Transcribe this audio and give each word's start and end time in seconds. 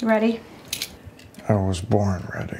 You 0.00 0.08
ready? 0.08 0.40
I 1.46 1.56
was 1.56 1.82
born 1.82 2.26
ready. 2.32 2.56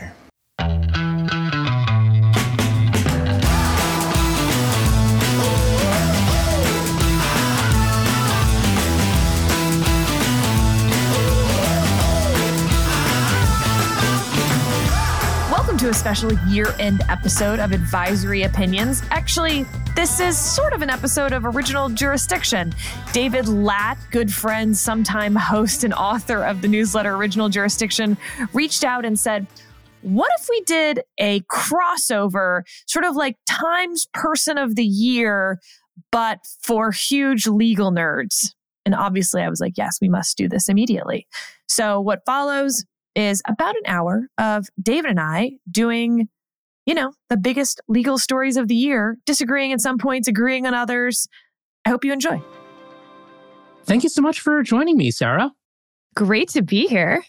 Welcome 15.51 15.79
to 15.79 15.89
a 15.89 15.95
special 15.95 16.35
year 16.47 16.75
end 16.79 17.01
episode 17.09 17.59
of 17.59 17.73
Advisory 17.73 18.43
Opinions. 18.43 19.03
Actually, 19.11 19.65
this 19.95 20.21
is 20.21 20.39
sort 20.39 20.73
of 20.73 20.83
an 20.83 20.91
episode 20.91 21.33
of 21.33 21.45
Original 21.45 21.89
Jurisdiction. 21.89 22.75
David 23.13 23.49
Lat, 23.49 23.99
good 24.11 24.33
friend, 24.33 24.77
sometime 24.77 25.35
host 25.35 25.85
and 25.85 25.93
author 25.95 26.45
of 26.45 26.63
the 26.63 26.69
newsletter 26.69 27.15
Original 27.15 27.49
Jurisdiction, 27.49 28.17
reached 28.53 28.85
out 28.85 29.05
and 29.05 29.19
said, 29.19 29.47
what 30.03 30.31
if 30.39 30.49
we 30.49 30.63
did 30.63 31.01
a 31.19 31.41
crossover, 31.41 32.63
sort 32.87 33.05
of 33.05 33.17
like 33.17 33.37
Times 33.47 34.07
Person 34.15 34.57
of 34.59 34.77
the 34.77 34.85
Year, 34.85 35.59
but 36.11 36.39
for 36.63 36.91
huge 36.93 37.47
legal 37.47 37.93
nerds? 37.93 38.55
And 38.87 38.95
obviously, 38.95 39.43
I 39.43 39.51
was 39.51 39.61
like, 39.61 39.75
yes, 39.77 39.99
we 40.01 40.09
must 40.09 40.37
do 40.39 40.49
this 40.49 40.69
immediately. 40.69 41.27
So, 41.69 42.01
what 42.01 42.21
follows 42.25 42.85
is 43.15 43.43
about 43.47 43.75
an 43.77 43.83
hour 43.87 44.29
of 44.39 44.67
David 44.81 45.11
and 45.11 45.21
I 45.21 45.53
doing, 45.71 46.29
you 46.91 46.95
know, 46.95 47.13
the 47.29 47.37
biggest 47.37 47.81
legal 47.87 48.19
stories 48.19 48.57
of 48.57 48.67
the 48.67 48.75
year, 48.75 49.17
disagreeing 49.25 49.73
at 49.73 49.81
some 49.81 49.97
points, 49.97 50.27
agreeing 50.27 50.67
on 50.67 50.75
others. 50.75 51.29
I 51.85 51.91
hope 51.91 52.05
you 52.05 52.13
enjoy. 52.13 52.43
Thank 53.85 54.03
you 54.03 54.09
so 54.09 54.21
much 54.21 54.41
for 54.41 54.61
joining 54.65 54.97
me, 54.97 55.13
Sarah. 55.13 55.53
Great 56.17 56.49
to 56.49 56.63
be 56.63 56.89
here. 56.89 57.23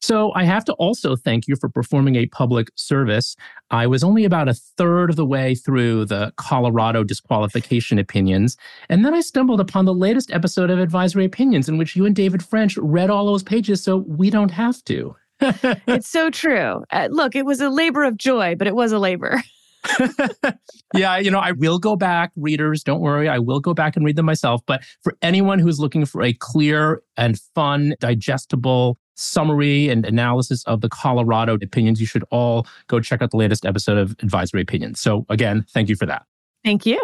So, 0.00 0.32
I 0.34 0.44
have 0.44 0.64
to 0.64 0.72
also 0.72 1.16
thank 1.16 1.46
you 1.46 1.54
for 1.54 1.68
performing 1.68 2.16
a 2.16 2.24
public 2.28 2.68
service. 2.76 3.36
I 3.70 3.86
was 3.86 4.02
only 4.02 4.24
about 4.24 4.48
a 4.48 4.54
third 4.54 5.10
of 5.10 5.16
the 5.16 5.26
way 5.26 5.54
through 5.54 6.06
the 6.06 6.32
Colorado 6.38 7.04
disqualification 7.04 7.98
opinions, 7.98 8.56
and 8.88 9.04
then 9.04 9.12
I 9.12 9.20
stumbled 9.20 9.60
upon 9.60 9.84
the 9.84 9.92
latest 9.92 10.32
episode 10.32 10.70
of 10.70 10.78
Advisory 10.78 11.26
Opinions 11.26 11.68
in 11.68 11.76
which 11.76 11.94
you 11.94 12.06
and 12.06 12.16
David 12.16 12.42
French 12.42 12.78
read 12.78 13.10
all 13.10 13.26
those 13.26 13.42
pages 13.42 13.84
so 13.84 13.98
we 13.98 14.30
don't 14.30 14.50
have 14.50 14.82
to. 14.84 15.14
it's 15.86 16.08
so 16.08 16.30
true. 16.30 16.82
Uh, 16.90 17.08
look, 17.10 17.36
it 17.36 17.46
was 17.46 17.60
a 17.60 17.68
labor 17.68 18.04
of 18.04 18.16
joy, 18.16 18.54
but 18.56 18.66
it 18.66 18.74
was 18.74 18.92
a 18.92 18.98
labor. 18.98 19.42
yeah, 20.94 21.18
you 21.18 21.30
know, 21.30 21.38
I 21.38 21.52
will 21.52 21.78
go 21.78 21.96
back, 21.96 22.32
readers, 22.36 22.82
don't 22.82 23.00
worry. 23.00 23.28
I 23.28 23.38
will 23.38 23.60
go 23.60 23.74
back 23.74 23.96
and 23.96 24.04
read 24.04 24.16
them 24.16 24.26
myself. 24.26 24.60
But 24.66 24.84
for 25.02 25.16
anyone 25.22 25.58
who's 25.58 25.78
looking 25.78 26.04
for 26.04 26.22
a 26.22 26.32
clear 26.32 27.02
and 27.16 27.38
fun, 27.54 27.94
digestible 28.00 28.98
summary 29.14 29.88
and 29.88 30.06
analysis 30.06 30.64
of 30.64 30.80
the 30.80 30.88
Colorado 30.88 31.54
opinions, 31.54 32.00
you 32.00 32.06
should 32.06 32.24
all 32.30 32.66
go 32.86 33.00
check 33.00 33.22
out 33.22 33.30
the 33.30 33.36
latest 33.36 33.64
episode 33.66 33.98
of 33.98 34.12
Advisory 34.22 34.60
Opinions. 34.60 35.00
So, 35.00 35.26
again, 35.28 35.64
thank 35.70 35.88
you 35.88 35.96
for 35.96 36.06
that. 36.06 36.24
Thank 36.64 36.86
you. 36.86 37.00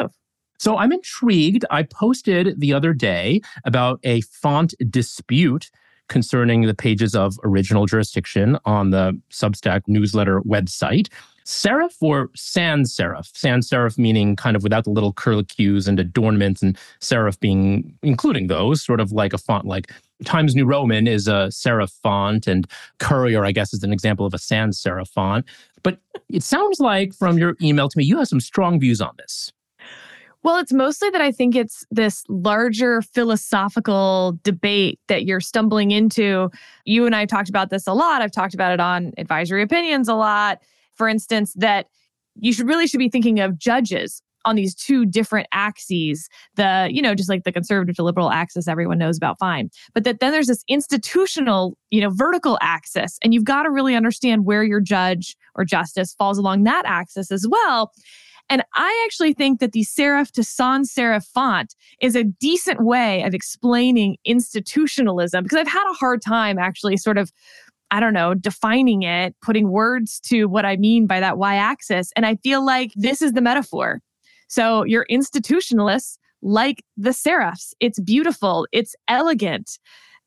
So, 0.59 0.77
I'm 0.77 0.93
intrigued. 0.93 1.65
I 1.71 1.83
posted 1.85 2.61
the 2.61 2.73
other 2.73 2.93
day 2.93 3.41
about 3.65 4.01
a 4.05 4.21
font 4.23 4.75
dispute 4.91 5.71
concerning 6.09 6.63
the 6.63 6.75
pages 6.75 7.15
of 7.15 7.39
original 7.45 7.87
jurisdiction 7.87 8.59
on 8.65 8.91
the 8.91 9.19
Substack 9.31 9.83
newsletter 9.87 10.41
website. 10.43 11.09
Serif 11.45 11.97
or 12.01 12.31
sans 12.35 12.95
serif? 12.95 13.31
Sans 13.37 13.69
serif 13.69 13.99
meaning 13.99 14.35
kind 14.35 14.57
of 14.57 14.63
without 14.63 14.85
the 14.85 14.91
little 14.91 15.13
curlicues 15.13 15.87
and 15.87 16.01
adornments, 16.01 16.63
and 16.63 16.79
serif 17.01 17.39
being 17.39 17.95
including 18.03 18.47
those, 18.47 18.83
sort 18.83 18.99
of 18.99 19.13
like 19.13 19.33
a 19.35 19.39
font 19.39 19.67
like 19.67 19.93
Times 20.25 20.55
New 20.55 20.65
Roman 20.65 21.07
is 21.07 21.29
a 21.29 21.49
serif 21.51 21.93
font, 22.03 22.47
and 22.47 22.67
Courier, 22.99 23.45
I 23.45 23.53
guess, 23.53 23.75
is 23.75 23.83
an 23.83 23.93
example 23.93 24.25
of 24.25 24.33
a 24.33 24.39
sans 24.39 24.81
serif 24.81 25.09
font. 25.09 25.45
But 25.83 25.99
it 26.31 26.43
sounds 26.43 26.81
like 26.81 27.13
from 27.13 27.37
your 27.37 27.57
email 27.61 27.89
to 27.89 27.99
me, 27.99 28.05
you 28.05 28.17
have 28.19 28.29
some 28.29 28.41
strong 28.41 28.81
views 28.81 29.03
on 29.03 29.13
this. 29.19 29.53
Well, 30.45 30.59
it's 30.59 30.75
mostly 30.75 31.09
that 31.09 31.23
I 31.23 31.33
think 31.33 31.57
it's 31.57 31.87
this 31.91 32.23
larger 32.29 33.01
philosophical 33.01 34.39
debate 34.43 35.01
that 35.09 35.25
you're 35.25 35.41
stumbling 35.41 35.91
into. 35.91 36.51
You 36.85 37.07
and 37.07 37.17
I 37.17 37.25
talked 37.25 37.49
about 37.49 37.71
this 37.71 37.87
a 37.87 37.95
lot. 37.95 38.21
I've 38.21 38.31
talked 38.31 38.53
about 38.53 38.71
it 38.71 38.79
on 38.79 39.13
advisory 39.17 39.63
opinions 39.63 40.07
a 40.07 40.15
lot. 40.15 40.61
For 40.97 41.09
instance, 41.09 41.55
that 41.55 41.87
you 42.37 42.53
should 42.53 42.69
really 42.69 42.87
should 42.87 42.99
be 42.99 43.09
thinking 43.09 43.41
of 43.41 43.59
judges 43.59 44.21
on 44.45 44.57
these 44.57 44.75
two 44.75 45.07
different 45.07 45.49
axes 45.53 46.29
the 46.57 46.89
you 46.93 47.01
know 47.01 47.15
just 47.15 47.31
like 47.31 47.45
the 47.45 47.53
conservative 47.53 47.97
to 47.97 48.03
liberal 48.03 48.31
axis 48.31 48.69
everyone 48.69 48.99
knows 48.99 49.17
about 49.17 49.39
fine 49.39 49.71
but 49.95 50.05
that 50.05 50.21
then 50.21 50.33
there's 50.33 50.49
this 50.49 50.63
institutional 50.69 51.79
you 51.91 51.99
know 51.99 52.11
vertical 52.11 52.59
axis 52.61 53.19
and 53.23 53.33
you've 53.33 53.45
got 53.45 53.63
to 53.63 53.71
really 53.71 53.95
understand 53.95 54.45
where 54.45 54.63
your 54.63 54.81
judge 54.81 55.35
or 55.55 55.65
justice 55.65 56.13
falls 56.13 56.37
along 56.37 56.65
that 56.65 56.83
axis 56.85 57.31
as 57.31 57.47
well 57.49 57.91
and 58.49 58.63
I 58.75 59.03
actually 59.07 59.33
think 59.33 59.61
that 59.61 59.73
the 59.73 59.85
serif 59.85 60.31
to 60.33 60.45
sans 60.45 60.93
serif 60.93 61.25
font 61.25 61.75
is 62.01 62.15
a 62.15 62.25
decent 62.25 62.85
way 62.85 63.23
of 63.23 63.35
explaining 63.35 64.17
institutionalism 64.25 65.43
because 65.43 65.59
I've 65.59 65.69
had 65.69 65.91
a 65.91 65.95
hard 65.95 66.23
time 66.23 66.59
actually 66.59 66.97
sort 66.97 67.19
of 67.19 67.31
I 67.91 68.01
don't 68.01 68.15
know, 68.15 68.35
defining 68.35 69.03
it, 69.03 69.37
putting 69.41 69.71
words 69.71 70.19
to 70.21 70.47
what 70.47 70.65
I 70.65 70.77
mean 70.77 71.07
by 71.07 71.21
that 71.21 71.39
y 71.39 71.55
axis. 71.55 72.11
And 72.17 72.27
I 72.27 72.37
feel 72.37 72.65
like 72.65 72.91
this 72.97 73.23
is 73.23 73.35
the 73.35 73.41
metaphor. 73.41 74.01
So 74.49 74.85
you're 74.85 75.07
institutionalists 75.11 76.17
like 76.43 76.83
the 76.97 77.11
serifs. 77.11 77.73
It's 77.81 78.01
beautiful, 78.01 78.67
it's 78.73 78.97
elegant. 79.07 79.79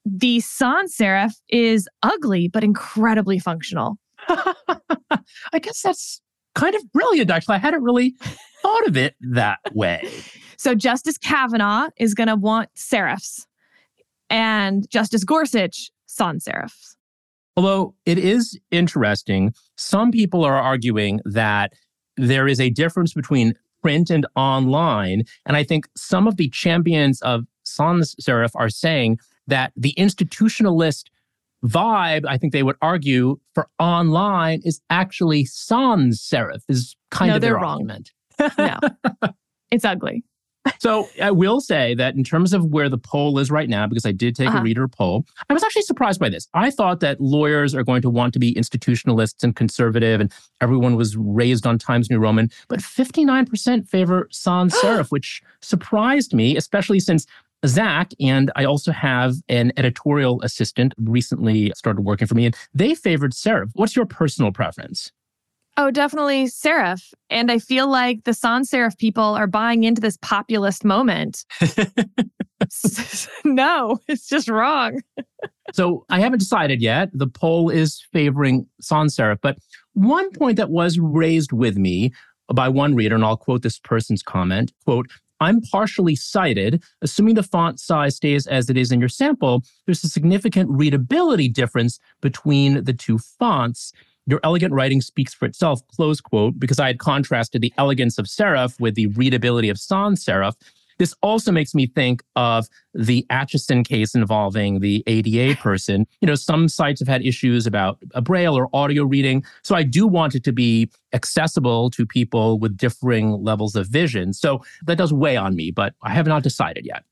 The 0.06 0.40
sans 0.40 0.96
serif 0.96 1.34
is 1.50 1.90
ugly, 2.04 2.48
but 2.48 2.64
incredibly 2.64 3.40
functional. 3.40 3.98
I 4.30 5.60
guess 5.60 5.82
that's 5.82 6.22
kind 6.58 6.76
of 6.76 6.92
brilliant, 6.92 7.30
actually. 7.30 7.56
I 7.56 7.60
hadn't 7.60 7.84
really 7.84 8.16
thought 8.62 8.88
of 8.88 8.98
it 8.98 9.16
that 9.22 9.60
way. 9.74 10.10
So 10.58 10.74
Justice 10.76 11.18
Kavanaugh 11.18 11.90
is 11.98 12.14
going 12.14 12.28
to 12.28 12.36
want 12.36 12.70
serifs, 12.76 13.46
and 14.30 14.90
Justice 14.90 15.24
Gorsuch, 15.24 15.92
sans 16.08 16.44
serifs. 16.44 16.96
Although 17.56 17.96
it 18.06 18.18
is 18.18 18.60
interesting, 18.72 19.54
some 19.78 20.12
people 20.12 20.44
are 20.44 20.60
arguing 20.60 21.22
that 21.26 21.74
there 22.18 22.48
is 22.48 22.60
a 22.60 22.70
difference 22.70 23.14
between 23.14 23.54
print 23.82 24.10
and 24.10 24.26
online. 24.36 25.24
And 25.46 25.56
I 25.56 25.64
think 25.64 25.88
some 25.96 26.28
of 26.28 26.38
the 26.38 26.50
champions 26.50 27.22
of 27.22 27.46
sans 27.64 28.16
serif 28.22 28.52
are 28.56 28.70
saying 28.70 29.20
that 29.48 29.72
the 29.76 29.94
institutionalist 29.98 31.06
vibe, 31.66 32.26
I 32.28 32.38
think 32.38 32.54
they 32.54 32.64
would 32.64 32.76
argue 32.82 33.40
for 33.56 33.68
online 33.80 34.62
is 34.64 34.82
actually 34.90 35.46
sans 35.46 36.20
serif, 36.22 36.62
is 36.70 36.96
kind 37.12 37.30
no, 37.30 37.36
of 37.36 37.42
their 37.42 37.52
they're 37.54 37.62
wrong. 37.62 37.90
argument. 37.90 38.12
no, 38.58 38.78
it's 39.72 39.84
ugly. 39.86 40.24
so 40.80 41.08
I 41.24 41.32
will 41.32 41.62
say 41.62 41.96
that 41.96 42.16
in 42.16 42.24
terms 42.26 42.52
of 42.54 42.66
where 42.66 42.90
the 42.90 42.98
poll 42.98 43.40
is 43.40 43.50
right 43.50 43.70
now, 43.70 43.88
because 43.88 44.06
I 44.06 44.12
did 44.12 44.36
take 44.36 44.50
Uh-huh. 44.50 44.60
a 44.60 44.62
reader 44.62 44.88
poll, 44.88 45.26
I 45.50 45.54
was 45.54 45.64
actually 45.64 45.84
surprised 45.84 46.20
by 46.20 46.28
this. 46.30 46.48
I 46.54 46.70
thought 46.72 47.00
that 47.00 47.22
lawyers 47.22 47.74
are 47.74 47.84
going 47.84 48.02
to 48.02 48.10
want 48.10 48.34
to 48.34 48.40
be 48.40 48.54
institutionalists 48.56 49.44
and 49.44 49.56
conservative, 49.56 50.20
and 50.22 50.32
everyone 50.62 50.96
was 50.98 51.16
raised 51.16 51.66
on 51.66 51.78
Times 51.80 52.10
New 52.10 52.20
Roman, 52.20 52.50
but 52.68 52.80
59% 52.80 53.88
favor 53.88 54.28
sans 54.30 54.74
serif, 54.82 55.10
which 55.10 55.42
surprised 55.62 56.34
me, 56.34 56.58
especially 56.58 57.00
since 57.00 57.26
Zach 57.66 58.12
and 58.20 58.52
I 58.56 58.66
also 58.66 58.92
have 58.92 59.36
an 59.50 59.72
editorial 59.78 60.42
assistant 60.42 60.94
recently 60.98 61.72
started 61.76 62.02
working 62.02 62.28
for 62.28 62.36
me, 62.36 62.46
and 62.46 62.56
they 62.74 62.94
favored 62.96 63.32
serif. 63.32 63.72
What's 63.74 63.96
your 63.96 64.06
personal 64.06 64.52
preference? 64.52 65.12
Oh, 65.80 65.92
definitely 65.92 66.46
serif. 66.46 67.14
And 67.30 67.52
I 67.52 67.60
feel 67.60 67.88
like 67.88 68.24
the 68.24 68.34
sans 68.34 68.70
serif 68.70 68.98
people 68.98 69.24
are 69.24 69.46
buying 69.46 69.84
into 69.84 70.02
this 70.02 70.18
populist 70.22 70.84
moment. 70.84 71.46
no, 73.46 74.00
it's 74.08 74.28
just 74.28 74.50
wrong. 74.50 75.02
So 75.74 76.04
I 76.10 76.20
haven't 76.20 76.40
decided 76.40 76.82
yet. 76.82 77.10
The 77.14 77.28
poll 77.28 77.70
is 77.70 78.04
favoring 78.12 78.66
sans 78.82 79.16
serif, 79.16 79.38
but 79.42 79.58
one 79.94 80.32
point 80.32 80.58
that 80.58 80.72
was 80.72 80.98
raised 80.98 81.52
with 81.52 81.78
me 81.78 82.12
by 82.54 82.70
one 82.70 82.96
reader, 82.96 83.16
and 83.16 83.24
I'll 83.24 83.38
quote 83.38 83.62
this 83.62 83.80
person's 83.80 84.24
comment, 84.24 84.74
quote, 84.86 85.08
I'm 85.40 85.62
partially 85.62 86.16
sighted. 86.16 86.84
Assuming 87.02 87.36
the 87.36 87.44
font 87.44 87.80
size 87.80 88.16
stays 88.16 88.48
as 88.48 88.70
it 88.70 88.78
is 88.78 88.92
in 88.92 89.00
your 89.00 89.10
sample, 89.10 89.64
there's 89.86 90.04
a 90.04 90.10
significant 90.10 90.70
readability 90.72 91.50
difference 91.50 92.00
between 92.22 92.84
the 92.84 92.94
two 92.94 93.18
fonts. 93.18 93.94
Your 94.26 94.42
elegant 94.44 94.74
writing 94.74 95.00
speaks 95.00 95.34
for 95.34 95.46
itself, 95.46 95.82
close 95.88 96.20
quote, 96.20 96.60
because 96.60 96.80
I 96.80 96.88
had 96.88 97.00
contrasted 97.00 97.62
the 97.62 97.74
elegance 97.78 98.18
of 98.18 98.26
serif 98.26 98.80
with 98.80 98.96
the 98.96 99.08
readability 99.08 99.70
of 99.70 99.80
sans 99.80 100.24
serif. 100.24 100.54
This 101.00 101.14
also 101.22 101.52
makes 101.52 101.74
me 101.74 101.88
think 101.88 102.24
of 102.36 102.68
the 102.94 103.26
Acheson 103.30 103.86
case 103.86 104.16
involving 104.16 104.80
the 104.80 105.04
ADA 105.08 105.56
person. 105.62 106.06
You 106.22 106.28
know, 106.28 106.36
some 106.36 106.68
sites 106.68 107.00
have 107.00 107.08
had 107.08 107.26
issues 107.26 107.68
about 107.68 107.98
a 108.14 108.22
braille 108.22 108.58
or 108.58 108.70
audio 108.74 109.04
reading. 109.04 109.44
So 109.64 109.76
I 109.76 109.84
do 109.84 110.08
want 110.08 110.36
it 110.36 110.44
to 110.46 110.52
be 110.52 110.90
accessible 111.14 111.90
to 111.92 112.06
people 112.06 112.60
with 112.60 112.78
differing 112.78 113.44
levels 113.44 113.76
of 113.76 113.88
vision. 113.88 114.34
So 114.34 114.62
that 114.86 114.98
does 114.98 115.14
weigh 115.14 115.38
on 115.38 115.56
me, 115.56 115.72
but 115.72 115.94
I 116.02 116.12
have 116.12 116.28
not 116.28 116.44
decided 116.44 116.86
yet. 116.86 117.04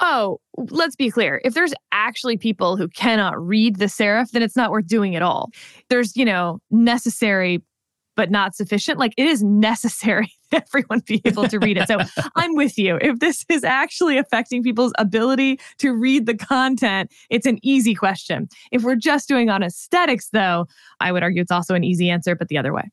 Oh, 0.00 0.40
let's 0.56 0.96
be 0.96 1.10
clear. 1.10 1.40
If 1.44 1.54
there's 1.54 1.72
actually 1.92 2.36
people 2.36 2.76
who 2.76 2.88
cannot 2.88 3.40
read 3.40 3.76
the 3.76 3.84
serif, 3.84 4.30
then 4.32 4.42
it's 4.42 4.56
not 4.56 4.70
worth 4.70 4.86
doing 4.86 5.14
at 5.14 5.22
all. 5.22 5.50
There's, 5.88 6.16
you 6.16 6.24
know, 6.24 6.58
necessary 6.70 7.62
but 8.16 8.30
not 8.30 8.54
sufficient. 8.54 8.98
Like 8.98 9.14
it 9.16 9.26
is 9.26 9.42
necessary 9.42 10.32
everyone 10.74 11.00
be 11.06 11.20
able 11.24 11.48
to 11.48 11.58
read 11.58 11.78
it. 11.78 11.88
So 11.88 11.98
I'm 12.36 12.54
with 12.54 12.78
you. 12.78 12.98
If 13.00 13.18
this 13.18 13.44
is 13.48 13.64
actually 13.64 14.18
affecting 14.18 14.62
people's 14.62 14.92
ability 14.98 15.60
to 15.78 15.92
read 15.92 16.26
the 16.26 16.36
content, 16.36 17.12
it's 17.30 17.46
an 17.46 17.58
easy 17.62 17.94
question. 17.94 18.48
If 18.72 18.82
we're 18.82 18.96
just 18.96 19.28
doing 19.28 19.50
on 19.50 19.62
aesthetics, 19.62 20.28
though, 20.30 20.66
I 21.00 21.12
would 21.12 21.22
argue 21.22 21.42
it's 21.42 21.50
also 21.50 21.74
an 21.74 21.84
easy 21.84 22.10
answer, 22.10 22.34
but 22.34 22.48
the 22.48 22.58
other 22.58 22.72
way. 22.72 22.90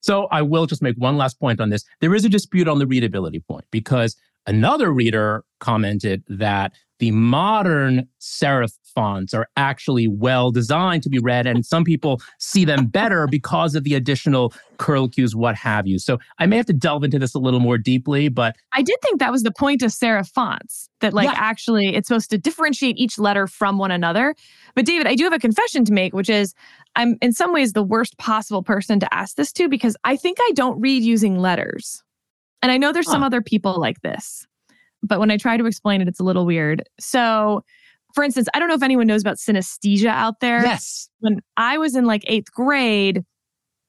So 0.00 0.26
I 0.30 0.42
will 0.42 0.66
just 0.66 0.82
make 0.82 0.96
one 0.96 1.16
last 1.16 1.40
point 1.40 1.60
on 1.60 1.70
this. 1.70 1.84
There 2.00 2.14
is 2.14 2.24
a 2.24 2.28
dispute 2.28 2.68
on 2.68 2.78
the 2.78 2.86
readability 2.86 3.40
point 3.40 3.64
because 3.70 4.16
another 4.46 4.92
reader 4.92 5.44
commented 5.60 6.22
that 6.28 6.72
the 7.04 7.10
modern 7.10 8.08
serif 8.18 8.72
fonts 8.94 9.34
are 9.34 9.46
actually 9.58 10.08
well 10.08 10.50
designed 10.50 11.02
to 11.02 11.10
be 11.10 11.18
read, 11.18 11.46
and 11.46 11.66
some 11.66 11.84
people 11.84 12.18
see 12.38 12.64
them 12.64 12.86
better 12.86 13.26
because 13.30 13.74
of 13.74 13.84
the 13.84 13.92
additional 13.92 14.54
curlicues, 14.78 15.34
what 15.34 15.54
have 15.54 15.86
you. 15.86 15.98
So 15.98 16.16
I 16.38 16.46
may 16.46 16.56
have 16.56 16.64
to 16.64 16.72
delve 16.72 17.04
into 17.04 17.18
this 17.18 17.34
a 17.34 17.38
little 17.38 17.60
more 17.60 17.76
deeply, 17.76 18.30
but 18.30 18.56
I 18.72 18.80
did 18.80 18.96
think 19.02 19.20
that 19.20 19.30
was 19.30 19.42
the 19.42 19.52
point 19.52 19.82
of 19.82 19.90
serif 19.90 20.30
fonts 20.30 20.88
that, 21.00 21.12
like, 21.12 21.28
yeah. 21.28 21.34
actually 21.36 21.94
it's 21.94 22.08
supposed 22.08 22.30
to 22.30 22.38
differentiate 22.38 22.96
each 22.96 23.18
letter 23.18 23.46
from 23.46 23.76
one 23.76 23.90
another. 23.90 24.34
But 24.74 24.86
David, 24.86 25.06
I 25.06 25.14
do 25.14 25.24
have 25.24 25.34
a 25.34 25.38
confession 25.38 25.84
to 25.84 25.92
make, 25.92 26.14
which 26.14 26.30
is 26.30 26.54
I'm 26.96 27.18
in 27.20 27.34
some 27.34 27.52
ways 27.52 27.74
the 27.74 27.82
worst 27.82 28.16
possible 28.16 28.62
person 28.62 28.98
to 29.00 29.14
ask 29.14 29.36
this 29.36 29.52
to 29.52 29.68
because 29.68 29.94
I 30.04 30.16
think 30.16 30.38
I 30.40 30.52
don't 30.54 30.80
read 30.80 31.02
using 31.02 31.38
letters. 31.38 32.02
And 32.62 32.72
I 32.72 32.78
know 32.78 32.92
there's 32.92 33.06
huh. 33.06 33.12
some 33.12 33.22
other 33.22 33.42
people 33.42 33.78
like 33.78 34.00
this, 34.00 34.46
but 35.04 35.20
when 35.20 35.30
I 35.30 35.36
try 35.36 35.56
to 35.56 35.66
explain 35.66 36.00
it, 36.00 36.08
it's 36.08 36.20
a 36.20 36.24
little 36.24 36.46
weird. 36.46 36.82
So, 36.98 37.64
for 38.14 38.24
instance, 38.24 38.48
I 38.54 38.58
don't 38.58 38.68
know 38.68 38.74
if 38.74 38.82
anyone 38.82 39.06
knows 39.06 39.22
about 39.22 39.36
synesthesia 39.36 40.06
out 40.08 40.40
there. 40.40 40.62
Yes. 40.62 41.08
When 41.20 41.40
I 41.56 41.78
was 41.78 41.96
in 41.96 42.04
like 42.04 42.22
eighth 42.26 42.52
grade, 42.52 43.24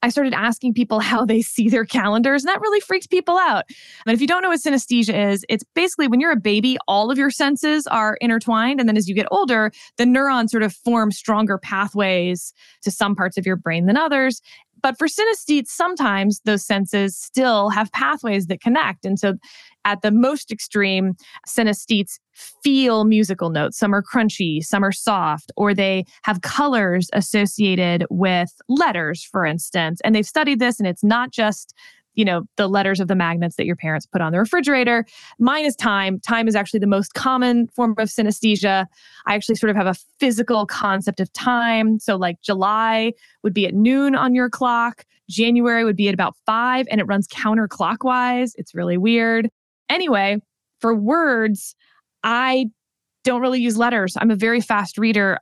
I 0.02 0.10
started 0.10 0.34
asking 0.34 0.76
people 0.76 1.00
how 1.12 1.26
they 1.26 1.42
see 1.42 1.70
their 1.70 1.86
calendars, 1.86 2.44
and 2.44 2.50
that 2.50 2.62
really 2.62 2.80
freaked 2.80 3.10
people 3.10 3.38
out. 3.38 3.64
And 4.06 4.14
if 4.14 4.22
you 4.22 4.28
don't 4.28 4.42
know 4.42 4.50
what 4.50 4.60
synesthesia 4.60 5.32
is, 5.32 5.46
it's 5.50 5.64
basically 5.74 6.08
when 6.08 6.20
you're 6.20 6.32
a 6.32 6.38
baby, 6.38 6.78
all 6.88 7.12
of 7.12 7.18
your 7.18 7.32
senses 7.32 7.88
are 7.88 8.18
intertwined. 8.22 8.80
And 8.80 8.88
then 8.88 8.98
as 8.98 9.08
you 9.08 9.16
get 9.16 9.28
older, 9.32 9.72
the 9.98 10.06
neurons 10.06 10.52
sort 10.52 10.64
of 10.64 10.74
form 10.74 11.12
stronger 11.12 11.58
pathways 11.58 12.54
to 12.84 12.92
some 12.92 13.16
parts 13.16 13.38
of 13.38 13.46
your 13.46 13.56
brain 13.56 13.86
than 13.86 13.98
others. 13.98 14.42
But 14.82 15.00
for 15.00 15.08
synesthetes, 15.08 15.70
sometimes 15.70 16.42
those 16.46 16.64
senses 16.64 17.18
still 17.18 17.70
have 17.70 17.92
pathways 17.92 18.46
that 18.48 18.62
connect. 18.62 19.06
And 19.06 19.18
so 19.18 19.34
at 19.86 20.02
the 20.02 20.12
most 20.12 20.52
extreme, 20.52 21.14
synesthetes 21.48 22.20
feel 22.64 23.06
musical 23.06 23.50
notes. 23.50 23.78
Some 23.78 23.94
are 23.94 24.04
crunchy, 24.04 24.64
some 24.64 24.84
are 24.84 24.92
soft, 24.92 25.52
or 25.56 25.74
they 25.74 26.06
have 26.24 26.42
colors 26.42 27.10
associated 27.14 28.06
with 28.10 28.50
letters, 28.68 29.24
for 29.24 29.46
instance. 29.46 30.02
And 30.04 30.14
they've 30.14 30.26
studied 30.26 30.60
this, 30.60 30.80
and 30.80 30.88
it's 30.88 31.04
not 31.04 31.32
just 31.32 31.74
you 32.16 32.26
know 32.26 32.44
the 32.56 32.68
letters 32.68 33.00
of 33.00 33.08
the 33.08 33.16
magnets 33.16 33.58
that 33.58 33.66
your 33.66 33.76
parents 33.76 34.06
put 34.06 34.22
on 34.22 34.32
the 34.32 34.40
refrigerator. 34.40 35.06
Mine 35.38 35.66
is 35.66 35.76
time. 35.76 36.20
Time 36.22 36.48
is 36.48 36.56
actually 36.56 36.80
the 36.80 36.88
most 36.88 37.14
common 37.14 37.68
form 37.68 37.94
of 37.98 38.10
synesthesia. 38.10 38.86
I 39.28 39.36
actually 39.36 39.56
sort 39.56 39.70
of 39.70 39.76
have 39.76 39.88
a 39.88 39.96
physical 40.20 40.66
concept 40.66 41.20
of 41.20 41.32
time. 41.34 42.00
So 42.00 42.16
like 42.16 42.42
july 42.42 43.12
would 43.44 43.54
be 43.54 43.68
at 43.68 43.74
noon 43.74 44.16
on 44.16 44.34
your 44.34 44.50
clock. 44.50 45.06
January 45.30 45.84
would 45.84 45.98
be 45.98 46.08
at 46.08 46.14
about 46.14 46.36
five 46.46 46.88
and 46.90 47.02
it 47.02 47.04
runs 47.06 47.28
counterclockwise. 47.28 48.52
It's 48.56 48.74
really 48.74 48.98
weird 48.98 49.50
Anyway, 49.90 50.40
for 50.80 50.96
words, 50.96 51.76
I 52.24 52.68
don't 53.24 53.42
really 53.42 53.62
use 53.62 53.78
letters. 53.78 54.16
I'm 54.20 54.32
a 54.32 54.36
very 54.36 54.62
fast 54.62 54.98
reader. 54.98 55.40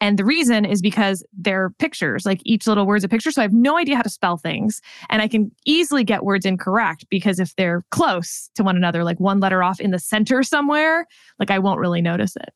And 0.00 0.18
the 0.18 0.24
reason 0.24 0.64
is 0.64 0.82
because 0.82 1.24
they're 1.32 1.70
pictures, 1.78 2.26
like 2.26 2.40
each 2.44 2.66
little 2.66 2.86
word's 2.86 3.04
a 3.04 3.08
picture. 3.08 3.30
So 3.30 3.40
I 3.40 3.44
have 3.44 3.52
no 3.52 3.78
idea 3.78 3.94
how 3.94 4.02
to 4.02 4.10
spell 4.10 4.36
things. 4.36 4.80
And 5.08 5.22
I 5.22 5.28
can 5.28 5.52
easily 5.64 6.02
get 6.02 6.24
words 6.24 6.44
incorrect 6.44 7.06
because 7.08 7.38
if 7.38 7.54
they're 7.54 7.82
close 7.92 8.50
to 8.56 8.64
one 8.64 8.76
another, 8.76 9.04
like 9.04 9.20
one 9.20 9.38
letter 9.38 9.62
off 9.62 9.78
in 9.78 9.92
the 9.92 10.00
center 10.00 10.42
somewhere, 10.42 11.06
like 11.38 11.50
I 11.50 11.60
won't 11.60 11.78
really 11.78 12.02
notice 12.02 12.34
it. 12.34 12.50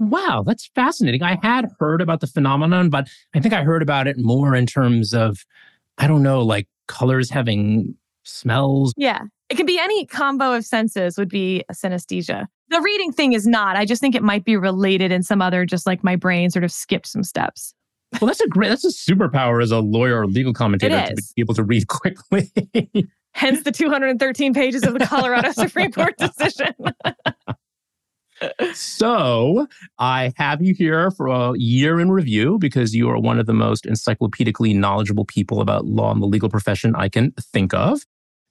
Wow, 0.00 0.42
that's 0.44 0.68
fascinating. 0.74 1.22
I 1.22 1.38
had 1.40 1.70
heard 1.78 2.00
about 2.00 2.20
the 2.20 2.26
phenomenon, 2.26 2.90
but 2.90 3.08
I 3.34 3.40
think 3.40 3.54
I 3.54 3.62
heard 3.62 3.82
about 3.82 4.08
it 4.08 4.18
more 4.18 4.56
in 4.56 4.66
terms 4.66 5.14
of, 5.14 5.44
I 5.98 6.08
don't 6.08 6.24
know, 6.24 6.42
like 6.42 6.66
colors 6.88 7.30
having 7.30 7.94
smells. 8.24 8.92
Yeah. 8.96 9.22
It 9.48 9.56
can 9.56 9.66
be 9.66 9.78
any 9.78 10.06
combo 10.06 10.54
of 10.54 10.64
senses 10.64 11.18
would 11.18 11.28
be 11.28 11.64
a 11.68 11.74
synesthesia. 11.74 12.46
The 12.70 12.80
reading 12.80 13.12
thing 13.12 13.34
is 13.34 13.46
not. 13.46 13.76
I 13.76 13.84
just 13.84 14.00
think 14.00 14.14
it 14.14 14.22
might 14.22 14.44
be 14.44 14.56
related 14.56 15.12
in 15.12 15.22
some 15.22 15.42
other, 15.42 15.66
just 15.66 15.86
like 15.86 16.02
my 16.02 16.16
brain 16.16 16.50
sort 16.50 16.64
of 16.64 16.72
skipped 16.72 17.06
some 17.06 17.22
steps. 17.22 17.74
Well, 18.20 18.26
that's 18.26 18.40
a 18.40 18.48
great, 18.48 18.68
that's 18.68 18.84
a 18.84 18.88
superpower 18.88 19.62
as 19.62 19.70
a 19.70 19.80
lawyer 19.80 20.20
or 20.20 20.26
legal 20.26 20.52
commentator 20.52 21.06
to 21.06 21.14
be 21.14 21.42
able 21.42 21.54
to 21.54 21.64
read 21.64 21.86
quickly. 21.88 22.50
Hence 23.34 23.62
the 23.62 23.72
213 23.72 24.54
pages 24.54 24.84
of 24.84 24.94
the 24.94 25.06
Colorado 25.06 25.52
Supreme 25.52 25.92
Court 25.92 26.16
decision. 26.18 26.74
so 28.74 29.66
I 29.98 30.32
have 30.36 30.62
you 30.62 30.74
here 30.74 31.10
for 31.10 31.28
a 31.28 31.52
year 31.56 32.00
in 32.00 32.10
review 32.10 32.58
because 32.58 32.94
you 32.94 33.08
are 33.08 33.18
one 33.18 33.38
of 33.38 33.46
the 33.46 33.54
most 33.54 33.84
encyclopedically 33.84 34.76
knowledgeable 34.76 35.24
people 35.24 35.60
about 35.60 35.86
law 35.86 36.12
and 36.12 36.20
the 36.20 36.26
legal 36.26 36.48
profession 36.48 36.94
I 36.94 37.08
can 37.08 37.32
think 37.32 37.72
of. 37.72 38.02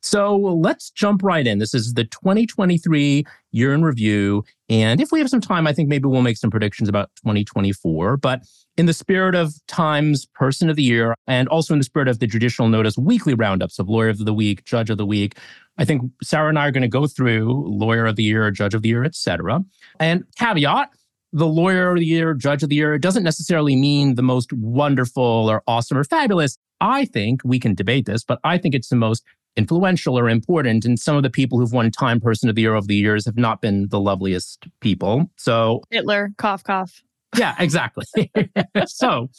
So 0.02 0.36
let's 0.36 0.90
jump 0.90 1.24
right 1.24 1.46
in. 1.46 1.60
This 1.60 1.74
is 1.74 1.94
the 1.94 2.06
2023 2.06 3.26
year 3.52 3.74
in 3.74 3.84
review. 3.84 4.44
And 4.70 5.00
if 5.00 5.12
we 5.12 5.20
have 5.20 5.30
some 5.30 5.42
time, 5.42 5.68
I 5.68 5.74
think 5.74 5.90
maybe 5.90 6.08
we'll 6.08 6.22
make 6.22 6.38
some 6.38 6.50
predictions 6.50 6.90
about 6.90 7.12
2024. 7.18 8.18
But 8.18 8.42
in 8.78 8.88
the 8.88 8.94
spirit 8.94 9.36
of 9.36 9.54
Times 9.68 10.26
Person 10.34 10.70
of 10.70 10.76
the 10.76 10.84
Year, 10.84 11.14
and 11.28 11.48
also 11.50 11.74
in 11.74 11.80
the 11.80 11.86
spirit 11.86 12.08
of 12.08 12.20
the 12.20 12.28
Judicial 12.28 12.68
Notice 12.68 12.98
weekly 12.98 13.34
roundups 13.34 13.80
of 13.80 13.90
Lawyer 13.90 14.10
of 14.10 14.26
the 14.26 14.34
Week, 14.34 14.66
Judge 14.66 14.90
of 14.90 14.98
the 14.98 15.06
Week, 15.06 15.38
I 15.78 15.86
think 15.86 16.12
Sarah 16.24 16.50
and 16.50 16.58
I 16.58 16.68
are 16.68 16.72
going 16.72 16.82
to 16.82 16.88
go 16.88 17.06
through 17.06 17.66
Lawyer 17.68 18.06
of 18.06 18.16
the 18.16 18.24
Year, 18.24 18.50
Judge 18.50 18.74
of 18.74 18.82
the 18.82 18.90
Year, 18.90 19.04
etc. 19.04 19.64
And 20.00 20.24
caveat, 20.38 20.90
the 21.34 21.48
lawyer 21.48 21.92
of 21.92 22.00
the 22.00 22.06
year, 22.06 22.34
judge 22.34 22.62
of 22.62 22.70
the 22.70 22.76
year, 22.76 22.98
doesn't 22.98 23.24
necessarily 23.24 23.76
mean 23.76 24.16
the 24.16 24.22
most 24.22 24.52
wonderful 24.52 25.50
or 25.50 25.64
awesome 25.66 25.98
or 25.98 26.04
fabulous. 26.04 26.58
I 26.82 27.06
think 27.06 27.42
we 27.46 27.60
can 27.60 27.74
debate 27.74 28.06
this, 28.06 28.24
but 28.24 28.40
I 28.44 28.58
think 28.58 28.76
it's 28.76 28.90
the 28.90 28.96
most 28.96 29.24
influential 29.56 30.18
or 30.18 30.30
important. 30.30 30.86
And 30.86 31.00
some 31.00 31.16
of 31.16 31.24
the 31.24 31.30
people 31.30 31.60
who've 31.60 31.74
won 31.74 31.92
Time 31.92 32.20
Person 32.20 32.50
of 32.50 32.56
the 32.56 32.62
Year 32.62 32.76
over 32.76 32.88
the 32.88 32.96
years 32.96 33.26
have 33.26 33.38
not 33.38 33.62
been 33.62 33.88
the 33.90 34.00
loveliest 34.00 34.68
people. 34.80 35.30
So 35.38 35.82
Hitler, 35.90 36.32
cough, 36.38 36.64
cough. 36.64 37.02
Yeah, 37.38 37.56
exactly. 37.60 38.06
so 38.86 39.30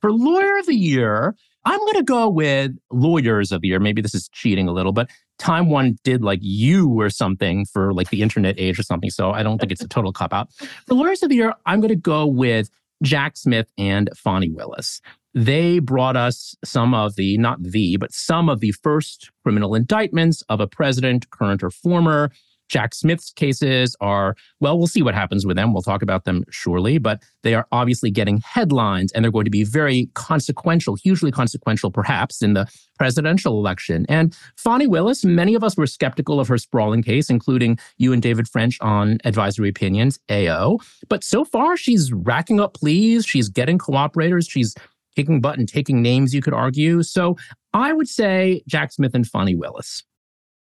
for 0.00 0.12
Lawyer 0.12 0.58
of 0.58 0.66
the 0.66 0.74
Year, 0.74 1.34
I'm 1.64 1.78
going 1.78 1.94
to 1.94 2.02
go 2.02 2.28
with 2.28 2.72
Lawyers 2.90 3.52
of 3.52 3.60
the 3.60 3.68
Year. 3.68 3.80
Maybe 3.80 4.02
this 4.02 4.14
is 4.14 4.28
cheating 4.30 4.68
a 4.68 4.72
little, 4.72 4.92
but 4.92 5.10
Time 5.38 5.68
One 5.68 5.96
did 6.04 6.22
like 6.22 6.40
you 6.42 6.88
or 7.00 7.10
something 7.10 7.64
for 7.66 7.92
like 7.92 8.10
the 8.10 8.22
internet 8.22 8.54
age 8.58 8.78
or 8.78 8.82
something. 8.82 9.10
So 9.10 9.30
I 9.30 9.42
don't 9.42 9.58
think 9.58 9.72
it's 9.72 9.82
a 9.82 9.88
total 9.88 10.12
cop 10.12 10.32
out. 10.32 10.52
For 10.86 10.94
Lawyers 10.94 11.22
of 11.22 11.28
the 11.30 11.36
Year, 11.36 11.54
I'm 11.66 11.80
going 11.80 11.90
to 11.90 11.96
go 11.96 12.26
with 12.26 12.70
Jack 13.02 13.36
Smith 13.36 13.66
and 13.78 14.10
Fani 14.14 14.50
Willis 14.50 15.00
they 15.34 15.78
brought 15.78 16.16
us 16.16 16.54
some 16.64 16.94
of 16.94 17.16
the, 17.16 17.38
not 17.38 17.62
the, 17.62 17.96
but 17.96 18.12
some 18.12 18.48
of 18.48 18.60
the 18.60 18.72
first 18.72 19.30
criminal 19.42 19.74
indictments 19.74 20.42
of 20.48 20.60
a 20.60 20.66
president, 20.66 21.30
current 21.30 21.62
or 21.62 21.70
former. 21.70 22.30
Jack 22.70 22.94
Smith's 22.94 23.32
cases 23.32 23.96
are, 24.00 24.36
well, 24.60 24.78
we'll 24.78 24.86
see 24.86 25.02
what 25.02 25.14
happens 25.14 25.44
with 25.44 25.56
them. 25.56 25.72
We'll 25.72 25.82
talk 25.82 26.02
about 26.02 26.24
them 26.24 26.44
surely, 26.50 26.98
but 26.98 27.20
they 27.42 27.54
are 27.54 27.66
obviously 27.72 28.12
getting 28.12 28.38
headlines 28.38 29.10
and 29.12 29.24
they're 29.24 29.32
going 29.32 29.44
to 29.44 29.50
be 29.50 29.64
very 29.64 30.08
consequential, 30.14 30.94
hugely 30.94 31.32
consequential, 31.32 31.90
perhaps, 31.90 32.42
in 32.42 32.54
the 32.54 32.68
presidential 32.96 33.58
election. 33.58 34.06
And 34.08 34.36
Fani 34.56 34.86
Willis, 34.86 35.24
many 35.24 35.56
of 35.56 35.64
us 35.64 35.76
were 35.76 35.86
skeptical 35.86 36.38
of 36.38 36.46
her 36.46 36.58
sprawling 36.58 37.02
case, 37.02 37.28
including 37.28 37.76
you 37.98 38.12
and 38.12 38.22
David 38.22 38.46
French 38.46 38.78
on 38.80 39.18
advisory 39.24 39.68
opinions, 39.68 40.20
AO. 40.30 40.78
But 41.08 41.24
so 41.24 41.44
far, 41.44 41.76
she's 41.76 42.12
racking 42.12 42.60
up 42.60 42.74
pleas, 42.74 43.26
she's 43.26 43.48
getting 43.48 43.78
cooperators, 43.78 44.48
she's 44.48 44.76
kicking 45.20 45.40
butt 45.40 45.58
and 45.58 45.68
taking 45.68 46.00
names, 46.00 46.34
you 46.34 46.40
could 46.40 46.54
argue. 46.54 47.02
So 47.02 47.36
I 47.74 47.92
would 47.92 48.08
say 48.08 48.62
Jack 48.66 48.92
Smith 48.92 49.14
and 49.14 49.26
Fani 49.26 49.54
Willis. 49.54 50.02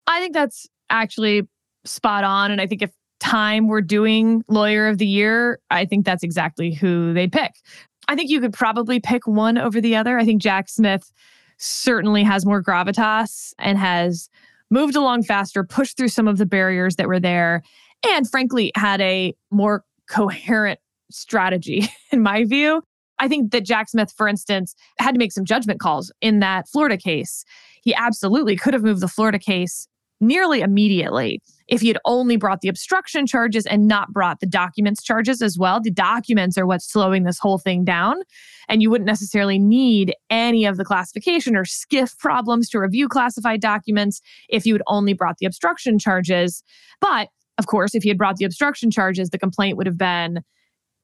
I 0.07 0.21
think 0.21 0.35
that's 0.35 0.67
actually 0.91 1.49
spot 1.85 2.25
on. 2.25 2.51
And 2.51 2.61
I 2.61 2.67
think 2.67 2.83
if 2.83 2.91
time 3.21 3.69
were 3.69 3.81
doing 3.81 4.43
lawyer 4.49 4.89
of 4.89 4.99
the 4.99 5.07
year, 5.07 5.61
I 5.71 5.85
think 5.85 6.05
that's 6.05 6.25
exactly 6.25 6.75
who 6.75 7.15
they'd 7.15 7.31
pick. 7.31 7.53
I 8.09 8.17
think 8.17 8.31
you 8.31 8.41
could 8.41 8.53
probably 8.53 8.99
pick 8.99 9.27
one 9.27 9.59
over 9.59 9.81
the 9.81 9.95
other. 9.95 10.19
I 10.19 10.25
think 10.25 10.43
Jack 10.43 10.69
Smith 10.69 11.13
certainly 11.59 12.25
has 12.25 12.45
more 12.45 12.63
gravitas 12.63 13.53
and 13.61 13.79
has 13.79 14.29
moved 14.71 14.97
along 14.97 15.23
faster, 15.23 15.63
pushed 15.63 15.97
through 15.97 16.09
some 16.09 16.27
of 16.27 16.39
the 16.39 16.47
barriers 16.47 16.97
that 16.97 17.07
were 17.07 17.21
there, 17.21 17.63
and 18.05 18.29
frankly, 18.29 18.73
had 18.75 19.01
a 19.01 19.35
more 19.53 19.85
coherent 20.11 20.81
strategy, 21.13 21.89
in 22.11 22.23
my 22.23 22.45
view. 22.45 22.83
I 23.23 23.29
think 23.29 23.53
that 23.53 23.65
Jack 23.65 23.89
Smith, 23.89 24.13
for 24.17 24.27
instance, 24.27 24.75
had 24.99 25.13
to 25.13 25.19
make 25.19 25.31
some 25.31 25.45
judgment 25.45 25.79
calls 25.79 26.13
in 26.21 26.41
that 26.41 26.69
Florida 26.69 26.97
case. 26.97 27.45
He 27.85 27.95
absolutely 27.95 28.57
could 28.57 28.75
have 28.75 28.83
moved 28.83 29.01
the 29.01 29.07
Florida 29.07 29.39
case 29.39 29.87
nearly 30.21 30.61
immediately 30.61 31.41
if 31.69 31.81
he 31.81 31.89
had 31.89 31.99
only 32.05 32.37
brought 32.37 32.63
the 32.63 32.69
obstruction 32.69 33.25
charges 33.25 33.65
and 33.65 33.87
not 33.87 34.13
brought 34.13 34.41
the 34.41 34.47
documents 34.47 35.05
charges 35.05 35.41
as 35.41 35.57
well. 35.57 35.81
The 35.81 35.93
documents 35.93 36.59
are 36.59 36.67
what's 36.67 36.91
slowing 36.91 37.23
this 37.23 37.39
whole 37.39 37.59
thing 37.59 37.85
down. 37.85 38.17
And 38.69 38.83
you 38.83 38.91
wouldn't 38.91 39.07
necessarily 39.07 39.59
need 39.59 40.15
any 40.29 40.65
of 40.65 40.77
the 40.77 40.85
classification 40.85 41.57
or 41.57 41.65
SCIF 41.65 42.19
problems 42.19 42.69
to 42.71 42.81
review 42.81 43.09
classified 43.09 43.61
documents 43.61 44.21
if 44.49 44.67
you 44.67 44.75
had 44.75 44.83
only 44.89 45.13
brought 45.13 45.39
the 45.39 45.47
obstruction 45.47 45.97
charges. 45.97 46.65
But 47.01 47.29
of 47.59 47.67
course, 47.67 47.95
if 47.95 48.03
he 48.03 48.09
had 48.09 48.19
brought 48.19 48.37
the 48.37 48.45
obstruction 48.45 48.91
charges, 48.91 49.31
the 49.31 49.39
complaint 49.39 49.77
would 49.77 49.87
have 49.87 49.99
been 49.99 50.43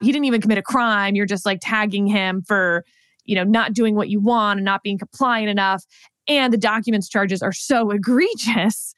he 0.01 0.13
didn't 0.13 0.27
even 0.27 0.41
commit 0.41 0.59
a 0.59 0.63
crime. 0.63 1.15
You're 1.15 1.27
just 1.27 1.47
like 1.47 1.59
tagging 1.61 2.07
him 2.07 2.43
for, 2.43 2.85
you 3.25 3.35
know, 3.35 3.45
not 3.45 3.73
doing 3.73 3.95
what 3.95 4.09
you 4.09 4.21
want 4.21 4.59
and 4.59 4.65
not 4.65 4.83
being 4.83 4.99
compliant 4.99 5.49
enough. 5.49 5.85
And 6.27 6.53
the 6.53 6.59
documents 6.59 7.09
charges 7.09 7.43
are 7.43 7.53
so 7.53 7.91
egregious, 7.93 8.95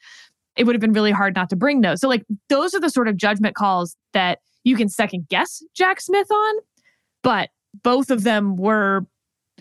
it 0.55 0.65
would 0.65 0.75
have 0.75 0.81
been 0.81 0.93
really 0.93 1.11
hard 1.11 1.35
not 1.35 1.49
to 1.49 1.55
bring 1.55 1.81
those. 1.81 2.01
So, 2.01 2.07
like, 2.07 2.25
those 2.49 2.73
are 2.73 2.79
the 2.79 2.89
sort 2.89 3.07
of 3.07 3.17
judgment 3.17 3.55
calls 3.55 3.95
that 4.13 4.39
you 4.63 4.75
can 4.75 4.89
second 4.89 5.27
guess 5.29 5.63
Jack 5.73 6.01
Smith 6.01 6.29
on. 6.29 6.55
But 7.23 7.49
both 7.83 8.11
of 8.11 8.23
them 8.23 8.57
were 8.57 9.05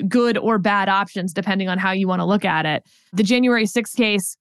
good 0.08 0.38
or 0.38 0.58
bad 0.58 0.88
options, 0.88 1.32
depending 1.32 1.68
on 1.68 1.78
how 1.78 1.92
you 1.92 2.08
want 2.08 2.20
to 2.20 2.24
look 2.24 2.44
at 2.44 2.66
it. 2.66 2.82
The 3.12 3.22
January 3.22 3.64
6th 3.64 3.96
case, 3.96 4.36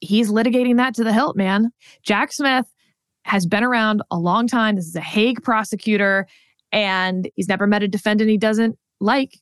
he's 0.00 0.30
litigating 0.30 0.76
that 0.78 0.94
to 0.94 1.04
the 1.04 1.12
hilt, 1.12 1.36
man. 1.36 1.70
Jack 2.02 2.32
Smith 2.32 2.66
has 3.24 3.46
been 3.46 3.62
around 3.62 4.02
a 4.10 4.18
long 4.18 4.46
time. 4.46 4.76
This 4.76 4.86
is 4.86 4.96
a 4.96 5.00
Hague 5.00 5.42
prosecutor, 5.42 6.26
and 6.72 7.30
he's 7.36 7.48
never 7.48 7.66
met 7.66 7.82
a 7.82 7.88
defendant 7.88 8.30
he 8.30 8.38
doesn't 8.38 8.76
like 9.00 9.38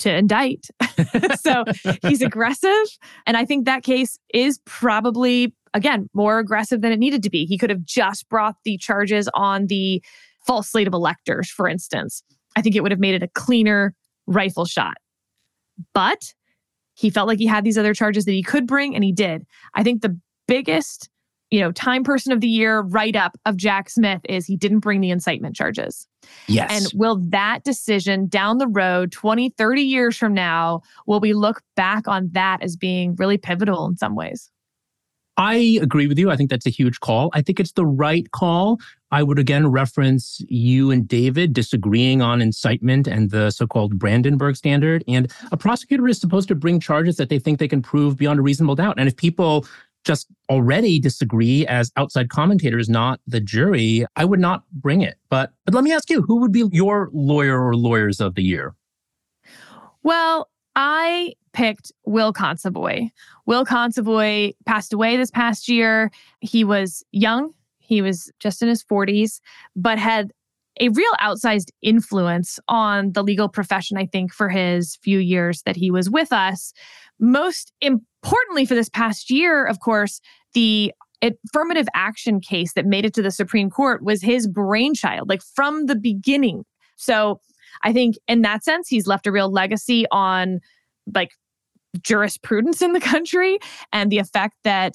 to 0.00 0.14
indict. 0.14 0.66
so 1.40 1.64
he's 2.02 2.20
aggressive. 2.20 2.86
And 3.26 3.36
I 3.36 3.44
think 3.44 3.64
that 3.64 3.82
case 3.82 4.18
is 4.32 4.58
probably, 4.64 5.54
again, 5.72 6.10
more 6.12 6.38
aggressive 6.38 6.80
than 6.80 6.92
it 6.92 6.98
needed 6.98 7.22
to 7.22 7.30
be. 7.30 7.46
He 7.46 7.56
could 7.56 7.70
have 7.70 7.84
just 7.84 8.28
brought 8.28 8.56
the 8.64 8.76
charges 8.78 9.28
on 9.34 9.66
the 9.66 10.02
false 10.46 10.68
slate 10.68 10.88
of 10.88 10.94
electors, 10.94 11.48
for 11.48 11.68
instance. 11.68 12.22
I 12.56 12.60
think 12.60 12.76
it 12.76 12.82
would 12.82 12.92
have 12.92 13.00
made 13.00 13.14
it 13.14 13.22
a 13.22 13.28
cleaner 13.28 13.94
rifle 14.26 14.64
shot. 14.64 14.96
But 15.92 16.32
he 16.94 17.10
felt 17.10 17.26
like 17.26 17.38
he 17.38 17.46
had 17.46 17.64
these 17.64 17.78
other 17.78 17.94
charges 17.94 18.24
that 18.24 18.32
he 18.32 18.42
could 18.42 18.66
bring, 18.66 18.94
and 18.94 19.02
he 19.02 19.12
did. 19.12 19.44
I 19.74 19.82
think 19.82 20.02
the 20.02 20.18
biggest 20.46 21.08
you 21.54 21.60
know, 21.60 21.70
Time 21.70 22.02
Person 22.02 22.32
of 22.32 22.40
the 22.40 22.48
Year 22.48 22.80
write 22.80 23.14
up 23.14 23.38
of 23.46 23.56
Jack 23.56 23.88
Smith 23.88 24.20
is 24.28 24.44
he 24.44 24.56
didn't 24.56 24.80
bring 24.80 25.00
the 25.00 25.10
incitement 25.10 25.54
charges. 25.54 26.08
Yes. 26.48 26.68
And 26.68 27.00
will 27.00 27.20
that 27.28 27.62
decision 27.62 28.26
down 28.26 28.58
the 28.58 28.66
road, 28.66 29.12
20, 29.12 29.50
30 29.50 29.82
years 29.82 30.16
from 30.16 30.34
now, 30.34 30.82
will 31.06 31.20
we 31.20 31.32
look 31.32 31.62
back 31.76 32.08
on 32.08 32.28
that 32.32 32.60
as 32.60 32.74
being 32.74 33.14
really 33.20 33.38
pivotal 33.38 33.86
in 33.86 33.96
some 33.96 34.16
ways? 34.16 34.50
I 35.36 35.78
agree 35.80 36.08
with 36.08 36.18
you. 36.18 36.28
I 36.32 36.36
think 36.36 36.50
that's 36.50 36.66
a 36.66 36.70
huge 36.70 36.98
call. 36.98 37.30
I 37.34 37.40
think 37.40 37.60
it's 37.60 37.72
the 37.72 37.86
right 37.86 38.28
call. 38.32 38.80
I 39.12 39.22
would 39.22 39.38
again 39.38 39.68
reference 39.68 40.40
you 40.48 40.90
and 40.90 41.06
David 41.06 41.52
disagreeing 41.52 42.20
on 42.20 42.42
incitement 42.42 43.06
and 43.06 43.30
the 43.30 43.52
so 43.52 43.68
called 43.68 43.96
Brandenburg 43.96 44.56
standard. 44.56 45.04
And 45.06 45.32
a 45.52 45.56
prosecutor 45.56 46.08
is 46.08 46.20
supposed 46.20 46.48
to 46.48 46.56
bring 46.56 46.80
charges 46.80 47.14
that 47.16 47.28
they 47.28 47.38
think 47.38 47.60
they 47.60 47.68
can 47.68 47.80
prove 47.80 48.16
beyond 48.16 48.40
a 48.40 48.42
reasonable 48.42 48.74
doubt. 48.74 48.98
And 48.98 49.06
if 49.06 49.16
people 49.16 49.66
just 50.04 50.28
already 50.50 50.98
disagree 50.98 51.66
as 51.66 51.90
outside 51.96 52.28
commentators, 52.28 52.88
not 52.88 53.20
the 53.26 53.40
jury, 53.40 54.06
I 54.16 54.24
would 54.24 54.40
not 54.40 54.62
bring 54.72 55.00
it. 55.00 55.16
But 55.28 55.52
but 55.64 55.74
let 55.74 55.84
me 55.84 55.92
ask 55.92 56.10
you, 56.10 56.22
who 56.22 56.36
would 56.36 56.52
be 56.52 56.64
your 56.72 57.10
lawyer 57.12 57.62
or 57.62 57.74
lawyers 57.74 58.20
of 58.20 58.34
the 58.34 58.42
year? 58.42 58.74
Well, 60.02 60.50
I 60.76 61.34
picked 61.52 61.92
Will 62.04 62.32
Consovoy. 62.32 63.10
Will 63.46 63.64
Consovoy 63.64 64.54
passed 64.66 64.92
away 64.92 65.16
this 65.16 65.30
past 65.30 65.68
year. 65.68 66.10
He 66.40 66.64
was 66.64 67.04
young. 67.12 67.54
He 67.78 68.02
was 68.02 68.30
just 68.40 68.62
in 68.62 68.68
his 68.68 68.82
40s, 68.82 69.40
but 69.76 69.98
had 69.98 70.32
a 70.80 70.88
real 70.88 71.12
outsized 71.20 71.70
influence 71.82 72.58
on 72.68 73.12
the 73.12 73.22
legal 73.22 73.48
profession, 73.48 73.96
I 73.96 74.06
think, 74.06 74.32
for 74.32 74.48
his 74.48 74.96
few 74.96 75.18
years 75.18 75.62
that 75.62 75.76
he 75.76 75.90
was 75.90 76.10
with 76.10 76.32
us. 76.32 76.72
Most 77.20 77.72
importantly, 77.80 78.66
for 78.66 78.74
this 78.74 78.88
past 78.88 79.30
year, 79.30 79.64
of 79.64 79.80
course, 79.80 80.20
the 80.52 80.92
affirmative 81.22 81.86
action 81.94 82.40
case 82.40 82.72
that 82.74 82.86
made 82.86 83.04
it 83.04 83.14
to 83.14 83.22
the 83.22 83.30
Supreme 83.30 83.70
Court 83.70 84.04
was 84.04 84.22
his 84.22 84.48
brainchild, 84.48 85.28
like 85.28 85.42
from 85.42 85.86
the 85.86 85.96
beginning. 85.96 86.64
So 86.96 87.40
I 87.82 87.92
think 87.92 88.16
in 88.28 88.42
that 88.42 88.64
sense, 88.64 88.88
he's 88.88 89.06
left 89.06 89.26
a 89.26 89.32
real 89.32 89.50
legacy 89.50 90.06
on 90.10 90.60
like 91.14 91.30
jurisprudence 92.02 92.82
in 92.82 92.92
the 92.92 93.00
country 93.00 93.58
and 93.92 94.10
the 94.10 94.18
effect 94.18 94.56
that 94.64 94.94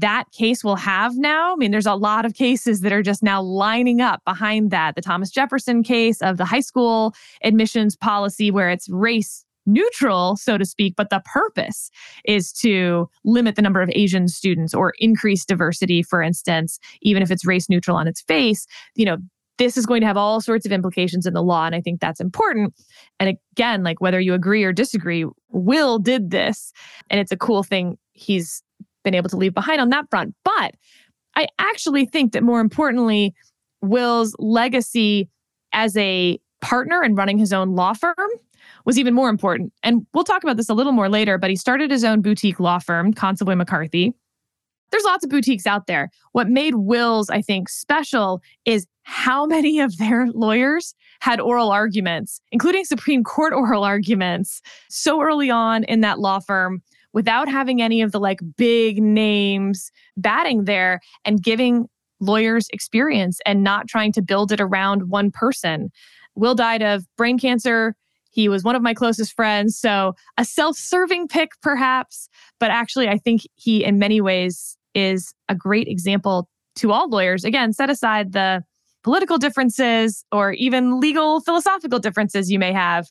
that 0.00 0.24
case 0.32 0.62
will 0.62 0.76
have 0.76 1.16
now. 1.16 1.54
I 1.54 1.56
mean, 1.56 1.70
there's 1.70 1.86
a 1.86 1.94
lot 1.94 2.26
of 2.26 2.34
cases 2.34 2.82
that 2.82 2.92
are 2.92 3.02
just 3.02 3.22
now 3.22 3.40
lining 3.40 4.00
up 4.00 4.22
behind 4.24 4.70
that. 4.70 4.94
The 4.94 5.00
Thomas 5.00 5.30
Jefferson 5.30 5.82
case 5.82 6.20
of 6.20 6.36
the 6.36 6.44
high 6.44 6.60
school 6.60 7.14
admissions 7.42 7.96
policy, 7.96 8.50
where 8.50 8.68
it's 8.68 8.88
race 8.90 9.44
neutral, 9.64 10.36
so 10.36 10.58
to 10.58 10.64
speak, 10.64 10.94
but 10.96 11.10
the 11.10 11.22
purpose 11.24 11.90
is 12.24 12.52
to 12.52 13.08
limit 13.24 13.56
the 13.56 13.62
number 13.62 13.82
of 13.82 13.90
Asian 13.94 14.28
students 14.28 14.74
or 14.74 14.92
increase 14.98 15.44
diversity, 15.44 16.02
for 16.02 16.22
instance, 16.22 16.78
even 17.02 17.22
if 17.22 17.30
it's 17.30 17.46
race 17.46 17.68
neutral 17.68 17.96
on 17.96 18.06
its 18.06 18.20
face. 18.20 18.66
You 18.94 19.06
know, 19.06 19.16
this 19.58 19.76
is 19.76 19.86
going 19.86 20.02
to 20.02 20.06
have 20.06 20.16
all 20.16 20.40
sorts 20.40 20.66
of 20.66 20.72
implications 20.72 21.26
in 21.26 21.32
the 21.32 21.42
law. 21.42 21.64
And 21.64 21.74
I 21.74 21.80
think 21.80 22.00
that's 22.00 22.20
important. 22.20 22.74
And 23.18 23.36
again, 23.54 23.82
like 23.82 24.00
whether 24.00 24.20
you 24.20 24.34
agree 24.34 24.62
or 24.62 24.72
disagree, 24.72 25.24
Will 25.50 25.98
did 25.98 26.30
this. 26.30 26.72
And 27.10 27.18
it's 27.18 27.32
a 27.32 27.36
cool 27.36 27.62
thing 27.62 27.96
he's 28.12 28.62
been 29.06 29.14
able 29.14 29.30
to 29.30 29.36
leave 29.36 29.54
behind 29.54 29.80
on 29.80 29.88
that 29.90 30.10
front. 30.10 30.34
But 30.44 30.74
I 31.36 31.46
actually 31.58 32.06
think 32.06 32.32
that 32.32 32.42
more 32.42 32.60
importantly, 32.60 33.34
Will's 33.80 34.34
legacy 34.38 35.30
as 35.72 35.96
a 35.96 36.40
partner 36.60 37.02
and 37.02 37.16
running 37.16 37.38
his 37.38 37.52
own 37.52 37.76
law 37.76 37.92
firm 37.92 38.16
was 38.84 38.98
even 38.98 39.14
more 39.14 39.28
important. 39.28 39.72
And 39.84 40.06
we'll 40.12 40.24
talk 40.24 40.42
about 40.42 40.56
this 40.56 40.68
a 40.68 40.74
little 40.74 40.92
more 40.92 41.08
later, 41.08 41.38
but 41.38 41.50
he 41.50 41.56
started 41.56 41.90
his 41.90 42.02
own 42.02 42.20
boutique 42.20 42.58
law 42.58 42.80
firm, 42.80 43.14
Consovoy 43.14 43.56
McCarthy. 43.56 44.12
There's 44.90 45.04
lots 45.04 45.24
of 45.24 45.30
boutiques 45.30 45.66
out 45.66 45.86
there. 45.86 46.10
What 46.32 46.48
made 46.48 46.74
Will's, 46.74 47.30
I 47.30 47.42
think, 47.42 47.68
special 47.68 48.40
is 48.64 48.86
how 49.02 49.46
many 49.46 49.78
of 49.78 49.96
their 49.98 50.26
lawyers 50.32 50.94
had 51.20 51.40
oral 51.40 51.70
arguments, 51.70 52.40
including 52.50 52.84
Supreme 52.84 53.22
Court 53.22 53.52
oral 53.52 53.84
arguments, 53.84 54.62
so 54.88 55.22
early 55.22 55.50
on 55.50 55.84
in 55.84 56.00
that 56.00 56.18
law 56.18 56.40
firm 56.40 56.82
without 57.16 57.48
having 57.48 57.80
any 57.80 58.02
of 58.02 58.12
the 58.12 58.20
like 58.20 58.40
big 58.58 59.02
names 59.02 59.90
batting 60.18 60.64
there 60.64 61.00
and 61.24 61.42
giving 61.42 61.88
lawyers 62.20 62.68
experience 62.74 63.40
and 63.46 63.64
not 63.64 63.88
trying 63.88 64.12
to 64.12 64.20
build 64.20 64.52
it 64.52 64.60
around 64.60 65.08
one 65.08 65.30
person. 65.30 65.88
Will 66.34 66.54
died 66.54 66.82
of 66.82 67.06
brain 67.16 67.38
cancer. 67.38 67.94
He 68.32 68.50
was 68.50 68.64
one 68.64 68.76
of 68.76 68.82
my 68.82 68.92
closest 68.92 69.32
friends. 69.32 69.78
So 69.78 70.12
a 70.36 70.44
self 70.44 70.76
serving 70.76 71.28
pick, 71.28 71.52
perhaps. 71.62 72.28
But 72.60 72.70
actually, 72.70 73.08
I 73.08 73.16
think 73.16 73.40
he, 73.54 73.82
in 73.82 73.98
many 73.98 74.20
ways, 74.20 74.76
is 74.94 75.32
a 75.48 75.54
great 75.54 75.88
example 75.88 76.50
to 76.76 76.92
all 76.92 77.08
lawyers. 77.08 77.46
Again, 77.46 77.72
set 77.72 77.88
aside 77.88 78.32
the 78.32 78.62
political 79.02 79.38
differences 79.38 80.22
or 80.32 80.52
even 80.52 81.00
legal 81.00 81.40
philosophical 81.40 81.98
differences 81.98 82.50
you 82.50 82.58
may 82.58 82.74
have. 82.74 83.06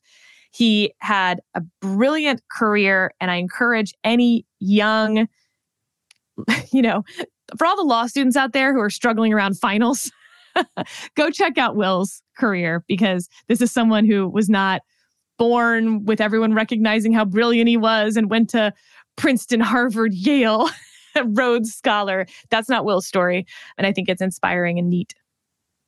He 0.56 0.94
had 1.00 1.42
a 1.54 1.62
brilliant 1.82 2.42
career, 2.50 3.12
and 3.20 3.30
I 3.30 3.36
encourage 3.36 3.94
any 4.06 4.46
young, 4.62 5.28
you 6.72 6.82
know, 6.82 7.04
for 7.58 7.68
all 7.68 7.76
the 7.76 7.84
law 7.84 8.08
students 8.08 8.38
out 8.38 8.54
there 8.54 8.74
who 8.74 8.80
are 8.80 8.90
struggling 8.90 9.34
around 9.34 9.60
finals, 9.60 10.10
go 11.16 11.30
check 11.30 11.58
out 11.58 11.76
Will's 11.76 12.22
career 12.38 12.86
because 12.88 13.28
this 13.50 13.60
is 13.60 13.70
someone 13.74 14.06
who 14.06 14.30
was 14.30 14.48
not 14.48 14.82
born 15.38 16.06
with 16.06 16.22
everyone 16.22 16.54
recognizing 16.54 17.12
how 17.12 17.26
brilliant 17.26 17.68
he 17.68 17.76
was 17.76 18.16
and 18.16 18.30
went 18.30 18.50
to 18.52 18.74
Princeton, 19.18 19.60
Harvard, 19.60 20.14
Yale, 20.14 20.70
Rhodes 21.26 21.74
Scholar. 21.74 22.28
That's 22.50 22.70
not 22.70 22.86
Will's 22.86 23.06
story. 23.06 23.46
And 23.78 23.86
I 23.86 23.92
think 23.92 24.08
it's 24.08 24.22
inspiring 24.22 24.80
and 24.80 24.90
neat. 24.90 25.16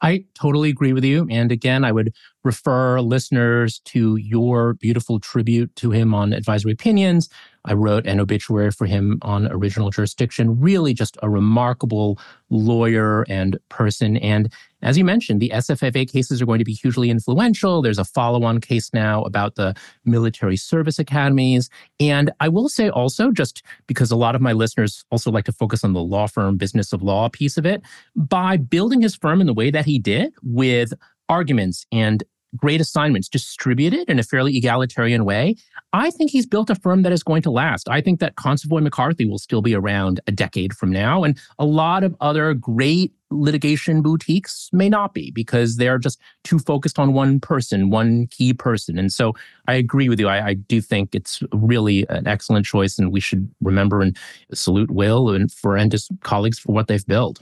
I 0.02 0.26
totally 0.36 0.70
agree 0.70 0.94
with 0.94 1.04
you. 1.04 1.28
And 1.30 1.52
again, 1.52 1.84
I 1.84 1.92
would 1.92 2.14
refer 2.44 3.02
listeners 3.02 3.80
to 3.86 4.16
your 4.18 4.76
beautiful 4.76 5.20
tribute 5.20 5.76
to 5.78 5.92
him 5.92 6.14
on 6.14 6.34
Advisory 6.34 6.72
Opinions. 6.72 7.30
I 7.68 7.74
wrote 7.74 8.08
an 8.08 8.20
obituary 8.20 8.72
for 8.72 8.86
him 8.86 9.20
on 9.22 9.48
original 9.52 9.90
jurisdiction. 9.90 10.60
Really, 10.60 10.94
just 10.94 11.18
a 11.22 11.30
remarkable 11.30 12.20
lawyer 12.50 13.24
and 13.30 13.58
person. 13.70 14.18
And 14.18 14.52
as 14.82 14.98
you 14.98 15.04
mentioned, 15.04 15.42
the 15.42 15.52
SFFA 15.54 16.10
cases 16.10 16.42
are 16.42 16.46
going 16.46 16.60
to 16.60 16.66
be 16.66 16.74
hugely 16.74 17.10
influential. 17.10 17.82
There's 17.82 17.98
a 17.98 18.06
follow 18.06 18.44
on 18.44 18.62
case 18.62 18.94
now 18.94 19.24
about 19.24 19.56
the 19.56 19.76
military 20.06 20.56
service 20.56 20.98
academies. 20.98 21.70
And 22.00 22.32
I 22.40 22.48
will 22.48 22.70
say 22.70 22.90
also, 22.90 23.32
just 23.32 23.64
because 23.88 24.12
a 24.12 24.16
lot 24.16 24.36
of 24.36 24.42
my 24.42 24.54
listeners 24.54 25.04
also 25.12 25.30
like 25.30 25.46
to 25.46 25.52
focus 25.52 25.84
on 25.84 25.94
the 25.94 26.02
law 26.02 26.28
firm 26.28 26.58
business 26.58 26.94
of 26.94 27.02
law 27.02 27.28
piece 27.28 27.58
of 27.58 27.66
it, 27.66 27.82
by 28.16 28.58
building 28.58 29.02
his 29.02 29.16
firm 29.16 29.42
in 29.42 29.48
the 29.48 29.54
way 29.54 29.72
that 29.72 29.86
he 29.86 30.00
did 30.00 30.34
with 30.42 30.94
arguments 31.30 31.86
and 31.92 32.24
great 32.58 32.82
assignments 32.82 33.30
distributed 33.30 34.10
in 34.10 34.20
a 34.20 34.24
fairly 34.24 34.58
egalitarian 34.58 35.24
way, 35.26 35.56
I 35.94 36.10
think 36.12 36.32
he's 36.32 36.46
built 36.46 36.70
a 36.70 36.76
firm 36.76 37.04
that 37.04 37.14
is 37.14 37.24
going 37.24 37.42
to 37.44 37.52
last. 37.52 37.88
I 37.90 38.02
think 38.02 38.20
that 38.20 38.36
Consovoy 38.36 38.82
McCarthy 38.82 39.26
will 39.26 39.38
still 39.38 39.62
be 39.62 39.74
around 39.74 40.20
a 40.28 40.32
decade 40.32 40.74
from 40.74 40.92
now. 40.92 41.24
And 41.24 41.40
a 41.60 41.66
lot 41.66 42.04
of 42.04 42.16
other 42.20 42.54
great 42.54 43.14
litigation 43.30 44.02
boutiques 44.02 44.70
may 44.72 44.90
not 44.90 45.14
be 45.14 45.32
because 45.32 45.78
they're 45.78 45.98
just 45.98 46.20
too 46.44 46.60
focused 46.60 46.98
on 46.98 47.14
one 47.14 47.40
person, 47.40 47.90
one 47.90 48.28
key 48.28 48.54
person. 48.54 48.98
And 48.98 49.12
so 49.12 49.34
I 49.68 49.74
agree 49.74 50.10
with 50.10 50.20
you. 50.20 50.28
I, 50.28 50.48
I 50.48 50.54
do 50.54 50.82
think 50.82 51.14
it's 51.14 51.42
really 51.54 52.06
an 52.10 52.28
excellent 52.28 52.66
choice, 52.66 52.98
and 52.98 53.12
we 53.12 53.20
should 53.20 53.50
remember 53.62 54.02
and 54.02 54.18
salute 54.54 54.92
Will 54.92 55.30
and 55.30 55.52
for 55.52 55.76
and 55.76 55.92
his 55.92 56.10
colleagues 56.22 56.60
for 56.60 56.72
what 56.72 56.88
they've 56.88 57.06
built. 57.06 57.42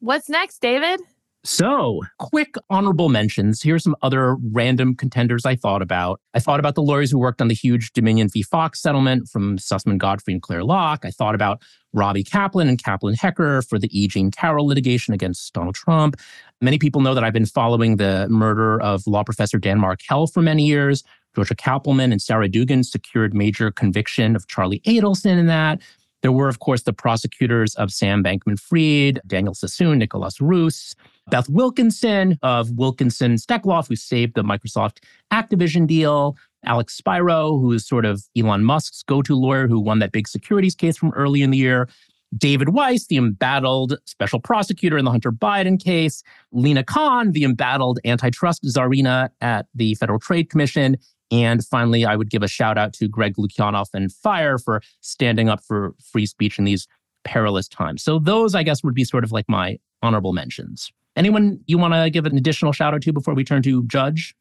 What's 0.00 0.28
next, 0.28 0.60
David? 0.60 1.00
So, 1.46 2.00
quick 2.18 2.54
honorable 2.70 3.10
mentions. 3.10 3.62
Here's 3.62 3.84
some 3.84 3.94
other 4.00 4.36
random 4.50 4.96
contenders 4.96 5.44
I 5.44 5.56
thought 5.56 5.82
about. 5.82 6.22
I 6.32 6.40
thought 6.40 6.58
about 6.58 6.74
the 6.74 6.82
lawyers 6.82 7.10
who 7.10 7.18
worked 7.18 7.42
on 7.42 7.48
the 7.48 7.54
huge 7.54 7.92
Dominion 7.92 8.30
v. 8.30 8.42
Fox 8.42 8.80
settlement 8.80 9.28
from 9.28 9.58
Susman 9.58 9.98
Godfrey 9.98 10.32
and 10.32 10.42
Clare 10.42 10.64
Locke. 10.64 11.04
I 11.04 11.10
thought 11.10 11.34
about 11.34 11.60
Robbie 11.92 12.24
Kaplan 12.24 12.66
and 12.66 12.82
Kaplan 12.82 13.12
Hecker 13.12 13.60
for 13.60 13.78
the 13.78 13.90
E. 13.92 14.08
Jean 14.08 14.30
Carroll 14.30 14.66
litigation 14.66 15.12
against 15.12 15.52
Donald 15.52 15.74
Trump. 15.74 16.16
Many 16.62 16.78
people 16.78 17.02
know 17.02 17.12
that 17.12 17.24
I've 17.24 17.34
been 17.34 17.44
following 17.44 17.96
the 17.96 18.26
murder 18.30 18.80
of 18.80 19.06
law 19.06 19.22
professor 19.22 19.58
Dan 19.58 19.78
Markel 19.78 20.26
for 20.26 20.40
many 20.40 20.64
years. 20.64 21.04
Georgia 21.34 21.54
Cappleman 21.54 22.10
and 22.10 22.22
Sarah 22.22 22.48
Dugan 22.48 22.82
secured 22.84 23.34
major 23.34 23.70
conviction 23.70 24.34
of 24.34 24.48
Charlie 24.48 24.80
Adelson 24.86 25.38
in 25.38 25.46
that. 25.48 25.82
There 26.22 26.32
were, 26.32 26.48
of 26.48 26.60
course, 26.60 26.84
the 26.84 26.94
prosecutors 26.94 27.74
of 27.74 27.92
Sam 27.92 28.24
Bankman 28.24 28.58
Fried, 28.58 29.20
Daniel 29.26 29.52
Sassoon, 29.52 29.98
Nicholas 29.98 30.40
Roos. 30.40 30.94
Beth 31.30 31.48
Wilkinson 31.48 32.38
of 32.42 32.70
Wilkinson 32.72 33.36
Stekloff, 33.36 33.88
who 33.88 33.96
saved 33.96 34.34
the 34.34 34.42
Microsoft 34.42 34.98
Activision 35.32 35.86
deal. 35.86 36.36
Alex 36.64 36.94
Spiro, 36.94 37.58
who 37.58 37.72
is 37.72 37.86
sort 37.86 38.04
of 38.04 38.24
Elon 38.36 38.64
Musk's 38.64 39.02
go 39.02 39.22
to 39.22 39.34
lawyer 39.34 39.68
who 39.68 39.80
won 39.80 39.98
that 39.98 40.12
big 40.12 40.26
securities 40.28 40.74
case 40.74 40.96
from 40.96 41.12
early 41.12 41.42
in 41.42 41.50
the 41.50 41.58
year. 41.58 41.88
David 42.36 42.70
Weiss, 42.70 43.06
the 43.06 43.16
embattled 43.16 43.96
special 44.06 44.40
prosecutor 44.40 44.98
in 44.98 45.04
the 45.04 45.10
Hunter 45.10 45.30
Biden 45.30 45.82
case. 45.82 46.22
Lina 46.52 46.82
Khan, 46.82 47.32
the 47.32 47.44
embattled 47.44 48.00
antitrust 48.04 48.64
czarina 48.64 49.28
at 49.40 49.66
the 49.74 49.94
Federal 49.96 50.18
Trade 50.18 50.50
Commission. 50.50 50.96
And 51.30 51.64
finally, 51.64 52.04
I 52.04 52.16
would 52.16 52.30
give 52.30 52.42
a 52.42 52.48
shout 52.48 52.76
out 52.76 52.92
to 52.94 53.08
Greg 53.08 53.36
Lukianoff 53.36 53.88
and 53.94 54.12
FIRE 54.12 54.58
for 54.58 54.82
standing 55.00 55.48
up 55.48 55.62
for 55.62 55.94
free 56.12 56.26
speech 56.26 56.58
in 56.58 56.64
these 56.64 56.88
perilous 57.24 57.68
times. 57.68 58.02
So, 58.02 58.18
those, 58.18 58.54
I 58.54 58.62
guess, 58.62 58.82
would 58.82 58.94
be 58.94 59.04
sort 59.04 59.24
of 59.24 59.32
like 59.32 59.48
my 59.48 59.78
honorable 60.02 60.32
mentions. 60.32 60.90
Anyone 61.16 61.60
you 61.66 61.78
want 61.78 61.94
to 61.94 62.10
give 62.10 62.26
an 62.26 62.36
additional 62.36 62.72
shout 62.72 62.94
out 62.94 63.02
to 63.02 63.12
before 63.12 63.34
we 63.34 63.44
turn 63.44 63.62
to 63.62 63.84
Judge? 63.84 64.34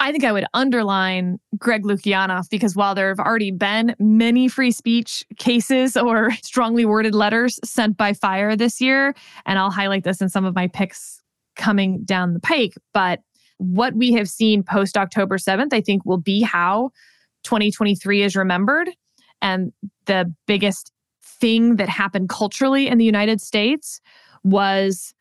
I 0.00 0.12
think 0.12 0.22
I 0.22 0.30
would 0.30 0.46
underline 0.54 1.38
Greg 1.58 1.82
Lukianoff 1.82 2.48
because 2.50 2.76
while 2.76 2.94
there 2.94 3.08
have 3.08 3.18
already 3.18 3.50
been 3.50 3.96
many 3.98 4.46
free 4.46 4.70
speech 4.70 5.24
cases 5.38 5.96
or 5.96 6.30
strongly 6.42 6.84
worded 6.84 7.14
letters 7.14 7.58
sent 7.64 7.96
by 7.96 8.12
fire 8.12 8.54
this 8.54 8.80
year, 8.80 9.14
and 9.44 9.58
I'll 9.58 9.72
highlight 9.72 10.04
this 10.04 10.20
in 10.20 10.28
some 10.28 10.44
of 10.44 10.54
my 10.54 10.68
picks 10.68 11.20
coming 11.56 12.04
down 12.04 12.34
the 12.34 12.40
pike, 12.40 12.74
but 12.94 13.20
what 13.56 13.94
we 13.94 14.12
have 14.12 14.28
seen 14.28 14.62
post 14.62 14.96
October 14.96 15.36
7th, 15.36 15.72
I 15.72 15.80
think 15.80 16.04
will 16.06 16.18
be 16.18 16.42
how 16.42 16.90
2023 17.42 18.22
is 18.22 18.36
remembered. 18.36 18.88
And 19.42 19.72
the 20.06 20.32
biggest 20.46 20.92
thing 21.22 21.76
that 21.76 21.88
happened 21.88 22.28
culturally 22.28 22.86
in 22.86 22.98
the 22.98 23.04
United 23.04 23.40
States 23.40 24.00
was 24.44 25.12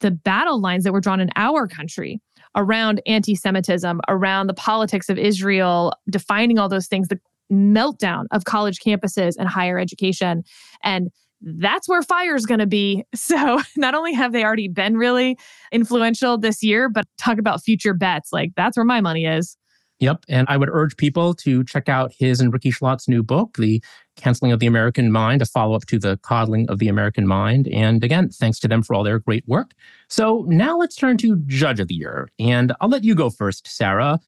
the 0.00 0.10
battle 0.10 0.60
lines 0.60 0.84
that 0.84 0.92
were 0.92 1.00
drawn 1.00 1.20
in 1.20 1.30
our 1.36 1.66
country 1.66 2.20
around 2.56 3.00
anti 3.06 3.34
Semitism, 3.34 4.00
around 4.08 4.46
the 4.46 4.54
politics 4.54 5.08
of 5.08 5.18
Israel, 5.18 5.92
defining 6.10 6.58
all 6.58 6.68
those 6.68 6.86
things, 6.86 7.08
the 7.08 7.20
meltdown 7.52 8.26
of 8.32 8.44
college 8.44 8.78
campuses 8.78 9.34
and 9.38 9.48
higher 9.48 9.78
education. 9.78 10.42
And 10.82 11.10
that's 11.42 11.88
where 11.88 12.02
fire 12.02 12.34
is 12.34 12.46
going 12.46 12.60
to 12.60 12.66
be. 12.66 13.04
So, 13.14 13.60
not 13.76 13.94
only 13.94 14.12
have 14.14 14.32
they 14.32 14.44
already 14.44 14.68
been 14.68 14.96
really 14.96 15.38
influential 15.72 16.36
this 16.36 16.62
year, 16.62 16.88
but 16.88 17.06
talk 17.18 17.38
about 17.38 17.62
future 17.62 17.94
bets. 17.94 18.32
Like, 18.32 18.50
that's 18.56 18.76
where 18.76 18.84
my 18.84 19.00
money 19.00 19.24
is. 19.24 19.56
Yep. 20.00 20.24
And 20.28 20.46
I 20.48 20.56
would 20.56 20.70
urge 20.72 20.96
people 20.96 21.34
to 21.34 21.62
check 21.64 21.88
out 21.88 22.12
his 22.18 22.40
and 22.40 22.52
Rikki 22.52 22.70
Schlott's 22.70 23.06
new 23.06 23.22
book, 23.22 23.56
The 23.58 23.82
Canceling 24.16 24.50
of 24.50 24.58
the 24.58 24.66
American 24.66 25.12
Mind, 25.12 25.42
a 25.42 25.46
follow 25.46 25.76
up 25.76 25.84
to 25.86 25.98
The 25.98 26.16
Coddling 26.22 26.68
of 26.70 26.78
the 26.78 26.88
American 26.88 27.26
Mind. 27.26 27.68
And 27.68 28.02
again, 28.02 28.30
thanks 28.30 28.58
to 28.60 28.68
them 28.68 28.82
for 28.82 28.94
all 28.94 29.04
their 29.04 29.18
great 29.18 29.46
work. 29.46 29.72
So 30.08 30.44
now 30.48 30.78
let's 30.78 30.96
turn 30.96 31.18
to 31.18 31.36
Judge 31.46 31.80
of 31.80 31.88
the 31.88 31.94
Year. 31.94 32.30
And 32.38 32.72
I'll 32.80 32.88
let 32.88 33.04
you 33.04 33.14
go 33.14 33.28
first, 33.28 33.66
Sarah. 33.66 34.18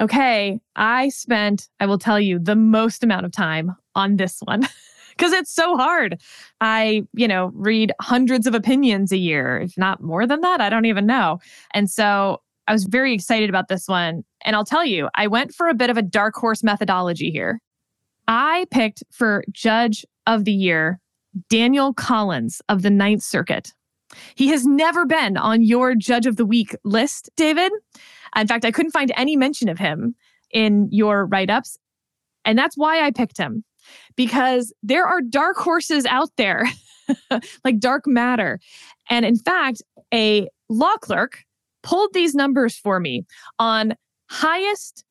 Okay. 0.00 0.58
I 0.74 1.10
spent, 1.10 1.68
I 1.80 1.86
will 1.86 1.98
tell 1.98 2.18
you, 2.18 2.38
the 2.38 2.56
most 2.56 3.04
amount 3.04 3.26
of 3.26 3.32
time 3.32 3.76
on 3.94 4.16
this 4.16 4.40
one. 4.40 4.66
because 5.16 5.32
it's 5.32 5.52
so 5.52 5.76
hard. 5.76 6.20
I, 6.60 7.06
you 7.12 7.28
know, 7.28 7.52
read 7.54 7.92
hundreds 8.00 8.46
of 8.46 8.54
opinions 8.54 9.12
a 9.12 9.16
year, 9.16 9.60
if 9.60 9.76
not 9.78 10.02
more 10.02 10.26
than 10.26 10.40
that. 10.40 10.60
I 10.60 10.68
don't 10.68 10.86
even 10.86 11.06
know. 11.06 11.38
And 11.72 11.88
so 11.90 12.40
I 12.66 12.72
was 12.72 12.84
very 12.84 13.12
excited 13.12 13.48
about 13.48 13.68
this 13.68 13.88
one. 13.88 14.24
And 14.44 14.56
I'll 14.56 14.64
tell 14.64 14.84
you, 14.84 15.08
I 15.14 15.26
went 15.26 15.54
for 15.54 15.68
a 15.68 15.74
bit 15.74 15.90
of 15.90 15.96
a 15.96 16.02
dark 16.02 16.34
horse 16.34 16.62
methodology 16.62 17.30
here. 17.30 17.60
I 18.26 18.66
picked 18.70 19.02
for 19.10 19.44
Judge 19.52 20.04
of 20.26 20.44
the 20.44 20.52
Year 20.52 21.00
Daniel 21.50 21.92
Collins 21.92 22.62
of 22.68 22.82
the 22.82 22.90
Ninth 22.90 23.22
Circuit. 23.22 23.72
He 24.34 24.48
has 24.48 24.64
never 24.64 25.04
been 25.04 25.36
on 25.36 25.62
your 25.62 25.94
Judge 25.94 26.26
of 26.26 26.36
the 26.36 26.46
Week 26.46 26.76
list, 26.84 27.30
David. 27.36 27.72
In 28.36 28.46
fact, 28.46 28.64
I 28.64 28.70
couldn't 28.70 28.92
find 28.92 29.12
any 29.16 29.36
mention 29.36 29.68
of 29.68 29.78
him 29.78 30.14
in 30.50 30.88
your 30.90 31.26
write 31.26 31.50
ups. 31.50 31.78
And 32.44 32.58
that's 32.58 32.76
why 32.76 33.04
I 33.04 33.10
picked 33.10 33.38
him, 33.38 33.64
because 34.16 34.72
there 34.82 35.06
are 35.06 35.20
dark 35.20 35.56
horses 35.56 36.06
out 36.06 36.30
there, 36.36 36.66
like 37.64 37.78
dark 37.78 38.06
matter. 38.06 38.60
And 39.10 39.24
in 39.24 39.36
fact, 39.36 39.82
a 40.12 40.48
law 40.68 40.96
clerk 41.00 41.44
pulled 41.84 42.12
these 42.12 42.34
numbers 42.34 42.76
for 42.76 42.98
me 42.98 43.24
on 43.60 43.94
highest 44.28 45.04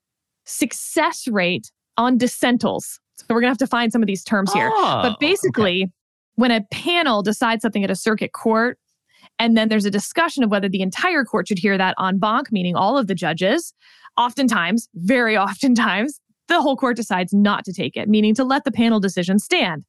success 0.43 1.27
rate 1.27 1.71
on 1.97 2.17
dissentals. 2.17 2.99
So 3.15 3.25
we're 3.29 3.41
going 3.41 3.47
to 3.47 3.51
have 3.51 3.57
to 3.59 3.67
find 3.67 3.91
some 3.91 4.01
of 4.01 4.07
these 4.07 4.23
terms 4.23 4.51
here. 4.51 4.69
Oh, 4.73 4.99
but 5.03 5.19
basically, 5.19 5.83
okay. 5.83 5.91
when 6.35 6.51
a 6.51 6.61
panel 6.71 7.21
decides 7.21 7.61
something 7.61 7.83
at 7.83 7.91
a 7.91 7.95
circuit 7.95 8.33
court, 8.33 8.77
and 9.39 9.55
then 9.55 9.69
there's 9.69 9.85
a 9.85 9.91
discussion 9.91 10.43
of 10.43 10.49
whether 10.49 10.67
the 10.67 10.81
entire 10.81 11.23
court 11.23 11.47
should 11.47 11.59
hear 11.59 11.77
that 11.77 11.95
en 12.03 12.17
banc, 12.17 12.51
meaning 12.51 12.75
all 12.75 12.97
of 12.97 13.07
the 13.07 13.15
judges, 13.15 13.73
oftentimes, 14.17 14.89
very 14.95 15.37
oftentimes, 15.37 16.19
the 16.47 16.61
whole 16.61 16.75
court 16.75 16.97
decides 16.97 17.33
not 17.33 17.63
to 17.65 17.73
take 17.73 17.95
it, 17.95 18.09
meaning 18.09 18.35
to 18.35 18.43
let 18.43 18.65
the 18.65 18.71
panel 18.71 18.99
decision 18.99 19.39
stand. 19.39 19.85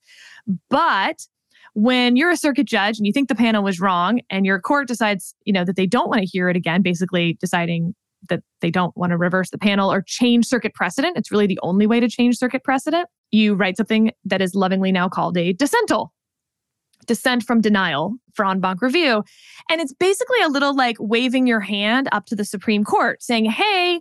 But 0.71 1.27
when 1.75 2.17
you're 2.17 2.31
a 2.31 2.37
circuit 2.37 2.67
judge 2.67 2.99
and 2.99 3.07
you 3.07 3.13
think 3.13 3.29
the 3.29 3.35
panel 3.35 3.63
was 3.63 3.81
wrong 3.81 4.21
and 4.31 4.47
your 4.47 4.61
court 4.61 4.89
decides, 4.89 5.35
you 5.45 5.53
know, 5.53 5.65
that 5.65 5.77
they 5.77 5.87
don't 5.87 6.09
want 6.09 6.21
to 6.21 6.27
hear 6.27 6.49
it 6.49 6.57
again, 6.57 6.83
basically 6.83 7.37
deciding 7.41 7.95
that 8.29 8.43
they 8.61 8.71
don't 8.71 8.97
want 8.97 9.11
to 9.11 9.17
reverse 9.17 9.51
the 9.51 9.59
panel 9.59 9.93
or 9.93 10.01
change 10.01 10.47
circuit 10.47 10.73
precedent, 10.75 11.17
it's 11.17 11.31
really 11.31 11.47
the 11.47 11.59
only 11.63 11.87
way 11.87 12.01
to 12.01 12.09
change 12.09 12.39
circuit 12.39 12.65
precedent. 12.65 13.07
You 13.31 13.55
write 13.55 13.77
something 13.77 14.13
that 14.25 14.41
is 14.41 14.55
lovingly 14.55 14.93
now 14.93 15.09
called 15.09 15.37
a 15.37 15.53
dissental. 15.53 16.13
Dissent 17.07 17.43
from 17.43 17.61
denial 17.61 18.15
for 18.33 18.47
en 18.47 18.61
banc 18.61 18.81
review. 18.81 19.25
And 19.69 19.81
it's 19.81 19.93
basically 19.93 20.41
a 20.43 20.49
little 20.49 20.75
like 20.75 20.97
waving 20.99 21.47
your 21.47 21.61
hand 21.61 22.09
up 22.13 22.25
to 22.27 22.37
the 22.37 22.47
Supreme 22.47 22.83
Court 22.83 23.23
saying, 23.23 23.45
hey, 23.45 24.01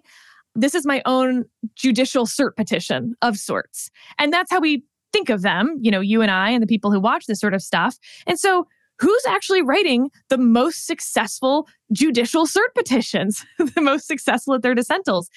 this 0.55 0.73
is 0.73 0.85
my 0.85 1.01
own 1.05 1.43
judicial 1.75 2.25
cert 2.25 2.55
petition 2.55 3.15
of 3.21 3.37
sorts. 3.37 3.89
And 4.19 4.31
that's 4.31 4.51
how 4.51 4.61
we 4.61 4.83
think 5.13 5.29
of 5.29 5.41
them, 5.41 5.77
you 5.79 5.91
know, 5.91 6.01
you 6.01 6.21
and 6.21 6.31
I 6.31 6.49
and 6.49 6.61
the 6.61 6.67
people 6.67 6.91
who 6.91 6.99
watch 6.99 7.27
this 7.27 7.39
sort 7.39 7.53
of 7.53 7.61
stuff. 7.61 7.97
And 8.27 8.37
so, 8.39 8.67
who's 8.99 9.25
actually 9.27 9.61
writing 9.61 10.09
the 10.29 10.37
most 10.37 10.85
successful 10.85 11.67
judicial 11.91 12.45
cert 12.45 12.73
petitions, 12.75 13.45
the 13.57 13.81
most 13.81 14.07
successful 14.07 14.53
at 14.53 14.61
their 14.61 14.75
dissentals? 14.75 15.29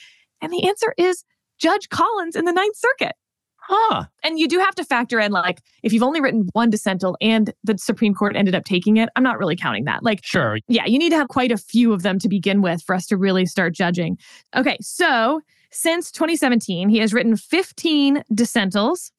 And 0.42 0.52
the 0.52 0.66
answer 0.66 0.94
is 0.98 1.24
Judge 1.58 1.88
Collins 1.88 2.36
in 2.36 2.44
the 2.44 2.52
Ninth 2.52 2.76
Circuit. 2.76 3.14
Huh. 3.68 4.04
And 4.22 4.38
you 4.38 4.46
do 4.46 4.60
have 4.60 4.76
to 4.76 4.84
factor 4.84 5.18
in, 5.18 5.32
like, 5.32 5.60
if 5.82 5.92
you've 5.92 6.02
only 6.04 6.20
written 6.20 6.48
one 6.52 6.70
dissental 6.70 7.16
and 7.20 7.52
the 7.64 7.76
Supreme 7.78 8.14
Court 8.14 8.36
ended 8.36 8.54
up 8.54 8.64
taking 8.64 8.96
it, 8.96 9.08
I'm 9.16 9.24
not 9.24 9.38
really 9.38 9.56
counting 9.56 9.84
that. 9.86 10.04
Like, 10.04 10.24
sure. 10.24 10.58
Yeah, 10.68 10.86
you 10.86 10.98
need 10.98 11.10
to 11.10 11.16
have 11.16 11.28
quite 11.28 11.50
a 11.50 11.56
few 11.56 11.92
of 11.92 12.02
them 12.02 12.20
to 12.20 12.28
begin 12.28 12.62
with 12.62 12.82
for 12.82 12.94
us 12.94 13.06
to 13.06 13.16
really 13.16 13.44
start 13.44 13.74
judging. 13.74 14.18
Okay, 14.54 14.76
so 14.80 15.40
since 15.72 16.12
2017, 16.12 16.88
he 16.88 16.98
has 16.98 17.12
written 17.12 17.36
15 17.36 18.22
dissentals 18.32 19.10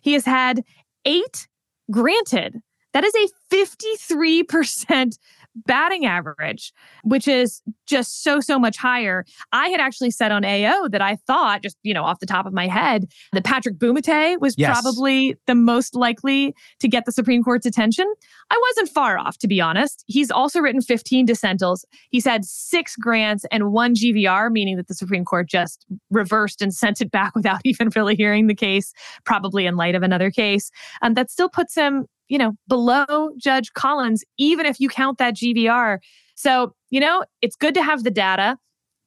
He 0.00 0.12
has 0.12 0.24
had 0.24 0.64
eight 1.04 1.48
granted. 1.90 2.60
That 2.92 3.04
is 3.04 3.14
a 3.14 3.54
53% 3.54 5.18
batting 5.64 6.04
average, 6.04 6.72
which 7.02 7.26
is 7.26 7.62
just 7.86 8.22
so, 8.22 8.40
so 8.40 8.58
much 8.58 8.76
higher. 8.76 9.24
I 9.52 9.68
had 9.68 9.80
actually 9.80 10.10
said 10.10 10.32
on 10.32 10.44
AO 10.44 10.88
that 10.88 11.00
I 11.00 11.16
thought, 11.26 11.62
just, 11.62 11.76
you 11.82 11.94
know, 11.94 12.04
off 12.04 12.20
the 12.20 12.26
top 12.26 12.46
of 12.46 12.52
my 12.52 12.66
head, 12.66 13.10
that 13.32 13.44
Patrick 13.44 13.76
Bumatay 13.76 14.40
was 14.40 14.54
yes. 14.58 14.80
probably 14.80 15.36
the 15.46 15.54
most 15.54 15.94
likely 15.94 16.54
to 16.80 16.88
get 16.88 17.06
the 17.06 17.12
Supreme 17.12 17.42
Court's 17.42 17.66
attention. 17.66 18.06
I 18.50 18.60
wasn't 18.70 18.94
far 18.94 19.18
off, 19.18 19.38
to 19.38 19.48
be 19.48 19.60
honest. 19.60 20.04
He's 20.06 20.30
also 20.30 20.60
written 20.60 20.82
15 20.82 21.26
dissentals. 21.26 21.84
He's 22.10 22.24
had 22.24 22.44
six 22.44 22.96
grants 22.96 23.44
and 23.50 23.72
one 23.72 23.94
GVR, 23.94 24.50
meaning 24.50 24.76
that 24.76 24.88
the 24.88 24.94
Supreme 24.94 25.24
Court 25.24 25.48
just 25.48 25.86
reversed 26.10 26.60
and 26.60 26.74
sent 26.74 27.00
it 27.00 27.10
back 27.10 27.34
without 27.34 27.60
even 27.64 27.90
really 27.96 28.16
hearing 28.16 28.46
the 28.46 28.54
case, 28.54 28.92
probably 29.24 29.66
in 29.66 29.76
light 29.76 29.94
of 29.94 30.02
another 30.02 30.30
case. 30.30 30.70
Um, 31.02 31.14
that 31.14 31.30
still 31.30 31.48
puts 31.48 31.74
him 31.74 32.06
you 32.28 32.38
know, 32.38 32.52
below 32.68 33.30
Judge 33.36 33.72
Collins, 33.72 34.24
even 34.38 34.66
if 34.66 34.80
you 34.80 34.88
count 34.88 35.18
that 35.18 35.34
GVR. 35.34 35.98
So, 36.34 36.74
you 36.90 37.00
know, 37.00 37.24
it's 37.42 37.56
good 37.56 37.74
to 37.74 37.82
have 37.82 38.04
the 38.04 38.10
data. 38.10 38.58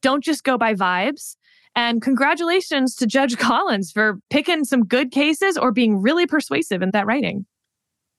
Don't 0.02 0.24
just 0.24 0.44
go 0.44 0.56
by 0.56 0.74
vibes. 0.74 1.36
And 1.76 2.02
congratulations 2.02 2.94
to 2.96 3.06
Judge 3.06 3.36
Collins 3.38 3.92
for 3.92 4.18
picking 4.30 4.64
some 4.64 4.84
good 4.84 5.10
cases 5.12 5.56
or 5.56 5.72
being 5.72 6.00
really 6.00 6.26
persuasive 6.26 6.82
in 6.82 6.90
that 6.92 7.06
writing. 7.06 7.46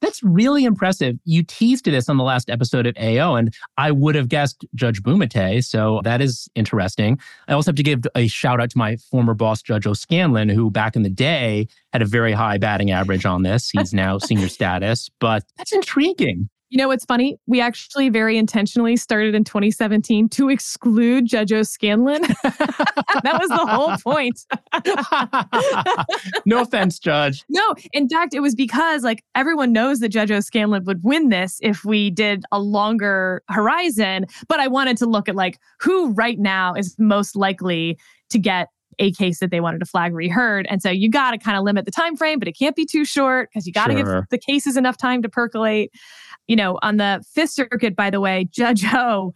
That's 0.02 0.22
really 0.24 0.66
impressive. 0.66 1.18
You 1.26 1.44
teased 1.44 1.86
to 1.86 1.92
this 1.92 2.10
on 2.10 2.18
the 2.18 2.24
last 2.24 2.50
episode 2.50 2.88
of 2.88 2.96
AO, 2.98 3.36
and 3.36 3.54
I 3.78 3.92
would 3.92 4.16
have 4.16 4.30
guessed 4.30 4.66
Judge 4.74 5.02
Bumatay. 5.04 5.64
So 5.64 6.02
that 6.04 6.22
is 6.22 6.50
interesting. 6.56 7.20
I 7.48 7.54
also 7.54 7.70
have 7.70 7.76
to 7.76 7.84
give 7.84 8.02
a 8.16 8.28
shout 8.28 8.60
out 8.60 8.72
to 8.72 8.78
my 8.78 8.96
former 8.96 9.36
boss, 9.36 9.62
Judge 9.62 9.86
O'Scannlain, 9.86 10.52
who 10.52 10.72
back 10.72 10.96
in 10.96 11.04
the 11.04 11.10
day 11.10 11.68
had 11.94 12.02
a 12.02 12.06
very 12.06 12.34
high 12.34 12.58
batting 12.58 12.92
average 12.92 13.26
on 13.26 13.44
this. 13.44 13.70
He's 13.70 13.94
now 13.94 14.18
senior 14.18 14.50
status, 14.50 15.10
but 15.20 15.44
that's 15.58 15.72
intriguing. 15.72 16.50
You 16.72 16.78
know 16.78 16.88
what's 16.88 17.04
funny? 17.04 17.38
We 17.48 17.60
actually 17.60 18.08
very 18.08 18.38
intentionally 18.38 18.96
started 18.96 19.36
in 19.36 19.44
2017 19.44 20.30
to 20.30 20.48
exclude 20.48 21.26
Judge 21.26 21.52
O'Scannlain. 21.52 22.22
that 22.44 23.38
was 23.42 23.50
the 23.50 23.66
whole 23.68 23.98
point. 23.98 24.40
no 26.46 26.62
offense, 26.62 26.98
Judge. 26.98 27.44
No, 27.50 27.76
in 27.92 28.08
fact, 28.08 28.34
it 28.34 28.40
was 28.40 28.56
because 28.56 29.04
like 29.04 29.22
everyone 29.36 29.74
knows 29.74 30.00
that 30.00 30.10
Judge 30.10 30.32
O'Scannlain 30.32 30.86
would 30.86 31.04
win 31.04 31.28
this 31.28 31.60
if 31.62 31.84
we 31.84 32.10
did 32.10 32.46
a 32.54 32.60
longer 32.60 33.44
horizon. 33.50 34.26
But 34.48 34.62
I 34.62 34.70
wanted 34.70 34.96
to 35.00 35.06
look 35.06 35.28
at 35.28 35.36
like 35.36 35.60
who 35.82 36.14
right 36.14 36.40
now 36.40 36.74
is 36.74 36.96
most 36.98 37.36
likely 37.36 38.00
to 38.30 38.40
get 38.40 38.70
a 39.00 39.12
case 39.12 39.40
that 39.40 39.52
they 39.52 39.60
wanted 39.60 39.80
to 39.80 39.86
flag 39.86 40.14
reheard. 40.14 40.68
And 40.70 40.82
so 40.82 40.90
you 40.90 41.10
got 41.10 41.32
to 41.32 41.38
kind 41.38 41.58
of 41.58 41.64
limit 41.64 41.86
the 41.86 41.92
time 41.92 42.16
frame, 42.16 42.40
but 42.40 42.48
it 42.48 42.54
can't 42.58 42.76
be 42.76 42.86
too 42.86 43.04
short 43.04 43.50
because 43.50 43.66
you 43.66 43.74
got 43.74 43.88
to 43.88 43.98
sure. 43.98 44.22
give 44.22 44.30
the 44.30 44.38
cases 44.38 44.78
enough 44.78 44.96
time 44.98 45.22
to 45.24 45.30
percolate. 45.30 45.92
You 46.52 46.58
know, 46.58 46.80
on 46.82 46.98
the 46.98 47.24
Fifth 47.34 47.52
Circuit, 47.52 47.96
by 47.96 48.10
the 48.10 48.20
way, 48.20 48.46
Judge 48.52 48.84
Ho, 48.84 49.34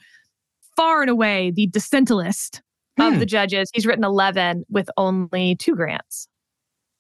far 0.76 1.00
and 1.00 1.10
away 1.10 1.50
the 1.50 1.66
dissentalist 1.66 2.60
hmm. 2.98 3.04
of 3.04 3.20
the 3.22 3.26
judges. 3.26 3.70
He's 3.74 3.86
written 3.86 4.04
11 4.04 4.66
with 4.68 4.90
only 4.98 5.56
two 5.56 5.76
grants. 5.76 6.28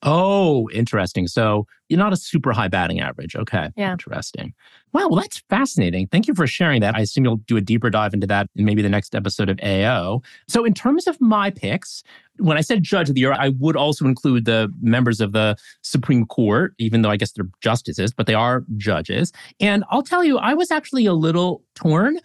Oh, 0.07 0.69
interesting. 0.69 1.27
So 1.27 1.65
you're 1.89 1.97
not 1.97 2.13
a 2.13 2.15
super 2.15 2.51
high 2.51 2.67
batting 2.67 3.01
average. 3.01 3.35
Okay. 3.35 3.71
Yeah. 3.75 3.91
Interesting. 3.91 4.53
Wow. 4.93 5.07
Well, 5.09 5.19
that's 5.19 5.41
fascinating. 5.49 6.07
Thank 6.07 6.27
you 6.27 6.35
for 6.35 6.45
sharing 6.45 6.79
that. 6.81 6.95
I 6.95 6.99
assume 6.99 7.25
you'll 7.25 7.37
do 7.37 7.57
a 7.57 7.61
deeper 7.61 7.89
dive 7.89 8.13
into 8.13 8.27
that 8.27 8.47
in 8.55 8.65
maybe 8.65 8.83
the 8.83 8.89
next 8.89 9.15
episode 9.15 9.49
of 9.49 9.59
AO. 9.63 10.21
So, 10.47 10.63
in 10.63 10.75
terms 10.75 11.07
of 11.07 11.19
my 11.19 11.49
picks, 11.49 12.03
when 12.37 12.55
I 12.55 12.61
said 12.61 12.83
judge 12.83 13.09
of 13.09 13.15
the 13.15 13.21
year, 13.21 13.33
I 13.33 13.49
would 13.49 13.75
also 13.75 14.05
include 14.05 14.45
the 14.45 14.71
members 14.79 15.21
of 15.21 15.31
the 15.31 15.57
Supreme 15.81 16.25
Court, 16.27 16.75
even 16.77 17.01
though 17.01 17.09
I 17.09 17.17
guess 17.17 17.31
they're 17.31 17.49
justices, 17.61 18.13
but 18.13 18.27
they 18.27 18.35
are 18.35 18.63
judges. 18.77 19.31
And 19.59 19.83
I'll 19.89 20.03
tell 20.03 20.23
you, 20.23 20.37
I 20.37 20.53
was 20.53 20.69
actually 20.69 21.07
a 21.07 21.13
little 21.13 21.63
torn. 21.73 22.19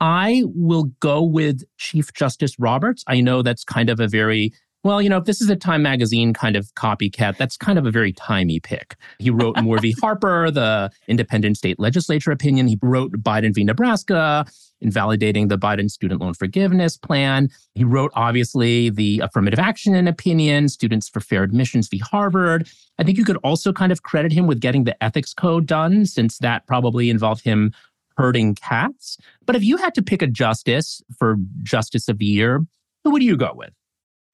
I 0.00 0.42
will 0.46 0.84
go 1.00 1.22
with 1.22 1.62
Chief 1.78 2.12
Justice 2.12 2.58
Roberts. 2.58 3.04
I 3.06 3.20
know 3.20 3.42
that's 3.42 3.64
kind 3.64 3.88
of 3.88 4.00
a 4.00 4.08
very 4.08 4.52
well, 4.86 5.02
you 5.02 5.08
know, 5.08 5.16
if 5.16 5.24
this 5.24 5.40
is 5.40 5.50
a 5.50 5.56
Time 5.56 5.82
magazine 5.82 6.32
kind 6.32 6.54
of 6.54 6.72
copycat, 6.76 7.36
that's 7.38 7.56
kind 7.56 7.76
of 7.76 7.86
a 7.86 7.90
very 7.90 8.12
timey 8.12 8.60
pick. 8.60 8.94
He 9.18 9.30
wrote 9.30 9.56
Moore 9.60 9.80
v. 9.80 9.96
Harper, 10.00 10.48
the 10.48 10.92
independent 11.08 11.56
state 11.56 11.80
legislature 11.80 12.30
opinion. 12.30 12.68
He 12.68 12.78
wrote 12.80 13.10
Biden 13.14 13.52
v. 13.52 13.64
Nebraska, 13.64 14.46
invalidating 14.80 15.48
the 15.48 15.58
Biden 15.58 15.90
student 15.90 16.20
loan 16.20 16.34
forgiveness 16.34 16.96
plan. 16.96 17.50
He 17.74 17.82
wrote, 17.82 18.12
obviously, 18.14 18.90
the 18.90 19.18
affirmative 19.24 19.58
action 19.58 20.06
opinion, 20.06 20.68
Students 20.68 21.08
for 21.08 21.18
Fair 21.18 21.42
Admissions 21.42 21.88
v. 21.88 21.98
Harvard. 21.98 22.68
I 23.00 23.02
think 23.02 23.18
you 23.18 23.24
could 23.24 23.38
also 23.38 23.72
kind 23.72 23.90
of 23.90 24.04
credit 24.04 24.30
him 24.30 24.46
with 24.46 24.60
getting 24.60 24.84
the 24.84 25.02
ethics 25.02 25.34
code 25.34 25.66
done, 25.66 26.06
since 26.06 26.38
that 26.38 26.64
probably 26.68 27.10
involved 27.10 27.42
him 27.42 27.72
herding 28.16 28.54
cats. 28.54 29.18
But 29.46 29.56
if 29.56 29.64
you 29.64 29.78
had 29.78 29.94
to 29.96 30.02
pick 30.02 30.22
a 30.22 30.28
justice 30.28 31.02
for 31.18 31.38
Justice 31.64 32.08
of 32.08 32.18
the 32.18 32.24
Year, 32.24 32.64
who 33.02 33.10
would 33.10 33.24
you 33.24 33.36
go 33.36 33.50
with? 33.52 33.72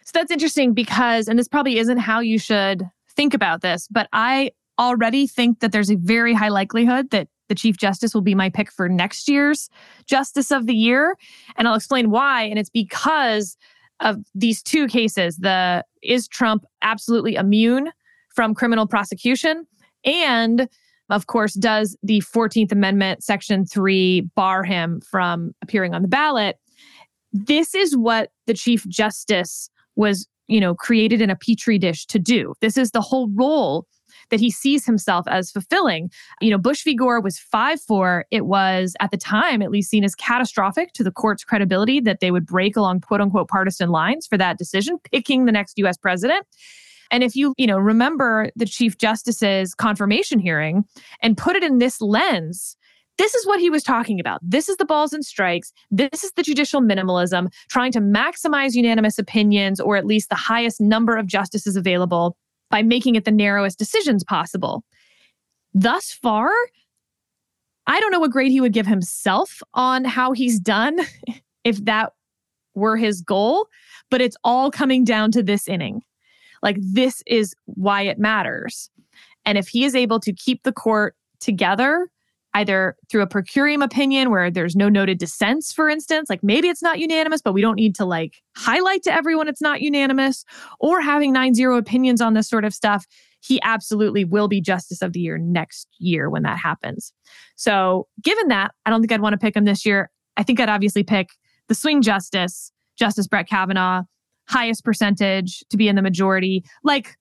So 0.05 0.11
that's 0.15 0.31
interesting 0.31 0.75
because, 0.75 1.29
and 1.29 1.39
this 1.39 1.49
probably 1.49 1.79
isn't 1.79 1.99
how 1.99 2.21
you 2.21 2.39
should 2.39 2.83
think 3.15 3.35
about 3.35 3.61
this, 3.61 3.89
but 3.91 4.09
I 4.13 4.51
already 4.79 5.27
think 5.27 5.61
that 5.61 5.73
there's 5.73 5.91
a 5.91 5.97
very 5.97 6.35
high 6.35 6.49
likelihood 6.49 7.11
that 7.11 7.29
the 7.49 7.55
Chief 7.55 7.77
Justice 7.77 8.15
will 8.15 8.23
be 8.23 8.35
my 8.35 8.49
pick 8.49 8.73
for 8.73 8.89
next 8.89 9.29
year's 9.29 9.69
Justice 10.07 10.51
of 10.51 10.67
the 10.67 10.75
Year. 10.75 11.17
And 11.57 11.69
I'll 11.69 11.75
explain 11.75 12.11
why. 12.11 12.45
And 12.45 12.59
it's 12.59 12.71
because 12.71 13.57
of 14.01 14.17
these 14.35 14.63
two 14.63 14.89
cases 14.89 15.37
the 15.37 15.85
is 16.03 16.27
Trump 16.27 16.65
absolutely 16.83 17.37
immune 17.37 17.91
from 18.35 18.55
criminal 18.55 18.87
prosecution? 18.87 19.67
And 20.05 20.69
of 21.11 21.27
course, 21.27 21.55
does 21.55 21.97
the 22.03 22.23
14th 22.23 22.73
Amendment, 22.73 23.23
Section 23.23 23.67
3, 23.67 24.23
bar 24.35 24.65
him 24.65 25.01
from 25.03 25.55
appearing 25.63 25.95
on 25.95 26.03
the 26.03 26.09
ballot? 26.09 26.57
This 27.33 27.75
is 27.75 27.97
what 27.97 28.31
the 28.47 28.55
Chief 28.55 28.89
Justice 28.89 29.69
was, 29.97 30.27
you 30.49 30.61
know, 30.61 30.75
created 30.75 31.21
in 31.21 31.31
a 31.31 31.37
petri 31.37 31.79
dish 31.79 32.07
to 32.07 32.19
do. 32.19 32.55
This 32.61 32.77
is 32.77 32.91
the 32.91 33.01
whole 33.01 33.29
role 33.35 33.87
that 34.31 34.41
he 34.41 34.51
sees 34.51 34.85
himself 34.85 35.27
as 35.29 35.51
fulfilling. 35.51 36.11
You 36.41 36.51
know, 36.51 36.59
Bush 36.59 36.85
v. 36.85 36.95
Gore 36.95 37.21
was 37.21 37.39
5 37.39 37.81
4. 37.81 38.27
It 38.31 38.47
was, 38.47 38.95
at 39.01 39.11
the 39.11 39.17
time, 39.17 39.63
at 39.63 39.71
least 39.71 39.91
seen 39.91 40.05
as 40.05 40.15
catastrophic 40.15 40.93
to 40.95 41.05
the 41.05 41.11
court's 41.11 41.45
credibility 41.45 42.01
that 42.01 42.21
they 42.21 42.31
would 42.31 42.47
break 42.47 42.77
along 42.77 43.01
quote 43.01 43.21
unquote 43.21 43.49
partisan 43.49 43.91
lines 43.91 44.27
for 44.27 44.39
that 44.39 44.59
decision, 44.59 44.99
picking 45.11 45.45
the 45.45 45.53
next 45.53 45.79
US 45.79 45.97
president. 45.97 46.47
And 47.11 47.23
if 47.23 47.37
you, 47.37 47.55
you 47.59 47.67
know, 47.67 47.79
remember 47.79 48.51
the 48.57 48.65
Chief 48.65 48.97
Justice's 48.97 49.75
confirmation 49.75 50.39
hearing 50.39 50.85
and 51.21 51.37
put 51.37 51.57
it 51.57 51.63
in 51.63 51.79
this 51.79 52.01
lens, 52.01 52.77
this 53.19 53.35
is 53.35 53.47
what 53.47 53.61
he 53.61 53.71
was 53.71 53.83
talking 53.83 54.19
about. 54.19 54.41
This 54.43 54.69
is 54.69 54.77
the 54.77 54.85
balls 54.85 55.13
and 55.13 55.25
strikes. 55.25 55.73
This 55.91 56.25
is 56.25 56.33
the 56.33 56.43
judicial 56.43 56.81
minimalism, 56.81 57.53
trying 57.69 57.93
to 57.93 58.01
maximize 58.01 58.75
unanimous 58.75 59.19
opinions 59.19 59.81
or 59.81 59.97
at 59.97 60.07
least 60.07 60.29
the 60.29 60.35
highest 60.35 60.81
number 60.81 61.17
of 61.17 61.27
justices 61.27 61.77
available 61.77 62.37
by 62.71 62.83
making 62.83 63.17
it 63.17 63.25
the 63.25 63.31
narrowest 63.31 63.79
decisions 63.79 64.25
possible. 64.25 64.83
Thus 65.75 66.13
far, 66.13 66.51
I 67.87 68.01
don't 68.01 68.13
know 68.13 68.21
what 68.21 68.31
grade 68.31 68.51
he 68.51 68.61
would 68.61 68.73
give 68.73 68.87
himself 68.87 69.63
on 69.75 70.05
how 70.05 70.33
he's 70.33 70.59
done 70.59 70.99
if 71.65 71.85
that 71.85 72.13
were 72.75 72.97
his 72.97 73.21
goal, 73.21 73.69
but 74.11 74.21
it's 74.21 74.37
all 74.45 74.71
coming 74.71 75.05
down 75.05 75.31
to 75.33 75.43
this 75.43 75.69
inning. 75.69 76.03
Like, 76.63 76.77
this 76.81 77.23
is 77.27 77.55
why 77.67 78.03
it 78.03 78.19
matters. 78.19 78.89
And 79.45 79.59
if 79.59 79.69
he 79.69 79.85
is 79.85 79.95
able 79.95 80.21
to 80.21 80.33
keep 80.33 80.63
the 80.63 80.73
court 80.73 81.17
together 81.41 82.09
either 82.55 82.97
through 83.11 83.23
a 83.23 83.27
per 83.27 83.43
curiam 83.43 83.83
opinion 83.83 84.31
where 84.31 84.51
there's 84.51 84.77
no 84.77 84.89
noted 84.89 85.19
dissents, 85.19 85.73
for 85.73 85.89
instance, 85.89 86.29
like 86.29 86.43
maybe 86.43 86.69
it's 86.69 86.83
not 86.83 86.99
unanimous, 86.99 87.41
but 87.41 87.55
we 87.55 87.61
don't 87.61 87.77
need 87.77 87.95
to 87.95 88.05
like 88.05 88.43
highlight 88.57 89.03
to 89.05 89.13
everyone 89.13 89.49
it's 89.49 89.61
not 89.61 89.81
unanimous, 89.81 90.45
or 90.79 91.01
having 91.01 91.33
nine 91.33 91.55
zero 91.55 91.77
opinions 91.77 92.21
on 92.21 92.35
this 92.35 92.49
sort 92.49 92.65
of 92.65 92.75
stuff, 92.75 93.07
he 93.41 93.61
absolutely 93.63 94.25
will 94.25 94.49
be 94.49 94.61
Justice 94.61 95.03
of 95.03 95.13
the 95.13 95.21
Year 95.21 95.39
next 95.39 95.89
year 95.99 96.31
when 96.31 96.43
that 96.43 96.59
happens. 96.59 97.13
So, 97.57 98.07
given 98.23 98.49
that, 98.49 98.73
I 98.87 98.91
don't 98.91 99.01
think 99.01 99.13
I'd 99.13 99.21
want 99.21 99.33
to 99.33 99.39
pick 99.39 99.57
him 99.57 99.65
this 99.65 99.85
year. 99.85 100.11
I 100.37 100.43
think 100.43 100.61
I'd 100.61 100.69
obviously 100.69 101.03
pick 101.03 101.31
the 101.69 101.75
swing 101.75 102.03
justice, 102.03 102.71
Justice 102.99 103.27
Brett 103.27 103.49
Kavanaugh, 103.49 104.03
highest 104.49 104.85
percentage 104.85 105.65
to 105.71 105.77
be 105.77 105.89
in 105.89 105.97
the 105.97 106.03
majority, 106.03 106.65
like 106.85 107.17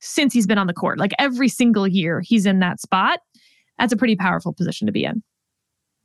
since 0.00 0.34
he's 0.34 0.46
been 0.46 0.58
on 0.58 0.66
the 0.66 0.74
court. 0.74 0.98
Like 0.98 1.12
every 1.18 1.48
single 1.48 1.86
year, 1.86 2.20
he's 2.20 2.44
in 2.44 2.58
that 2.58 2.80
spot 2.80 3.20
that's 3.82 3.92
a 3.92 3.96
pretty 3.96 4.14
powerful 4.14 4.52
position 4.52 4.86
to 4.86 4.92
be 4.92 5.04
in. 5.04 5.22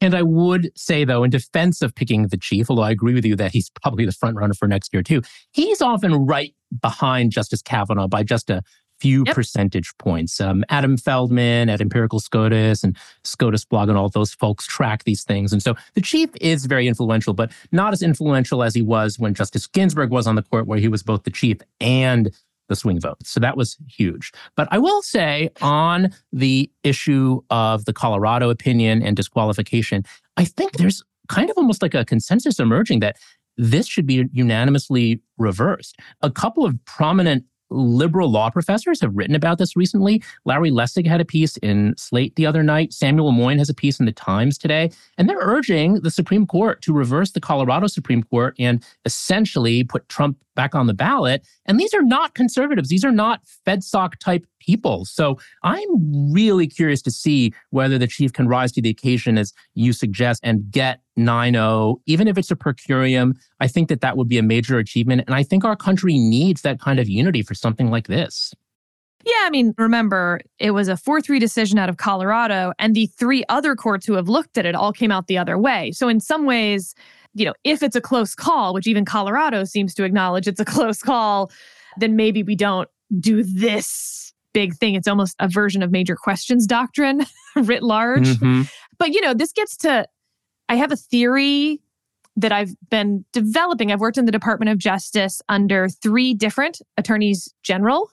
And 0.02 0.16
I 0.16 0.24
would 0.24 0.72
say, 0.76 1.06
though, 1.06 1.24
in 1.24 1.30
defense 1.30 1.82
of 1.82 1.94
picking 1.94 2.28
the 2.28 2.38
chief, 2.38 2.70
although 2.70 2.84
I 2.84 2.92
agree 2.92 3.14
with 3.14 3.26
you 3.26 3.36
that 3.36 3.52
he's 3.52 3.70
probably 3.82 4.06
the 4.06 4.12
front 4.12 4.36
runner 4.36 4.54
for 4.54 4.68
next 4.68 4.94
year, 4.94 5.04
too, 5.04 5.22
he's 5.52 5.82
often 5.82 6.14
right 6.14 6.54
behind 6.82 7.32
Justice 7.32 7.62
Kavanaugh 7.62 8.08
by 8.08 8.24
just 8.24 8.50
a 8.50 8.64
few 9.00 9.24
yep. 9.28 9.36
percentage 9.36 9.96
points. 10.00 10.42
Um, 10.42 10.64
Adam 10.70 10.98
Feldman 10.98 11.70
at 11.70 11.82
Empirical 11.82 12.20
SCOTUS 12.20 12.84
and 12.84 12.98
SCOTUS 13.24 13.66
blog 13.66 13.90
and 13.90 13.98
all 13.98 14.10
those 14.10 14.34
folks 14.34 14.66
track 14.66 15.04
these 15.04 15.24
things. 15.24 15.54
And 15.54 15.62
so 15.62 15.76
the 15.94 16.02
chief 16.02 16.30
is 16.42 16.66
very 16.66 16.88
influential, 16.88 17.34
but 17.34 17.52
not 17.72 17.94
as 17.94 18.02
influential 18.02 18.64
as 18.64 18.74
he 18.74 18.82
was 18.82 19.20
when 19.20 19.36
Justice 19.36 19.68
Ginsburg 19.68 20.10
was 20.10 20.26
on 20.26 20.36
the 20.36 20.42
court, 20.42 20.66
where 20.66 20.80
he 20.80 20.88
was 20.88 21.04
both 21.04 21.24
the 21.24 21.32
chief 21.32 21.58
and 21.80 22.32
the 22.70 22.76
swing 22.76 23.00
votes. 23.00 23.30
So 23.30 23.40
that 23.40 23.58
was 23.58 23.78
huge. 23.90 24.32
But 24.56 24.68
I 24.72 24.78
will 24.78 25.02
say 25.02 25.50
on 25.62 26.12
the 26.32 26.70
issue 26.84 27.42
of 27.50 27.86
the 27.86 27.94
Colorado 27.94 28.50
opinion 28.50 29.02
and 29.02 29.16
disqualification, 29.16 30.04
I 30.36 30.46
think 30.46 30.74
there's 30.74 31.04
kind 31.28 31.50
of 31.50 31.58
almost 31.58 31.82
like 31.82 31.94
a 31.94 32.06
consensus 32.06 32.60
emerging 32.60 33.00
that 33.02 33.18
this 33.58 33.88
should 33.88 34.06
be 34.06 34.26
unanimously 34.32 35.22
reversed. 35.38 35.98
A 36.22 36.30
couple 36.30 36.66
of 36.66 36.76
prominent 36.86 37.44
liberal 37.70 38.30
law 38.30 38.50
professors 38.50 39.02
have 39.02 39.16
written 39.16 39.36
about 39.36 39.58
this 39.58 39.76
recently. 39.76 40.24
Larry 40.46 40.72
Lessig 40.72 41.06
had 41.06 41.22
a 41.22 41.26
piece 41.26 41.58
in 41.58 41.94
Slate 41.98 42.36
the 42.36 42.46
other 42.46 42.64
night. 42.64 42.94
Samuel 42.94 43.32
Moyn 43.32 43.58
has 43.58 43.70
a 43.70 43.74
piece 43.74 44.00
in 44.00 44.06
the 44.06 44.12
Times 44.12 44.58
today. 44.58 44.92
And 45.18 45.30
they're 45.30 45.38
urging 45.40 45.96
the 46.02 46.12
Supreme 46.12 46.46
Court 46.46 46.82
to 46.84 46.94
reverse 46.94 47.32
the 47.32 47.42
Colorado 47.42 47.88
Supreme 47.88 48.24
Court 48.24 48.56
and 48.60 48.84
essentially 49.06 49.84
put 49.84 50.08
Trump 50.10 50.38
back 50.56 50.76
on 50.76 50.88
the 50.88 50.94
ballot. 50.94 51.46
And 51.66 51.80
these 51.80 51.94
are 51.94 52.02
not 52.02 52.34
conservatives. 52.34 52.90
These 52.90 53.06
are 53.06 53.12
not 53.12 53.42
FedSoc 53.66 54.16
type 54.18 54.46
people. 54.60 55.06
So 55.06 55.40
I'm 55.64 56.32
really 56.32 56.68
curious 56.68 57.02
to 57.04 57.12
see 57.12 57.54
whether 57.70 57.98
the 57.98 58.08
chief 58.08 58.34
can 58.34 58.48
rise 58.48 58.72
to 58.74 58.82
the 58.82 58.90
occasion, 58.90 59.38
as 59.38 59.54
you 59.76 59.94
suggest, 59.94 60.42
and 60.44 60.70
get 60.72 61.00
9 61.18 61.54
0, 61.54 62.02
even 62.06 62.28
if 62.28 62.38
it's 62.38 62.52
a 62.52 62.56
per 62.56 62.74
curiam. 62.74 63.36
I 63.60 63.68
think 63.68 63.90
that 63.90 64.02
that 64.02 64.18
would 64.18 64.28
be 64.28 64.38
a 64.38 64.44
major 64.44 64.78
achievement. 64.78 65.24
And 65.28 65.36
I 65.36 65.44
think 65.44 65.66
our 65.66 65.76
country 65.76 66.18
needs 66.18 66.62
that 66.62 66.80
kind 66.80 67.00
of 67.00 67.10
unity 67.10 67.42
for 67.42 67.54
something 67.54 67.90
like 67.90 68.08
this. 68.08 68.54
Yeah, 69.26 69.42
I 69.42 69.50
mean, 69.50 69.74
remember, 69.78 70.40
it 70.58 70.72
was 70.72 70.88
a 70.88 70.96
4 70.96 71.20
3 71.20 71.40
decision 71.40 71.78
out 71.78 71.90
of 71.90 71.98
Colorado, 71.98 72.72
and 72.80 72.96
the 72.96 73.08
three 73.08 73.44
other 73.50 73.76
courts 73.76 74.06
who 74.06 74.14
have 74.14 74.30
looked 74.30 74.58
at 74.58 74.66
it 74.66 74.76
all 74.76 74.94
came 74.94 75.12
out 75.12 75.28
the 75.28 75.38
other 75.38 75.58
way. 75.58 75.92
So, 75.92 76.08
in 76.08 76.20
some 76.20 76.46
ways, 76.46 76.96
you 77.34 77.46
know, 77.46 77.54
if 77.64 77.84
it's 77.84 77.96
a 77.96 78.02
close 78.02 78.36
call, 78.36 78.74
which 78.74 78.88
even 78.88 79.06
Colorado 79.06 79.64
seems 79.64 79.94
to 79.96 80.04
acknowledge 80.04 80.48
it's 80.48 80.60
a 80.60 80.66
close 80.76 81.02
call, 81.02 81.52
then 81.98 82.16
maybe 82.16 82.44
we 82.44 82.56
don't 82.56 82.88
do 83.20 83.44
this 83.44 84.34
big 84.54 84.76
thing. 84.76 84.96
It's 84.96 85.08
almost 85.08 85.36
a 85.40 85.48
version 85.48 85.84
of 85.84 85.92
major 85.92 86.16
questions 86.16 86.66
doctrine 86.66 87.26
writ 87.56 87.84
large. 87.84 88.28
Mm-hmm. 88.28 88.64
But, 88.98 89.14
you 89.14 89.22
know, 89.22 89.34
this 89.34 89.52
gets 89.52 89.78
to, 89.78 90.08
I 90.70 90.76
have 90.76 90.92
a 90.92 90.96
theory 90.96 91.82
that 92.36 92.52
I've 92.52 92.76
been 92.90 93.26
developing. 93.34 93.92
I've 93.92 94.00
worked 94.00 94.18
in 94.18 94.26
the 94.26 94.32
Department 94.32 94.70
of 94.70 94.78
Justice 94.78 95.42
under 95.50 95.90
three 95.90 96.34
different 96.34 96.82
attorneys 96.98 97.54
general. 97.64 98.12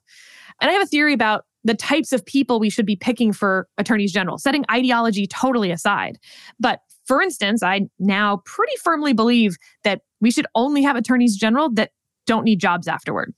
And 0.60 0.70
I 0.70 0.72
have 0.74 0.82
a 0.82 0.86
theory 0.86 1.12
about 1.12 1.44
the 1.62 1.74
types 1.74 2.12
of 2.12 2.24
people 2.24 2.60
we 2.60 2.70
should 2.70 2.86
be 2.86 2.96
picking 2.96 3.32
for 3.32 3.68
attorneys 3.78 4.12
general, 4.12 4.38
setting 4.38 4.64
ideology 4.70 5.26
totally 5.26 5.70
aside. 5.70 6.18
But 6.58 6.80
for 7.06 7.20
instance, 7.20 7.62
I 7.62 7.82
now 7.98 8.42
pretty 8.46 8.76
firmly 8.82 9.12
believe 9.12 9.56
that 9.82 10.02
we 10.20 10.30
should 10.30 10.46
only 10.54 10.82
have 10.82 10.96
attorneys 10.96 11.36
general 11.36 11.70
that 11.74 11.90
don't 12.26 12.44
need 12.44 12.60
jobs 12.60 12.88
afterward. 12.88 13.34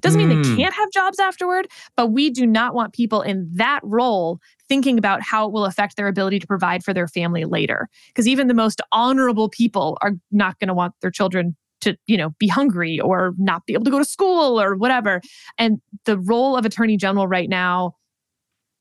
Doesn't 0.00 0.18
mean 0.18 0.30
mm. 0.30 0.42
they 0.42 0.50
hmm. 0.50 0.56
can't 0.56 0.74
have 0.74 0.90
jobs 0.92 1.18
afterward, 1.18 1.68
but 1.96 2.08
we 2.08 2.30
do 2.30 2.46
not 2.46 2.74
want 2.74 2.92
people 2.92 3.22
in 3.22 3.48
that 3.54 3.80
role 3.82 4.40
thinking 4.68 4.98
about 4.98 5.22
how 5.22 5.46
it 5.46 5.52
will 5.52 5.64
affect 5.64 5.96
their 5.96 6.08
ability 6.08 6.38
to 6.38 6.46
provide 6.46 6.84
for 6.84 6.92
their 6.92 7.08
family 7.08 7.44
later. 7.44 7.88
Because 8.08 8.26
even 8.26 8.48
the 8.48 8.54
most 8.54 8.80
honorable 8.92 9.48
people 9.48 9.96
are 10.02 10.12
not 10.30 10.58
going 10.58 10.68
to 10.68 10.74
want 10.74 10.94
their 11.00 11.10
children 11.10 11.56
to, 11.82 11.96
you 12.06 12.16
know, 12.16 12.30
be 12.38 12.48
hungry 12.48 12.98
or 13.00 13.34
not 13.38 13.66
be 13.66 13.74
able 13.74 13.84
to 13.84 13.90
go 13.90 13.98
to 13.98 14.04
school 14.04 14.60
or 14.60 14.76
whatever. 14.76 15.20
And 15.58 15.80
the 16.04 16.18
role 16.18 16.56
of 16.56 16.64
attorney 16.64 16.96
general 16.96 17.28
right 17.28 17.48
now 17.48 17.94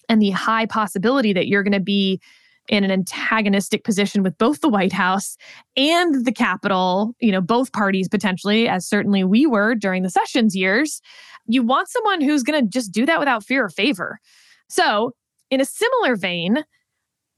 and 0.10 0.22
the 0.22 0.32
high 0.32 0.66
possibility 0.66 1.34
that 1.34 1.48
you're 1.48 1.64
going 1.64 1.74
to 1.74 1.80
be 1.80 2.22
in 2.68 2.84
an 2.84 2.92
antagonistic 2.92 3.84
position 3.84 4.24
with 4.24 4.38
both 4.38 4.62
the 4.62 4.70
White 4.70 4.94
House 4.94 5.38
and 5.78 6.26
the 6.26 6.32
Capitol, 6.32 7.14
you 7.20 7.32
know, 7.32 7.42
both 7.42 7.72
parties 7.72 8.08
potentially, 8.08 8.68
as 8.68 8.88
certainly 8.88 9.24
we 9.24 9.46
were 9.46 9.76
during 9.76 10.04
the 10.04 10.10
Sessions 10.10 10.56
years. 10.56 11.02
You 11.48 11.64
want 11.64 11.90
someone 11.90 12.22
who's 12.22 12.44
going 12.44 12.64
to 12.64 12.68
just 12.68 12.92
do 12.92 13.06
that 13.06 13.20
without 13.20 13.44
fear 13.44 13.66
or 13.66 13.70
favor. 13.70 14.20
So, 14.68 15.12
in 15.52 15.62
a 15.62 15.66
similar 15.66 16.16
vein, 16.16 16.64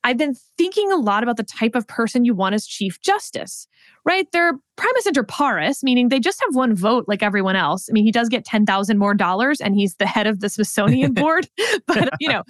I've 0.03 0.17
been 0.17 0.35
thinking 0.57 0.89
a 0.91 0.95
lot 0.95 1.23
about 1.23 1.35
the 1.35 1.43
type 1.43 1.75
of 1.75 1.85
person 1.85 2.23
you 2.23 2.33
want 2.33 2.55
as 2.55 2.65
Chief 2.65 3.01
Justice, 3.01 3.67
right? 4.05 4.25
They're 4.31 4.53
primus 4.77 5.05
inter 5.05 5.23
pares, 5.23 5.83
meaning 5.83 6.07
they 6.07 6.19
just 6.19 6.41
have 6.45 6.55
one 6.55 6.73
vote 6.73 7.05
like 7.09 7.21
everyone 7.21 7.57
else. 7.57 7.89
I 7.89 7.91
mean, 7.91 8.05
he 8.05 8.11
does 8.11 8.29
get 8.29 8.45
10,000 8.45 8.97
more 8.97 9.13
dollars 9.13 9.59
and 9.59 9.75
he's 9.75 9.95
the 9.95 10.05
head 10.05 10.25
of 10.25 10.39
the 10.39 10.49
Smithsonian 10.49 11.13
board, 11.13 11.49
but, 11.87 12.09
you 12.21 12.29
know, 12.29 12.43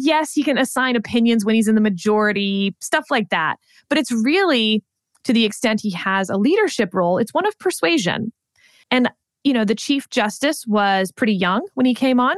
yes, 0.00 0.32
he 0.32 0.42
can 0.42 0.58
assign 0.58 0.96
opinions 0.96 1.44
when 1.44 1.54
he's 1.54 1.68
in 1.68 1.74
the 1.74 1.80
majority, 1.80 2.74
stuff 2.80 3.06
like 3.10 3.30
that. 3.30 3.56
But 3.88 3.98
it's 3.98 4.12
really 4.12 4.82
to 5.24 5.32
the 5.32 5.44
extent 5.44 5.80
he 5.80 5.90
has 5.90 6.30
a 6.30 6.36
leadership 6.36 6.94
role, 6.94 7.18
it's 7.18 7.34
one 7.34 7.46
of 7.46 7.58
persuasion. 7.58 8.32
And, 8.90 9.10
you 9.44 9.52
know, 9.52 9.64
the 9.64 9.74
Chief 9.74 10.08
Justice 10.10 10.66
was 10.66 11.12
pretty 11.12 11.34
young 11.34 11.66
when 11.74 11.86
he 11.86 11.94
came 11.94 12.18
on. 12.20 12.36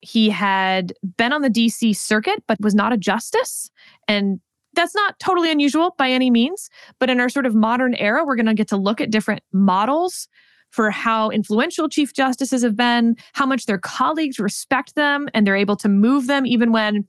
He 0.00 0.30
had 0.30 0.92
been 1.16 1.32
on 1.32 1.42
the 1.42 1.50
DC 1.50 1.96
circuit, 1.96 2.42
but 2.46 2.60
was 2.60 2.74
not 2.74 2.92
a 2.92 2.96
justice. 2.96 3.70
And 4.06 4.40
that's 4.74 4.94
not 4.94 5.18
totally 5.18 5.50
unusual 5.50 5.94
by 5.98 6.10
any 6.10 6.30
means. 6.30 6.70
But 6.98 7.10
in 7.10 7.20
our 7.20 7.28
sort 7.28 7.46
of 7.46 7.54
modern 7.54 7.94
era, 7.94 8.24
we're 8.24 8.36
going 8.36 8.46
to 8.46 8.54
get 8.54 8.68
to 8.68 8.76
look 8.76 9.00
at 9.00 9.10
different 9.10 9.42
models 9.52 10.28
for 10.70 10.90
how 10.90 11.30
influential 11.30 11.88
chief 11.88 12.12
justices 12.12 12.62
have 12.62 12.76
been, 12.76 13.16
how 13.32 13.46
much 13.46 13.66
their 13.66 13.78
colleagues 13.78 14.38
respect 14.38 14.94
them, 14.94 15.28
and 15.34 15.46
they're 15.46 15.56
able 15.56 15.76
to 15.76 15.88
move 15.88 16.26
them 16.26 16.46
even 16.46 16.72
when, 16.72 17.06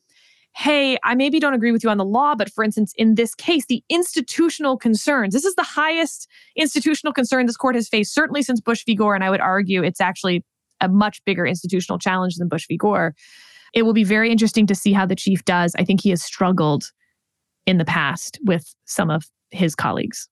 hey, 0.56 0.98
I 1.04 1.16
maybe 1.16 1.40
don't 1.40 1.54
agree 1.54 1.72
with 1.72 1.84
you 1.84 1.90
on 1.90 1.98
the 1.98 2.06
law, 2.06 2.36
but 2.36 2.52
for 2.52 2.64
instance, 2.64 2.94
in 2.98 3.16
this 3.16 3.36
case, 3.36 3.66
the 3.68 3.84
institutional 3.90 4.78
concerns, 4.78 5.34
this 5.34 5.46
is 5.46 5.56
the 5.56 5.64
highest 5.64 6.28
institutional 6.56 7.14
concern 7.14 7.46
this 7.46 7.58
court 7.58 7.76
has 7.76 7.88
faced, 7.88 8.14
certainly 8.14 8.42
since 8.42 8.60
Bush 8.60 8.84
v. 8.86 8.96
Gore. 8.96 9.16
And 9.16 9.24
I 9.24 9.30
would 9.30 9.42
argue 9.42 9.84
it's 9.84 10.02
actually 10.02 10.44
a 10.82 10.90
much 10.90 11.24
bigger 11.26 11.46
institutional 11.46 12.00
challenge 12.00 12.36
than 12.36 12.48
Bush 12.48 12.66
v. 12.68 12.78
Gore. 12.78 13.14
It 13.74 13.84
will 13.84 13.94
be 13.94 14.04
very 14.04 14.32
interesting 14.32 14.66
to 14.68 14.76
see 14.76 14.94
how 14.94 15.06
the 15.06 15.16
chief 15.16 15.46
does. 15.46 15.76
I 15.78 15.84
think 15.84 16.02
he 16.02 16.10
has 16.10 16.24
struggled 16.24 16.92
in 17.66 17.78
the 17.78 17.86
past 17.86 18.40
with 18.44 18.74
some 18.86 19.12
of 19.12 19.26
his 19.52 19.76
colleagues. 19.76 20.28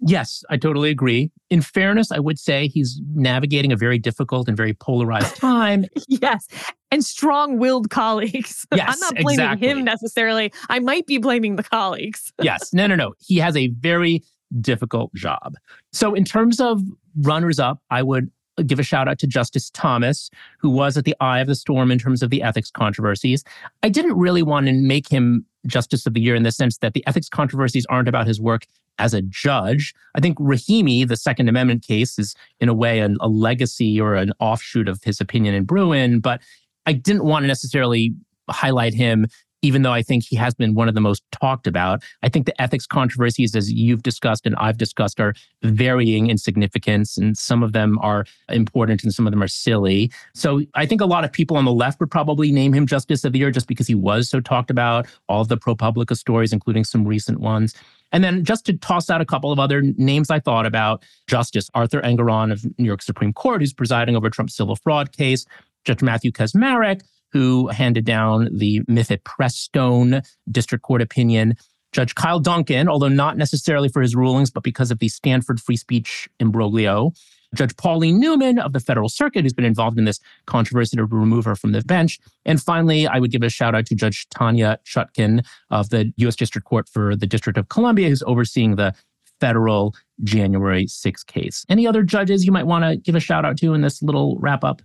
Yes, 0.00 0.42
I 0.50 0.56
totally 0.56 0.90
agree. 0.90 1.30
In 1.50 1.62
fairness, 1.62 2.10
I 2.12 2.18
would 2.18 2.38
say 2.38 2.68
he's 2.68 3.00
navigating 3.14 3.72
a 3.72 3.76
very 3.76 3.98
difficult 3.98 4.48
and 4.48 4.56
very 4.56 4.74
polarized 4.74 5.36
time. 5.40 5.86
yes. 6.08 6.46
And 6.90 7.04
strong 7.04 7.58
willed 7.58 7.90
colleagues. 7.90 8.66
Yes, 8.74 8.94
I'm 8.94 9.00
not 9.00 9.14
blaming 9.22 9.32
exactly. 9.44 9.68
him 9.68 9.84
necessarily. 9.84 10.52
I 10.68 10.80
might 10.80 11.06
be 11.06 11.18
blaming 11.18 11.56
the 11.56 11.62
colleagues. 11.62 12.32
yes. 12.42 12.72
No, 12.72 12.86
no, 12.86 12.96
no. 12.96 13.14
He 13.20 13.36
has 13.38 13.56
a 13.56 13.68
very 13.68 14.22
difficult 14.60 15.14
job. 15.14 15.54
So, 15.92 16.14
in 16.14 16.24
terms 16.24 16.60
of 16.60 16.82
runners 17.20 17.58
up, 17.60 17.80
I 17.90 18.02
would 18.02 18.30
give 18.62 18.78
a 18.78 18.82
shout 18.82 19.08
out 19.08 19.18
to 19.18 19.26
Justice 19.26 19.70
Thomas, 19.70 20.30
who 20.58 20.70
was 20.70 20.96
at 20.96 21.04
the 21.04 21.16
eye 21.20 21.40
of 21.40 21.46
the 21.46 21.54
storm 21.54 21.90
in 21.90 21.98
terms 21.98 22.22
of 22.22 22.30
the 22.30 22.42
ethics 22.42 22.70
controversies. 22.70 23.44
I 23.82 23.88
didn't 23.88 24.16
really 24.16 24.42
want 24.42 24.66
to 24.66 24.72
make 24.72 25.08
him 25.08 25.44
Justice 25.66 26.06
of 26.06 26.14
the 26.14 26.20
Year 26.20 26.34
in 26.34 26.42
the 26.42 26.52
sense 26.52 26.78
that 26.78 26.94
the 26.94 27.04
ethics 27.06 27.28
controversies 27.28 27.86
aren't 27.86 28.08
about 28.08 28.26
his 28.26 28.40
work 28.40 28.66
as 28.98 29.14
a 29.14 29.22
judge. 29.22 29.94
I 30.14 30.20
think 30.20 30.38
Rahimi, 30.38 31.06
the 31.06 31.16
Second 31.16 31.48
Amendment 31.48 31.84
case, 31.86 32.18
is 32.18 32.34
in 32.60 32.68
a 32.68 32.74
way 32.74 33.00
an, 33.00 33.16
a 33.20 33.28
legacy 33.28 34.00
or 34.00 34.14
an 34.14 34.32
offshoot 34.38 34.88
of 34.88 35.02
his 35.02 35.20
opinion 35.20 35.54
in 35.54 35.64
Bruen, 35.64 36.20
but 36.20 36.40
I 36.86 36.92
didn't 36.92 37.24
want 37.24 37.42
to 37.42 37.48
necessarily 37.48 38.14
highlight 38.50 38.94
him 38.94 39.26
even 39.64 39.80
though 39.80 39.92
I 39.92 40.02
think 40.02 40.24
he 40.24 40.36
has 40.36 40.52
been 40.52 40.74
one 40.74 40.88
of 40.88 40.94
the 40.94 41.00
most 41.00 41.22
talked 41.32 41.66
about. 41.66 42.02
I 42.22 42.28
think 42.28 42.44
the 42.44 42.60
ethics 42.60 42.86
controversies, 42.86 43.56
as 43.56 43.72
you've 43.72 44.02
discussed 44.02 44.44
and 44.44 44.54
I've 44.56 44.76
discussed, 44.76 45.18
are 45.20 45.32
varying 45.62 46.28
in 46.28 46.36
significance, 46.36 47.16
and 47.16 47.36
some 47.36 47.62
of 47.62 47.72
them 47.72 47.98
are 48.00 48.26
important 48.50 49.02
and 49.04 49.14
some 49.14 49.26
of 49.26 49.30
them 49.30 49.42
are 49.42 49.48
silly. 49.48 50.12
So 50.34 50.60
I 50.74 50.84
think 50.84 51.00
a 51.00 51.06
lot 51.06 51.24
of 51.24 51.32
people 51.32 51.56
on 51.56 51.64
the 51.64 51.72
left 51.72 51.98
would 52.00 52.10
probably 52.10 52.52
name 52.52 52.74
him 52.74 52.86
Justice 52.86 53.24
of 53.24 53.32
the 53.32 53.38
Year 53.38 53.50
just 53.50 53.66
because 53.66 53.86
he 53.86 53.94
was 53.94 54.28
so 54.28 54.38
talked 54.38 54.70
about, 54.70 55.06
all 55.30 55.40
of 55.40 55.48
the 55.48 55.56
ProPublica 55.56 56.14
stories, 56.14 56.52
including 56.52 56.84
some 56.84 57.08
recent 57.08 57.40
ones. 57.40 57.74
And 58.12 58.22
then 58.22 58.44
just 58.44 58.66
to 58.66 58.74
toss 58.74 59.08
out 59.08 59.22
a 59.22 59.24
couple 59.24 59.50
of 59.50 59.58
other 59.58 59.80
names 59.80 60.30
I 60.30 60.40
thought 60.40 60.66
about 60.66 61.02
Justice 61.26 61.70
Arthur 61.74 62.02
Engoron 62.02 62.52
of 62.52 62.64
New 62.78 62.84
York 62.84 63.00
Supreme 63.00 63.32
Court, 63.32 63.62
who's 63.62 63.72
presiding 63.72 64.14
over 64.14 64.28
Trump's 64.28 64.54
civil 64.54 64.76
fraud 64.76 65.10
case, 65.10 65.46
Judge 65.86 66.02
Matthew 66.02 66.32
Kacsmaryk, 66.32 67.02
who 67.34 67.66
handed 67.68 68.04
down 68.04 68.48
the 68.56 68.80
mifepristone 68.88 70.24
District 70.50 70.82
Court 70.82 71.02
opinion. 71.02 71.56
Judge 71.92 72.14
Kyle 72.14 72.38
Duncan, 72.38 72.88
although 72.88 73.08
not 73.08 73.36
necessarily 73.36 73.88
for 73.88 74.00
his 74.00 74.14
rulings, 74.14 74.50
but 74.50 74.62
because 74.62 74.92
of 74.92 75.00
the 75.00 75.08
Stanford 75.08 75.60
free 75.60 75.76
speech 75.76 76.28
imbroglio. 76.40 77.10
Judge 77.54 77.76
Pauline 77.76 78.20
Newman 78.20 78.58
of 78.58 78.72
the 78.72 78.80
Federal 78.80 79.08
Circuit, 79.08 79.42
who's 79.42 79.52
been 79.52 79.64
involved 79.64 79.98
in 79.98 80.04
this 80.04 80.20
controversy 80.46 80.96
to 80.96 81.04
remove 81.04 81.44
her 81.44 81.56
from 81.56 81.72
the 81.72 81.82
bench. 81.82 82.20
And 82.44 82.62
finally, 82.62 83.06
I 83.06 83.18
would 83.18 83.32
give 83.32 83.42
a 83.42 83.48
shout 83.48 83.74
out 83.74 83.86
to 83.86 83.94
Judge 83.94 84.28
Tanya 84.28 84.78
Chutkan 84.84 85.44
of 85.70 85.90
the 85.90 86.12
U.S. 86.18 86.36
District 86.36 86.66
Court 86.66 86.88
for 86.88 87.16
the 87.16 87.26
District 87.26 87.58
of 87.58 87.68
Columbia, 87.68 88.08
who's 88.08 88.22
overseeing 88.24 88.76
the 88.76 88.94
federal 89.40 89.94
January 90.22 90.86
6 90.86 91.24
case. 91.24 91.64
Any 91.68 91.86
other 91.86 92.04
judges 92.04 92.44
you 92.44 92.52
might 92.52 92.66
want 92.66 92.84
to 92.84 92.96
give 92.96 93.16
a 93.16 93.20
shout 93.20 93.44
out 93.44 93.56
to 93.58 93.74
in 93.74 93.80
this 93.80 94.02
little 94.02 94.36
wrap 94.38 94.62
up? 94.62 94.82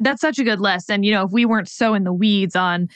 That's 0.00 0.20
such 0.20 0.38
a 0.38 0.44
good 0.44 0.60
list. 0.60 0.90
And, 0.90 1.04
you 1.04 1.12
know, 1.12 1.24
if 1.24 1.30
we 1.30 1.44
weren't 1.44 1.68
so 1.68 1.94
in 1.94 2.04
the 2.04 2.12
weeds 2.12 2.56
on 2.56 2.88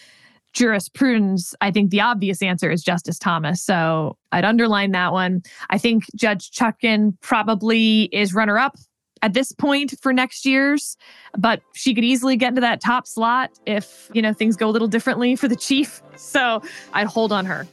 jurisprudence, 0.55 1.55
I 1.61 1.71
think 1.71 1.91
the 1.91 2.01
obvious 2.01 2.41
answer 2.43 2.71
is 2.71 2.83
Justice 2.83 3.19
Thomas. 3.19 3.63
So 3.63 4.17
I'd 4.33 4.45
underline 4.45 4.93
that 4.93 5.13
one. 5.13 5.43
I 5.69 5.79
think 5.79 6.05
Judge 6.17 6.51
Chutkan 6.51 7.17
probably 7.21 8.05
is 8.05 8.33
runner 8.33 8.59
up 8.59 8.77
at 9.21 9.33
this 9.33 9.53
point 9.53 9.95
for 10.01 10.13
next 10.13 10.47
year's, 10.47 10.97
but 11.37 11.61
she 11.75 11.95
could 11.95 12.05
easily 12.05 12.37
get 12.37 12.49
into 12.49 12.61
that 12.61 12.81
top 12.81 13.07
slot 13.07 13.51
if, 13.67 14.11
you 14.13 14.23
know, 14.23 14.33
things 14.33 14.57
go 14.57 14.69
a 14.69 14.73
little 14.73 14.89
differently 14.89 15.35
for 15.37 15.49
the 15.49 15.57
chief. 15.57 16.03
So 16.17 16.63
I'd 16.93 17.07
hold 17.07 17.33
on 17.33 17.47
her. 17.47 17.67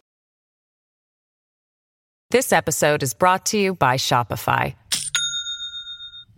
This 2.32 2.54
episode 2.54 3.04
is 3.04 3.14
brought 3.14 3.46
to 3.48 3.58
you 3.58 3.76
by 3.76 3.98
Shopify. 3.98 4.76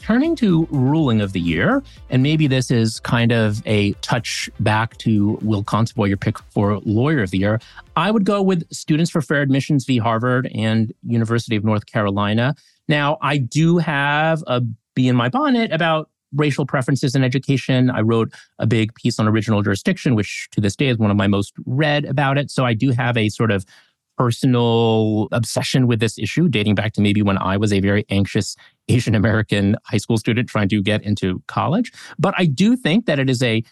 Turning 0.00 0.34
to 0.36 0.66
ruling 0.70 1.20
of 1.20 1.32
the 1.32 1.40
year, 1.40 1.82
and 2.08 2.22
maybe 2.22 2.46
this 2.46 2.70
is 2.70 2.98
kind 3.00 3.30
of 3.30 3.62
a 3.66 3.92
touch 3.94 4.48
back 4.60 4.96
to 4.98 5.38
Will 5.42 5.62
Consovoy, 5.62 6.08
your 6.08 6.16
pick 6.16 6.38
for 6.50 6.78
lawyer 6.84 7.22
of 7.22 7.30
the 7.30 7.38
year. 7.38 7.60
I 7.96 8.10
would 8.10 8.24
go 8.24 8.40
with 8.40 8.66
Students 8.72 9.10
for 9.10 9.20
Fair 9.20 9.42
Admissions 9.42 9.84
v. 9.84 9.98
Harvard 9.98 10.50
and 10.54 10.92
University 11.02 11.56
of 11.56 11.64
North 11.64 11.86
Carolina. 11.86 12.54
Now, 12.88 13.18
I 13.20 13.36
do 13.36 13.78
have 13.78 14.42
a 14.46 14.62
bee 14.94 15.08
in 15.08 15.16
my 15.16 15.28
bonnet 15.28 15.72
about 15.72 16.08
racial 16.34 16.66
preferences 16.66 17.14
in 17.14 17.24
education. 17.24 17.90
I 17.90 18.00
wrote 18.00 18.32
a 18.58 18.66
big 18.66 18.94
piece 18.94 19.18
on 19.18 19.28
original 19.28 19.62
jurisdiction, 19.62 20.14
which 20.14 20.48
to 20.52 20.60
this 20.60 20.76
day 20.76 20.88
is 20.88 20.98
one 20.98 21.10
of 21.10 21.16
my 21.16 21.26
most 21.26 21.54
read 21.66 22.04
about 22.04 22.38
it. 22.38 22.50
So 22.50 22.64
I 22.64 22.74
do 22.74 22.90
have 22.92 23.16
a 23.16 23.28
sort 23.28 23.50
of 23.50 23.64
personal 24.16 25.28
obsession 25.32 25.86
with 25.86 26.00
this 26.00 26.18
issue 26.18 26.48
dating 26.48 26.74
back 26.74 26.92
to 26.94 27.00
maybe 27.00 27.22
when 27.22 27.38
I 27.38 27.56
was 27.56 27.72
a 27.72 27.80
very 27.80 28.04
anxious 28.10 28.56
Asian 28.88 29.14
American 29.14 29.76
high 29.84 29.98
school 29.98 30.18
student 30.18 30.48
trying 30.48 30.68
to 30.68 30.82
get 30.82 31.02
into 31.02 31.42
college. 31.46 31.92
But 32.18 32.34
I 32.38 32.46
do 32.46 32.76
think 32.76 33.06
that 33.06 33.18
it 33.18 33.28
is 33.28 33.42
a 33.42 33.62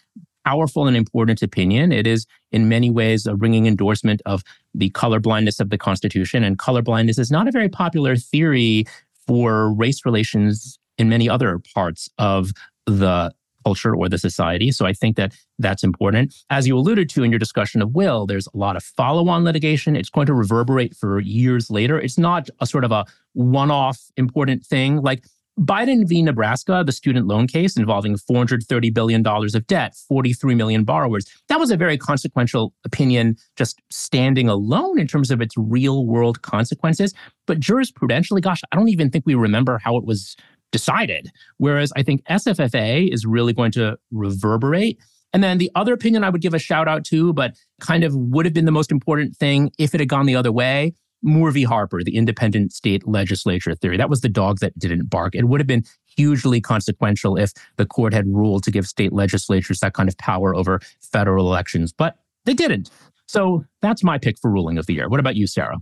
powerful 0.44 0.86
and 0.86 0.96
important 0.96 1.42
opinion. 1.42 1.90
It 1.90 2.06
is 2.06 2.26
in 2.52 2.68
many 2.68 2.88
ways 2.88 3.26
a 3.26 3.34
ringing 3.34 3.66
endorsement 3.66 4.22
of 4.26 4.44
the 4.74 4.90
colorblindness 4.90 5.58
of 5.58 5.70
the 5.70 5.78
Constitution. 5.78 6.44
And 6.44 6.58
colorblindness 6.58 7.18
is 7.18 7.30
not 7.30 7.48
a 7.48 7.50
very 7.50 7.68
popular 7.68 8.14
theory 8.14 8.84
for 9.26 9.72
race 9.72 10.04
relations 10.04 10.78
in 10.98 11.08
many 11.08 11.28
other 11.28 11.60
parts 11.74 12.08
of 12.18 12.52
the 12.86 13.32
culture 13.66 13.96
or 13.96 14.08
the 14.08 14.18
society. 14.18 14.70
So 14.70 14.86
I 14.86 14.92
think 14.92 15.16
that 15.16 15.34
that's 15.58 15.82
important. 15.82 16.34
As 16.50 16.68
you 16.68 16.78
alluded 16.78 17.08
to 17.10 17.24
in 17.24 17.32
your 17.32 17.40
discussion 17.40 17.82
of 17.82 17.94
will, 17.94 18.24
there's 18.24 18.46
a 18.46 18.56
lot 18.56 18.76
of 18.76 18.84
follow 18.84 19.28
on 19.28 19.42
litigation. 19.42 19.96
It's 19.96 20.08
going 20.08 20.26
to 20.26 20.34
reverberate 20.34 20.94
for 20.94 21.18
years 21.18 21.68
later. 21.68 21.98
It's 21.98 22.18
not 22.18 22.48
a 22.60 22.66
sort 22.66 22.84
of 22.84 22.92
a 22.92 23.04
one 23.32 23.72
off 23.72 23.98
important 24.16 24.64
thing. 24.64 25.02
Like 25.02 25.24
Biden 25.58 26.06
v. 26.06 26.22
Nebraska, 26.22 26.84
the 26.86 26.92
student 26.92 27.26
loan 27.26 27.46
case 27.46 27.76
involving 27.76 28.14
$430 28.16 28.92
billion 28.92 29.26
of 29.26 29.66
debt, 29.66 29.96
43 30.08 30.54
million 30.54 30.84
borrowers, 30.84 31.26
that 31.48 31.58
was 31.58 31.70
a 31.70 31.76
very 31.76 31.96
consequential 31.96 32.74
opinion 32.84 33.36
just 33.56 33.80
standing 33.90 34.48
alone 34.48 35.00
in 35.00 35.06
terms 35.06 35.30
of 35.30 35.40
its 35.40 35.56
real 35.56 36.06
world 36.06 36.42
consequences. 36.42 37.14
But 37.46 37.58
jurisprudentially, 37.58 38.42
gosh, 38.42 38.60
I 38.70 38.76
don't 38.76 38.90
even 38.90 39.10
think 39.10 39.24
we 39.26 39.34
remember 39.34 39.78
how 39.78 39.96
it 39.96 40.04
was 40.04 40.36
decided. 40.72 41.30
Whereas 41.58 41.92
I 41.96 42.02
think 42.02 42.24
SFFA 42.24 43.12
is 43.12 43.24
really 43.26 43.52
going 43.52 43.72
to 43.72 43.98
reverberate. 44.10 44.98
And 45.32 45.42
then 45.42 45.58
the 45.58 45.70
other 45.74 45.92
opinion 45.92 46.24
I 46.24 46.30
would 46.30 46.40
give 46.40 46.54
a 46.54 46.58
shout 46.58 46.88
out 46.88 47.04
to, 47.06 47.32
but 47.32 47.56
kind 47.80 48.04
of 48.04 48.14
would 48.14 48.46
have 48.46 48.54
been 48.54 48.64
the 48.64 48.72
most 48.72 48.90
important 48.90 49.36
thing 49.36 49.70
if 49.78 49.94
it 49.94 50.00
had 50.00 50.08
gone 50.08 50.26
the 50.26 50.36
other 50.36 50.52
way. 50.52 50.94
Moore 51.22 51.50
v. 51.50 51.64
Harper, 51.64 52.02
the 52.04 52.16
independent 52.16 52.72
state 52.72 53.06
legislature 53.06 53.74
theory. 53.74 53.96
That 53.96 54.10
was 54.10 54.20
the 54.20 54.28
dog 54.28 54.60
that 54.60 54.78
didn't 54.78 55.10
bark. 55.10 55.34
It 55.34 55.46
would 55.46 55.60
have 55.60 55.66
been 55.66 55.84
hugely 56.16 56.60
consequential 56.60 57.36
if 57.36 57.52
the 57.76 57.86
court 57.86 58.12
had 58.12 58.26
ruled 58.26 58.62
to 58.64 58.70
give 58.70 58.86
state 58.86 59.12
legislatures 59.12 59.80
that 59.80 59.94
kind 59.94 60.08
of 60.08 60.16
power 60.18 60.54
over 60.54 60.80
federal 61.00 61.46
elections, 61.46 61.92
but 61.92 62.16
they 62.44 62.54
didn't. 62.54 62.90
So 63.26 63.64
that's 63.82 64.04
my 64.04 64.18
pick 64.18 64.38
for 64.38 64.50
ruling 64.50 64.78
of 64.78 64.86
the 64.86 64.94
year. 64.94 65.08
What 65.08 65.20
about 65.20 65.36
you, 65.36 65.46
Sarah? 65.46 65.78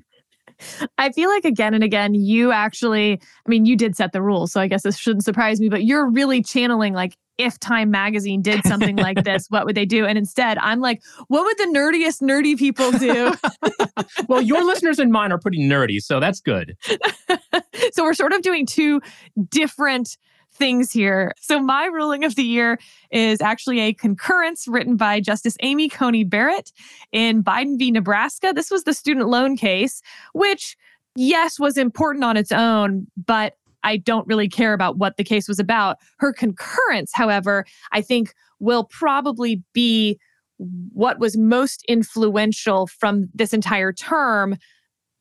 I 0.99 1.13
feel 1.13 1.31
like 1.31 1.45
again 1.45 1.75
and 1.75 1.85
again, 1.85 2.15
you 2.15 2.53
actually, 2.53 3.15
I 3.15 3.49
mean, 3.49 3.67
you 3.67 3.77
did 3.77 3.97
set 3.97 4.13
the 4.13 4.23
rules, 4.23 4.53
so 4.53 4.61
I 4.61 4.69
guess 4.69 4.83
this 4.83 4.97
shouldn't 4.97 5.25
surprise 5.25 5.61
me, 5.61 5.69
but 5.69 5.85
you're 5.85 6.11
really 6.11 6.43
channeling 6.43 6.95
like, 6.95 7.17
if 7.39 7.59
Time 7.59 7.91
Magazine 7.91 8.43
did 8.43 8.65
something 8.65 8.97
like 8.97 9.25
this, 9.25 9.47
what 9.49 9.67
would 9.67 9.75
they 9.75 9.85
do? 9.85 10.07
And 10.07 10.17
instead, 10.17 10.59
I'm 10.59 10.81
like, 10.81 11.03
what 11.29 11.45
would 11.45 11.59
the 11.59 11.77
nerdiest 11.77 12.23
nerdy 12.23 12.57
people 12.57 12.93
do? 12.93 13.35
well, 14.29 14.41
your 14.41 14.65
listeners 14.65 14.99
and 14.99 15.11
mine 15.11 15.33
are 15.33 15.39
pretty 15.39 15.59
nerdy, 15.59 16.01
so 16.01 16.21
that's 16.21 16.41
good. 16.41 16.77
so 17.93 18.05
we're 18.05 18.15
sort 18.15 18.33
of 18.33 18.43
doing 18.43 18.67
two 18.67 19.01
different 19.49 20.17
things 20.55 20.93
here. 20.93 21.33
So, 21.41 21.61
my 21.61 21.87
ruling 21.87 22.25
of 22.25 22.35
the 22.35 22.43
year 22.43 22.79
is 23.11 23.41
actually 23.41 23.81
a 23.81 23.93
concurrence 23.93 24.67
written 24.69 24.97
by 24.97 25.21
Justice 25.21 25.57
Amy 25.61 25.89
Coney 25.89 26.25
Barrett 26.25 26.73
in 27.13 27.43
Biden 27.43 27.79
v. 27.79 27.91
Nebraska. 27.91 28.53
This 28.55 28.71
was 28.71 28.85
the 28.85 28.95
student 28.95 29.29
loan 29.29 29.57
case, 29.57 30.03
which, 30.33 30.77
yes, 31.17 31.59
was 31.59 31.77
important 31.77 32.25
on 32.25 32.37
its 32.37 32.53
own, 32.53 33.07
but 33.27 33.55
I 33.83 33.99
don't 33.99 34.27
really 34.27 34.49
care 34.49 34.73
about 34.73 34.97
what 34.97 35.17
the 35.17 35.25
case 35.25 35.47
was 35.47 35.59
about. 35.59 35.99
Her 36.19 36.33
concurrence, 36.33 37.13
however, 37.13 37.67
I 37.93 38.01
think 38.01 38.35
will 38.59 38.85
probably 38.85 39.63
be 39.73 40.19
what 40.59 41.19
was 41.19 41.37
most 41.37 41.85
influential 41.89 42.87
from 42.87 43.29
this 43.35 43.53
entire 43.53 43.93
term 43.93 44.57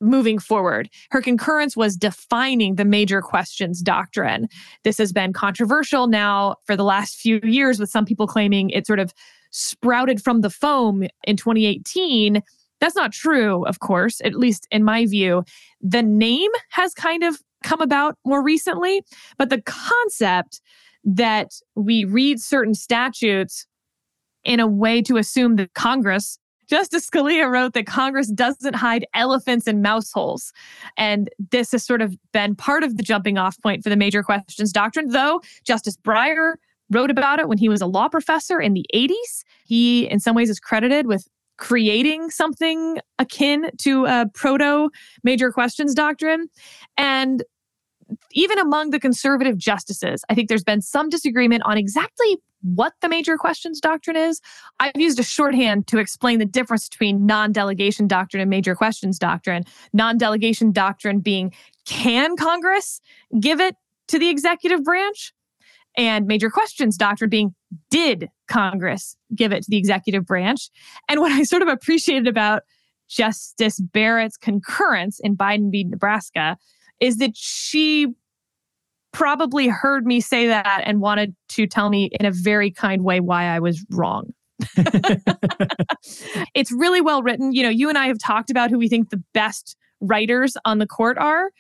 moving 0.03 0.39
forward. 0.39 0.89
Her 1.11 1.21
concurrence 1.21 1.75
was 1.75 1.95
defining 1.95 2.75
the 2.75 2.85
major 2.85 3.21
questions 3.21 3.81
doctrine. 3.81 4.47
This 4.83 4.97
has 4.97 5.11
been 5.11 5.33
controversial 5.33 6.07
now 6.07 6.55
for 6.65 6.75
the 6.75 6.83
last 6.83 7.15
few 7.15 7.39
years, 7.43 7.79
with 7.79 7.89
some 7.89 8.05
people 8.05 8.27
claiming 8.27 8.69
it 8.69 8.85
sort 8.85 8.99
of 8.99 9.13
sprouted 9.51 10.21
from 10.21 10.41
the 10.41 10.49
foam 10.49 11.03
in 11.23 11.37
2018. 11.37 12.41
That's 12.79 12.95
not 12.95 13.13
true, 13.13 13.65
of 13.65 13.79
course, 13.79 14.19
at 14.25 14.35
least 14.35 14.67
in 14.71 14.83
my 14.83 15.05
view. 15.05 15.43
The 15.81 16.03
name 16.03 16.51
has 16.71 16.93
kind 16.93 17.23
of 17.23 17.39
come 17.63 17.81
about 17.81 18.17
more 18.25 18.43
recently, 18.43 19.01
but 19.37 19.49
the 19.49 19.61
concept 19.61 20.59
that 21.05 21.51
we 21.75 22.05
read 22.05 22.41
certain 22.41 22.73
statutes 22.73 23.65
in 24.43 24.59
a 24.59 24.67
way 24.67 25.01
to 25.01 25.17
assume 25.17 25.55
that 25.55 25.73
Congress 25.73 26.37
Justice 26.73 27.07
Scalia 27.07 27.47
wrote 27.51 27.73
that 27.73 27.85
Congress 27.85 28.31
doesn't 28.31 28.73
hide 28.73 29.05
elephants 29.13 29.67
in 29.67 29.83
mouse 29.83 30.11
holes. 30.11 30.51
And 30.97 31.29
this 31.51 31.71
has 31.71 31.85
sort 31.85 32.01
of 32.01 32.17
been 32.31 32.55
part 32.55 32.83
of 32.83 32.97
the 32.97 33.03
jumping 33.03 33.37
off 33.37 33.61
point 33.61 33.83
for 33.83 33.91
the 33.91 33.95
major 33.95 34.23
questions 34.23 34.71
doctrine, 34.71 35.09
though 35.09 35.39
Justice 35.63 35.95
Breyer 35.97 36.55
wrote 36.89 37.11
about 37.11 37.37
it 37.37 37.47
when 37.47 37.59
he 37.59 37.69
was 37.69 37.79
a 37.79 37.85
law 37.85 38.09
professor 38.09 38.59
in 38.59 38.73
the 38.73 38.87
80s. 38.91 39.43
He, 39.65 40.09
in 40.09 40.19
some 40.19 40.35
ways, 40.35 40.49
is 40.49 40.59
credited 40.59 41.05
with 41.05 41.27
creating 41.59 42.31
something 42.31 42.97
akin 43.19 43.69
to 43.81 44.07
a 44.07 44.25
proto 44.33 44.89
major 45.23 45.51
questions 45.51 45.93
doctrine. 45.93 46.47
And 46.97 47.43
even 48.31 48.57
among 48.57 48.89
the 48.89 48.99
conservative 48.99 49.59
justices, 49.59 50.25
I 50.27 50.33
think 50.33 50.49
there's 50.49 50.63
been 50.63 50.81
some 50.81 51.09
disagreement 51.09 51.61
on 51.65 51.77
exactly 51.77 52.39
what 52.63 52.93
the 53.01 53.09
major 53.09 53.37
questions 53.37 53.79
doctrine 53.79 54.15
is. 54.15 54.41
I've 54.79 54.95
used 54.95 55.19
a 55.19 55.23
shorthand 55.23 55.87
to 55.87 55.99
explain 55.99 56.39
the 56.39 56.45
difference 56.45 56.89
between 56.89 57.25
non 57.25 57.51
delegation 57.51 58.07
doctrine 58.07 58.41
and 58.41 58.49
major 58.49 58.75
questions 58.75 59.19
doctrine. 59.19 59.63
Non 59.93 60.17
delegation 60.17 60.71
doctrine 60.71 61.19
being 61.19 61.53
can 61.85 62.35
Congress 62.35 63.01
give 63.39 63.59
it 63.59 63.75
to 64.07 64.19
the 64.19 64.29
executive 64.29 64.83
branch? 64.83 65.33
And 65.95 66.25
major 66.25 66.49
questions 66.49 66.97
doctrine 66.97 67.29
being 67.29 67.53
did 67.91 68.29
Congress 68.47 69.15
give 69.35 69.51
it 69.51 69.63
to 69.63 69.69
the 69.69 69.77
executive 69.77 70.25
branch? 70.25 70.69
And 71.07 71.19
what 71.19 71.31
I 71.31 71.43
sort 71.43 71.61
of 71.61 71.67
appreciated 71.67 72.27
about 72.27 72.63
Justice 73.09 73.79
Barrett's 73.79 74.37
concurrence 74.37 75.19
in 75.21 75.37
Biden 75.37 75.71
v. 75.71 75.83
Nebraska 75.83 76.57
is 76.99 77.17
that 77.17 77.35
she 77.35 78.07
probably 79.13 79.67
heard 79.67 80.05
me 80.05 80.19
say 80.19 80.47
that 80.47 80.81
and 80.85 80.99
wanted 80.99 81.33
to 81.49 81.65
tell 81.65 81.89
me 81.89 82.09
in 82.19 82.25
a 82.25 82.31
very 82.31 82.69
kind 82.69 83.03
way 83.03 83.19
why 83.19 83.45
I 83.45 83.59
was 83.59 83.85
wrong. 83.91 84.33
it's 86.53 86.71
really 86.71 86.99
well 86.99 87.23
written. 87.23 87.53
You 87.53 87.63
know, 87.63 87.69
you 87.69 87.89
and 87.89 87.97
I 87.97 88.07
have 88.07 88.17
talked 88.19 88.49
about 88.49 88.69
who 88.69 88.77
we 88.77 88.89
think 88.89 89.09
the 89.09 89.23
best 89.33 89.77
writers 90.01 90.57
on 90.65 90.79
the 90.79 90.87
court 90.87 91.17
are. 91.17 91.51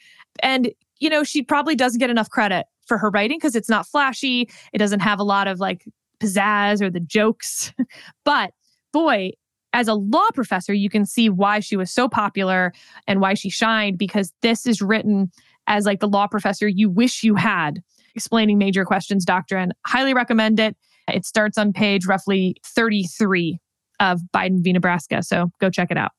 And, 0.41 0.71
you 0.99 1.09
know, 1.09 1.23
she 1.23 1.41
probably 1.41 1.75
doesn't 1.75 1.99
get 1.99 2.09
enough 2.09 2.29
credit 2.29 2.65
for 2.85 2.97
her 2.97 3.09
writing 3.09 3.37
because 3.37 3.55
it's 3.55 3.69
not 3.69 3.87
flashy. 3.87 4.49
It 4.73 4.79
doesn't 4.79 4.99
have 4.99 5.19
a 5.19 5.23
lot 5.23 5.47
of 5.47 5.59
like 5.59 5.85
pizzazz 6.19 6.81
or 6.81 6.89
the 6.89 6.99
jokes. 6.99 7.71
but 8.25 8.51
boy, 8.91 9.31
as 9.73 9.87
a 9.87 9.95
law 9.95 10.27
professor, 10.33 10.73
you 10.73 10.89
can 10.89 11.05
see 11.05 11.29
why 11.29 11.59
she 11.59 11.75
was 11.75 11.91
so 11.91 12.07
popular 12.07 12.73
and 13.07 13.21
why 13.21 13.33
she 13.33 13.49
shined 13.49 13.97
because 13.97 14.31
this 14.41 14.65
is 14.65 14.81
written 14.81 15.31
as 15.67 15.85
like 15.85 15.99
the 15.99 16.07
law 16.07 16.27
professor 16.27 16.67
you 16.67 16.89
wish 16.89 17.23
you 17.23 17.35
had 17.35 17.81
explaining 18.15 18.57
major 18.57 18.85
questions 18.85 19.25
doctrine. 19.25 19.73
Highly 19.85 20.13
recommend 20.13 20.59
it. 20.59 20.75
It 21.07 21.25
starts 21.25 21.57
on 21.57 21.73
page 21.73 22.05
roughly 22.05 22.55
33 22.65 23.59
of 23.99 24.21
Biden 24.33 24.63
v. 24.63 24.73
Nebraska. 24.73 25.23
So 25.23 25.51
go 25.59 25.69
check 25.69 25.89
it 25.91 25.97
out. 25.97 26.11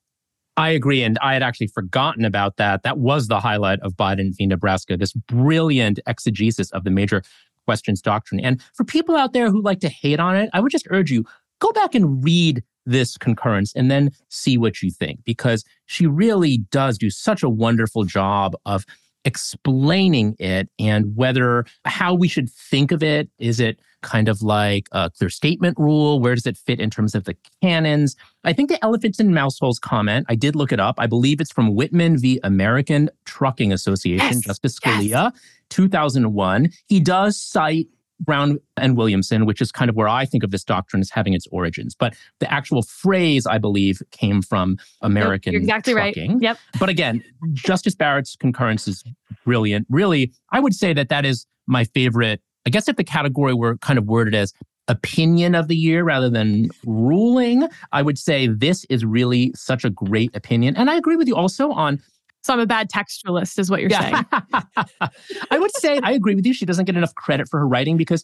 I 0.57 0.71
agree. 0.71 1.03
And 1.03 1.19
I 1.21 1.33
had 1.33 1.43
actually 1.43 1.67
forgotten 1.69 2.25
about 2.25 2.57
that. 2.59 2.85
That 2.85 2.99
was 2.99 3.27
the 3.27 3.41
highlight 3.41 3.81
of 3.81 3.95
Biden 3.95 4.37
v. 4.37 4.47
Nebraska, 4.47 4.97
this 4.97 5.13
brilliant 5.13 5.99
exegesis 6.07 6.71
of 6.71 6.85
the 6.85 6.91
major 6.91 7.23
questions 7.67 8.01
doctrine. 8.01 8.41
And 8.41 8.63
for 8.75 8.85
people 8.85 9.17
out 9.17 9.33
there 9.33 9.51
who 9.51 9.63
like 9.63 9.81
to 9.81 9.89
hate 9.89 10.21
on 10.21 10.37
it, 10.37 10.51
I 10.53 10.61
would 10.61 10.71
just 10.71 10.87
urge 10.91 11.11
you 11.11 11.25
go 11.61 11.73
back 11.73 11.95
and 11.95 12.23
read 12.23 12.63
this 12.87 13.17
concurrence 13.17 13.73
and 13.75 13.91
then 13.91 14.11
see 14.29 14.59
what 14.59 14.83
you 14.83 14.91
think 14.91 15.25
because 15.25 15.65
she 15.87 16.07
really 16.07 16.59
does 16.71 16.99
do 16.99 17.09
such 17.09 17.43
a 17.43 17.49
wonderful 17.49 18.05
job 18.05 18.55
of 18.67 18.85
explaining 19.25 20.37
it 20.39 20.69
and 20.79 21.17
whether 21.17 21.65
how 21.85 22.15
we 22.15 22.29
should 22.29 22.51
think 22.51 22.93
of 22.93 23.03
it. 23.03 23.29
Is 23.39 23.61
it 23.61 23.79
kind 24.03 24.29
of 24.29 24.43
like 24.43 24.87
a 24.93 25.11
clear 25.11 25.31
statement 25.31 25.79
rule? 25.79 26.21
Where 26.21 26.35
does 26.35 26.47
it 26.47 26.59
fit 26.59 26.79
in 26.79 26.91
terms 26.91 27.15
of 27.15 27.25
the 27.25 27.35
canons? 27.63 28.17
I 28.45 28.53
think 28.53 28.69
the 28.69 28.83
elephants 28.85 29.19
and 29.19 29.35
mouse 29.35 29.59
holes 29.59 29.79
comment 29.79 30.27
i 30.29 30.35
did 30.35 30.55
look 30.55 30.73
it 30.73 30.81
up. 30.81 30.97
I 30.99 31.07
believe 31.07 31.41
it's 31.41 31.53
from 31.53 31.75
whitman 31.75 32.19
v. 32.19 32.39
American 32.45 33.09
trucking 33.25 33.73
association 33.73 34.27
Yes, 34.27 34.41
justice 34.41 34.79
yes. 34.85 34.95
scalia 34.95 35.33
2001 35.71 36.69
he 36.87 37.01
does 37.01 37.41
cite 37.41 37.89
Brown 38.21 38.59
and 38.77 38.97
Williamson, 38.97 39.47
which 39.47 39.61
is 39.61 39.73
kind 39.73 39.89
of 39.89 39.97
where 39.97 40.09
I 40.09 40.25
think 40.25 40.45
of 40.45 40.51
this 40.51 40.65
doctrine 40.65 41.01
as 41.01 41.11
having 41.11 41.35
its 41.35 41.47
origins. 41.51 41.95
But 41.95 42.15
the 42.41 42.53
actual 42.53 42.83
phrase, 42.83 43.47
I 43.47 43.59
believe, 43.59 44.01
came 44.11 44.43
from 44.43 44.79
American 45.01 45.53
You're 45.53 45.63
exactly 45.63 45.93
trucking. 45.95 46.33
right. 46.35 46.43
Yep. 46.43 46.59
But 46.79 46.89
again, 46.89 47.23
Justice 47.53 47.95
Barrett's 47.95 48.37
concurrence 48.37 48.89
is 48.89 49.03
brilliant. 49.45 49.87
Really, 49.91 50.33
I 50.53 50.61
would 50.61 50.75
say 50.75 50.93
that 50.93 51.09
that 51.09 51.25
is 51.25 51.47
my 51.67 51.85
favorite. 51.85 52.41
I 52.67 52.71
guess 52.71 52.89
if 52.89 52.97
the 52.97 53.05
category 53.05 53.55
were 53.55 53.77
kind 53.79 53.99
of 53.99 54.07
worded 54.07 54.35
as 54.35 54.53
opinion 54.89 55.55
of 55.55 55.69
the 55.69 55.77
year 55.77 56.05
rather 56.05 56.29
than 56.29 56.69
ruling, 56.85 57.67
I 57.93 58.03
would 58.03 58.19
say 58.19 58.47
this 58.47 58.85
is 58.91 59.05
really 59.05 59.53
such 59.55 59.85
a 59.85 59.91
great 59.91 60.35
opinion. 60.37 60.77
And 60.77 60.91
I 60.91 60.97
agree 60.97 61.17
with 61.17 61.27
you 61.27 61.37
also 61.37 61.73
on 61.73 62.03
So 62.45 62.53
I'm 62.53 62.61
a 62.61 62.67
bad 62.67 62.91
textualist, 62.91 63.59
is 63.59 63.71
what 63.71 63.81
you're 63.81 63.89
saying. 63.89 64.15
I 65.51 65.59
would 65.59 65.75
say 65.77 65.99
I 66.03 66.13
agree 66.13 66.35
with 66.35 66.45
you. 66.45 66.53
She 66.53 66.67
doesn't 66.67 66.85
get 66.85 66.95
enough 66.95 67.15
credit 67.15 67.49
for 67.49 67.59
her 67.59 67.67
writing 67.67 67.97
because 67.97 68.23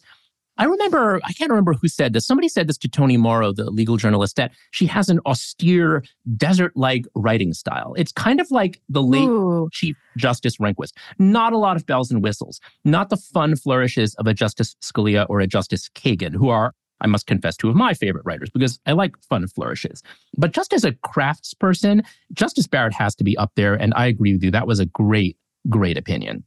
I 0.57 0.65
remember, 0.65 1.19
I 1.23 1.33
can't 1.33 1.49
remember 1.49 1.73
who 1.73 1.87
said 1.87 2.13
this. 2.13 2.27
Somebody 2.27 2.47
said 2.47 2.67
this 2.67 2.77
to 2.79 2.87
Tony 2.87 3.17
Mauro, 3.17 3.51
the 3.51 3.71
legal 3.71 3.97
journalist, 3.97 4.35
that 4.35 4.51
she 4.69 4.85
has 4.85 5.09
an 5.09 5.19
austere, 5.25 6.03
desert 6.37 6.73
like 6.75 7.05
writing 7.15 7.53
style. 7.53 7.95
It's 7.97 8.11
kind 8.11 8.39
of 8.39 8.51
like 8.51 8.79
the 8.87 9.01
late 9.01 9.27
Ooh. 9.27 9.69
Chief 9.71 9.97
Justice 10.17 10.57
Rehnquist. 10.57 10.91
Not 11.17 11.53
a 11.53 11.57
lot 11.57 11.77
of 11.77 11.87
bells 11.87 12.11
and 12.11 12.21
whistles, 12.21 12.59
not 12.85 13.09
the 13.09 13.17
fun 13.17 13.55
flourishes 13.55 14.13
of 14.15 14.27
a 14.27 14.35
Justice 14.35 14.75
Scalia 14.81 15.25
or 15.29 15.39
a 15.39 15.47
Justice 15.47 15.89
Kagan, 15.95 16.35
who 16.35 16.49
are, 16.49 16.75
I 17.01 17.07
must 17.07 17.27
confess, 17.27 17.57
two 17.57 17.69
of 17.69 17.75
my 17.75 17.93
favorite 17.93 18.25
writers 18.25 18.49
because 18.49 18.79
I 18.85 18.93
like 18.93 19.17
fun 19.23 19.47
flourishes. 19.47 20.03
But 20.37 20.53
just 20.53 20.73
as 20.73 20.85
a 20.85 20.91
craftsperson, 20.91 22.05
Justice 22.33 22.67
Barrett 22.67 22.93
has 22.93 23.15
to 23.15 23.23
be 23.23 23.37
up 23.37 23.51
there. 23.55 23.73
And 23.73 23.93
I 23.95 24.05
agree 24.05 24.33
with 24.33 24.43
you. 24.43 24.51
That 24.51 24.67
was 24.67 24.79
a 24.79 24.85
great, 24.85 25.37
great 25.69 25.97
opinion. 25.97 26.43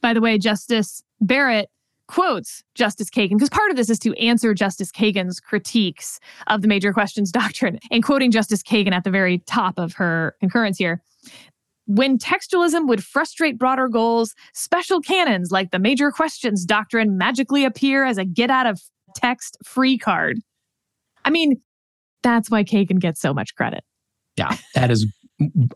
By 0.00 0.14
the 0.14 0.20
way, 0.20 0.38
Justice 0.38 1.02
Barrett 1.20 1.70
quotes 2.10 2.64
Justice 2.74 3.08
Kagan, 3.08 3.34
because 3.34 3.50
part 3.50 3.70
of 3.70 3.76
this 3.76 3.88
is 3.88 3.98
to 4.00 4.12
answer 4.14 4.52
Justice 4.52 4.90
Kagan's 4.90 5.38
critiques 5.38 6.18
of 6.48 6.60
the 6.60 6.68
major 6.68 6.92
questions 6.92 7.30
doctrine, 7.32 7.78
and 7.90 8.02
quoting 8.02 8.30
Justice 8.30 8.62
Kagan 8.62 8.92
at 8.92 9.04
the 9.04 9.10
very 9.10 9.38
top 9.38 9.78
of 9.78 9.92
her 9.94 10.34
concurrence 10.40 10.76
here. 10.76 11.02
When 11.86 12.18
textualism 12.18 12.88
would 12.88 13.02
frustrate 13.04 13.58
broader 13.58 13.88
goals, 13.88 14.34
special 14.54 15.00
canons 15.00 15.50
like 15.50 15.70
the 15.70 15.78
major 15.78 16.10
questions 16.10 16.64
doctrine 16.64 17.18
magically 17.18 17.64
appear 17.64 18.04
as 18.04 18.18
a 18.18 18.24
get 18.24 18.50
out 18.50 18.66
of 18.66 18.80
text 19.14 19.56
free 19.64 19.98
card. 19.98 20.38
I 21.24 21.30
mean, 21.30 21.60
that's 22.22 22.50
why 22.50 22.64
Kagan 22.64 22.98
gets 23.00 23.20
so 23.20 23.32
much 23.34 23.54
credit. 23.54 23.84
Yeah, 24.36 24.56
that 24.74 24.90
is 24.90 25.06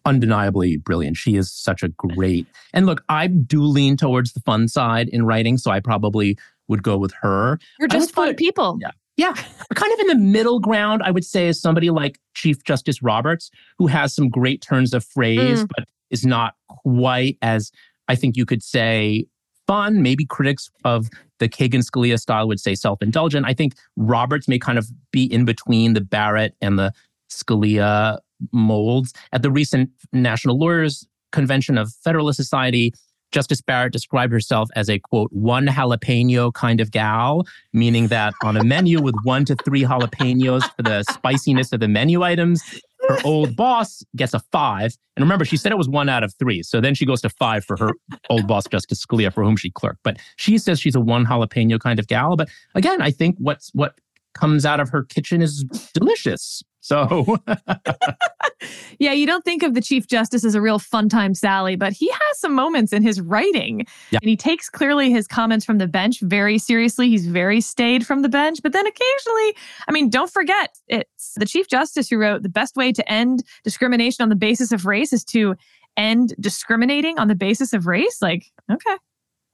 undeniably 0.05 0.77
brilliant. 0.77 1.17
She 1.17 1.37
is 1.37 1.53
such 1.53 1.83
a 1.83 1.89
great. 1.89 2.47
And 2.73 2.87
look, 2.87 3.03
I 3.09 3.27
do 3.27 3.63
lean 3.63 3.97
towards 3.97 4.33
the 4.33 4.41
fun 4.41 4.69
side 4.69 5.09
in 5.09 5.25
writing, 5.25 5.59
so 5.59 5.71
I 5.71 5.81
probably 5.81 6.37
would 6.69 6.83
go 6.83 6.97
with 6.99 7.13
her. 7.21 7.59
You're 7.79 7.89
just 7.89 8.13
fun 8.15 8.29
put- 8.29 8.37
people. 8.39 8.79
Yeah. 8.81 8.91
Yeah, 9.17 9.33
kind 9.33 9.93
of 9.93 10.01
in 10.01 10.07
the 10.09 10.17
middle 10.17 10.59
ground, 10.59 11.01
I 11.05 11.13
would 11.13 11.25
say, 11.25 11.47
is 11.47 11.61
somebody 11.61 11.91
like 11.91 12.19
Chief 12.35 12.65
Justice 12.65 13.01
Roberts, 13.01 13.49
who 13.79 13.87
has 13.87 14.13
some 14.13 14.29
great 14.29 14.61
turns 14.61 14.93
of 14.93 15.05
phrase, 15.05 15.63
Mm. 15.63 15.69
but 15.77 15.87
is 16.11 16.27
not 16.27 16.55
quite 16.83 17.39
as, 17.41 17.71
I 18.09 18.17
think 18.17 18.37
you 18.37 18.45
could 18.45 18.61
say, 18.61 19.27
fun. 19.67 20.03
Maybe 20.03 20.25
critics 20.25 20.71
of 20.85 21.09
the 21.39 21.49
Kagan 21.49 21.85
Scalia 21.85 22.19
style 22.19 22.49
would 22.49 22.61
say 22.61 22.75
self 22.75 23.03
indulgent. 23.03 23.47
I 23.47 23.55
think 23.55 23.75
Roberts 23.97 24.49
may 24.49 24.59
kind 24.59 24.79
of 24.79 24.89
be 25.11 25.25
in 25.25 25.45
between 25.45 25.95
the 25.95 26.01
Barrett 26.01 26.55
and 26.61 26.79
the 26.79 26.93
Scalia 27.31 28.19
molds. 28.53 29.13
At 29.33 29.43
the 29.43 29.51
recent 29.51 29.91
National 30.13 30.59
Lawyers 30.59 31.07
Convention 31.33 31.79
of 31.79 31.93
Federalist 32.05 32.37
Society, 32.37 32.93
Justice 33.33 33.61
Barrett 33.61 33.93
described 33.93 34.33
herself 34.33 34.71
as 34.77 34.89
a 34.89 35.01
quote, 35.01 35.33
one 35.33 35.67
jalapeno 35.67 36.55
kind 36.55 36.81
of 36.81 36.93
gal, 36.93 37.45
meaning 37.73 38.07
that 38.07 38.33
on 38.45 38.57
a 38.57 38.63
menu 38.63 39.03
with 39.03 39.17
one 39.25 39.45
to 39.47 39.57
three 39.57 39.83
jalapenos 39.83 40.63
for 40.77 40.83
the 40.83 41.03
spiciness 41.11 41.73
of 41.73 41.81
the 41.81 41.89
menu 41.89 42.23
items, 42.23 42.63
her 43.09 43.19
old 43.25 43.57
boss 43.57 44.03
gets 44.17 44.35
a 44.35 44.41
five. 44.53 44.97
And 45.17 45.25
remember, 45.25 45.45
she 45.45 45.57
said 45.57 45.73
it 45.73 45.79
was 45.79 45.89
one 45.89 46.09
out 46.09 46.25
of 46.25 46.35
three. 46.35 46.63
So 46.63 46.81
then 46.81 46.95
she 46.95 47.07
goes 47.07 47.21
to 47.23 47.29
five 47.29 47.65
for 47.65 47.77
her 47.77 47.91
old 48.31 48.47
boss, 48.47 48.67
Justice 48.67 49.05
Scalia, 49.05 49.33
for 49.33 49.45
whom 49.45 49.57
she 49.57 49.71
clerked. 49.71 50.01
But 50.03 50.19
she 50.37 50.59
says 50.59 50.81
she's 50.81 50.95
a 50.95 51.01
one 51.01 51.27
jalapeno 51.27 51.79
kind 51.81 51.99
of 51.99 52.07
gal. 52.07 52.37
But 52.37 52.49
again, 52.75 53.01
I 53.01 53.11
think 53.11 53.37
what's 53.39 53.71
what 53.75 53.95
comes 54.35 54.67
out 54.67 54.81
of 54.81 54.91
her 54.91 55.05
kitchen 55.05 55.43
is 55.43 55.65
delicious. 55.95 56.63
So 56.85 57.39
Yeah, 58.99 59.13
you 59.13 59.27
don't 59.27 59.43
think 59.43 59.63
of 59.63 59.73
the 59.73 59.81
Chief 59.81 60.07
Justice 60.07 60.45
as 60.45 60.55
a 60.55 60.61
real 60.61 60.79
fun 60.79 61.09
time 61.09 61.35
Sally, 61.35 61.77
but 61.77 61.95
he 61.95 62.11
has 62.11 62.39
some 62.39 62.55
moments 62.55 62.93
in 62.93 63.03
his 63.03 63.23
writing. 63.23 63.87
Yeah. 64.11 64.19
And 64.21 64.29
he 64.29 64.37
takes 64.37 64.69
clearly 64.69 65.11
his 65.11 65.27
comments 65.27 65.65
from 65.65 65.79
the 65.79 65.87
bench 65.87 66.21
very 66.21 66.59
seriously. 66.59 67.09
He's 67.09 67.27
very 67.27 67.63
staid 67.63 68.07
from 68.07 68.21
the 68.21 68.29
bench. 68.29 68.61
But 68.63 68.73
then 68.73 68.87
occasionally, 68.87 69.57
I 69.89 69.93
mean, 69.93 70.11
don't 70.11 70.31
forget, 70.31 70.77
it's 70.87 71.33
the 71.37 71.47
Chief 71.47 71.69
Justice 71.69 72.11
who 72.11 72.19
wrote 72.19 72.43
the 72.43 72.51
best 72.51 72.77
way 72.77 72.93
to 72.93 73.11
end 73.11 73.45
discrimination 73.63 74.23
on 74.23 74.29
the 74.29 74.37
basis 74.37 74.71
of 74.71 74.85
race 74.85 75.13
is 75.13 75.25
to 75.25 75.55
end 75.97 76.35
discriminating 76.39 77.19
on 77.19 77.29
the 77.29 77.35
basis 77.35 77.73
of 77.73 77.87
race. 77.87 78.19
Like, 78.21 78.45
okay. 78.71 78.97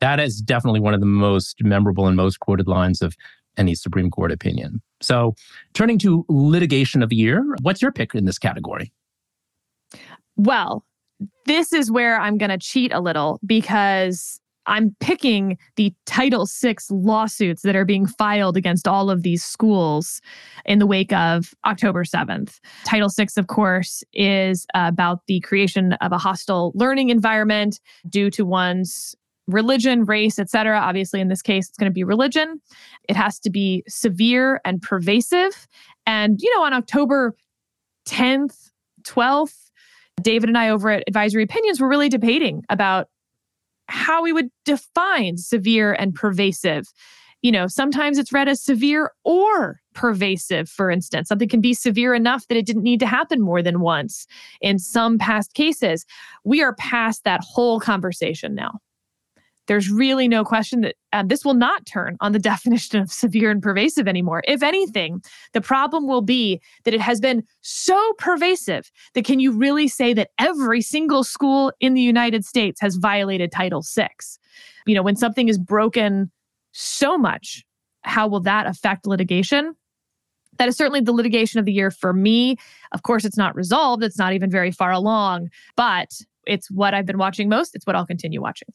that 0.01 0.19
is 0.19 0.41
definitely 0.41 0.81
one 0.81 0.95
of 0.95 1.01
the 1.01 1.07
most 1.07 1.63
memorable 1.63 2.09
and 2.09 2.17
most 2.17 2.41
quoted 2.41 2.67
lines 2.67 3.03
of 3.03 3.15
any 3.61 3.75
Supreme 3.75 4.11
Court 4.11 4.33
opinion. 4.33 4.81
So 5.01 5.35
turning 5.75 5.99
to 6.01 6.25
litigation 6.29 7.03
of 7.03 7.11
the 7.11 7.17
year, 7.17 7.45
what's 7.63 7.83
your 7.83 7.93
pick 7.93 8.15
in 8.15 8.25
this 8.25 8.39
category? 8.39 8.93
Well, 10.37 10.85
this 11.47 11.73
is 11.73 11.91
where 11.91 12.19
I'm 12.19 12.39
going 12.39 12.51
to 12.51 12.59
cheat 12.59 12.93
a 12.93 13.01
little 13.01 13.39
because 13.45 14.41
I'm 14.67 14.95
picking 15.01 15.59
the 15.77 15.93
Title 16.07 16.47
VI 16.47 16.77
lawsuits 16.91 17.63
that 17.63 17.77
are 17.77 17.85
being 17.85 18.07
filed 18.07 18.57
against 18.57 18.87
all 18.87 19.11
of 19.11 19.23
these 19.23 19.43
schools 19.43 20.21
in 20.65 20.79
the 20.79 20.87
wake 20.87 21.13
of 21.13 21.53
October 21.67 22.05
7th. 22.05 22.59
Title 22.85 23.11
VI, 23.15 23.29
of 23.37 23.49
course, 23.49 24.05
is 24.13 24.67
about 24.75 25.27
the 25.27 25.41
creation 25.41 25.95
of 25.95 26.13
a 26.13 26.19
hostile 26.19 26.73
learning 26.75 27.11
environment 27.11 27.81
due 28.09 28.31
to 28.31 28.45
one's 28.45 29.15
religion, 29.51 30.05
race, 30.05 30.39
etc. 30.39 30.79
Obviously, 30.79 31.21
in 31.21 31.29
this 31.29 31.43
case, 31.43 31.69
it's 31.69 31.77
going 31.77 31.91
to 31.91 31.95
be 31.95 32.05
religion. 32.05 32.61
It 33.09 33.17
has 33.17 33.39
to 33.41 33.51
be 33.51 33.85
severe 33.89 34.61
and 34.65 34.81
pervasive. 34.81 35.67
And, 36.07 36.41
you 36.41 36.55
know, 36.57 36.65
on 36.65 36.73
October 36.73 37.37
10th, 38.07 38.71
12th, 39.03 39.71
David 40.21 40.49
and 40.49 40.59
I 40.59 40.69
over 40.69 40.91
at 40.91 41.05
Advisory 41.07 41.43
Opinions 41.43 41.81
were 41.81 41.89
really 41.89 42.09
debating 42.09 42.63
about 42.69 43.09
how 43.89 44.23
we 44.23 44.33
would 44.33 44.49
define 44.65 45.37
severe 45.37 45.93
and 45.93 46.15
pervasive. 46.15 46.87
You 47.43 47.53
know, 47.53 47.67
sometimes 47.67 48.19
it's 48.19 48.33
read 48.33 48.49
as 48.49 48.63
severe 48.63 49.13
or 49.25 49.81
pervasive, 49.95 50.69
for 50.69 50.91
instance. 50.91 51.29
Something 51.29 51.49
can 51.49 51.61
be 51.61 51.75
severe 51.75 52.15
enough 52.15 52.47
that 52.49 52.57
it 52.57 52.67
didn't 52.67 52.83
need 52.83 53.01
to 53.01 53.07
happen 53.07 53.41
more 53.41 53.63
than 53.63 53.81
once 53.81 54.27
in 54.61 54.79
some 54.79 55.19
past 55.19 55.55
cases. 55.55 56.05
We 56.45 56.63
are 56.63 56.75
past 56.75 57.25
that 57.25 57.41
whole 57.43 57.81
conversation 57.81 58.55
now. 58.55 58.79
There's 59.67 59.91
really 59.91 60.27
no 60.27 60.45
question 60.45 60.81
that 60.81 60.97
um, 61.13 61.29
this 61.29 61.45
will 61.45 61.55
not 61.55 61.87
turn 61.87 62.17
on 62.21 62.33
the 62.33 62.39
definition 62.51 63.01
of 63.01 63.13
severe 63.13 63.51
and 63.51 63.63
pervasive 63.63 64.09
anymore. 64.09 64.43
If 64.47 64.63
anything, 64.63 65.23
the 65.53 65.61
problem 65.61 66.07
will 66.07 66.23
be 66.23 66.61
that 66.85 66.95
it 66.95 67.01
has 67.01 67.21
been 67.21 67.45
so 67.61 68.13
pervasive 68.19 68.91
that 69.15 69.25
can 69.25 69.41
you 69.41 69.53
really 69.53 69.89
say 69.89 70.13
that 70.15 70.31
every 70.39 70.81
single 70.81 71.25
school 71.25 71.73
in 71.81 71.95
the 71.95 72.01
United 72.01 72.45
States 72.45 72.81
has 72.81 72.97
violated 72.97 73.53
Title 73.53 73.83
VI? 73.83 74.09
You 74.87 74.95
know, 74.95 75.03
when 75.03 75.17
something 75.17 75.49
is 75.49 75.59
broken 75.59 76.31
so 76.73 77.19
much, 77.19 77.65
how 78.03 78.27
will 78.27 78.41
that 78.41 78.67
affect 78.67 79.07
litigation? 79.07 79.75
That 80.59 80.69
is 80.69 80.77
certainly 80.77 81.01
the 81.01 81.13
litigation 81.13 81.59
of 81.59 81.65
the 81.65 81.73
year 81.73 81.91
for 81.91 82.13
me. 82.13 82.57
Of 82.93 83.03
course, 83.03 83.25
it's 83.25 83.37
not 83.37 83.55
resolved, 83.55 84.03
it's 84.03 84.19
not 84.19 84.33
even 84.33 84.51
very 84.51 84.71
far 84.71 84.91
along, 84.93 85.49
but 85.77 86.09
it's 86.47 86.71
what 86.71 86.95
I've 86.95 87.07
been 87.07 87.19
watching 87.19 87.49
most. 87.49 87.75
It's 87.75 87.87
what 87.87 87.97
I'll 87.97 88.07
continue 88.07 88.41
watching. 88.41 88.69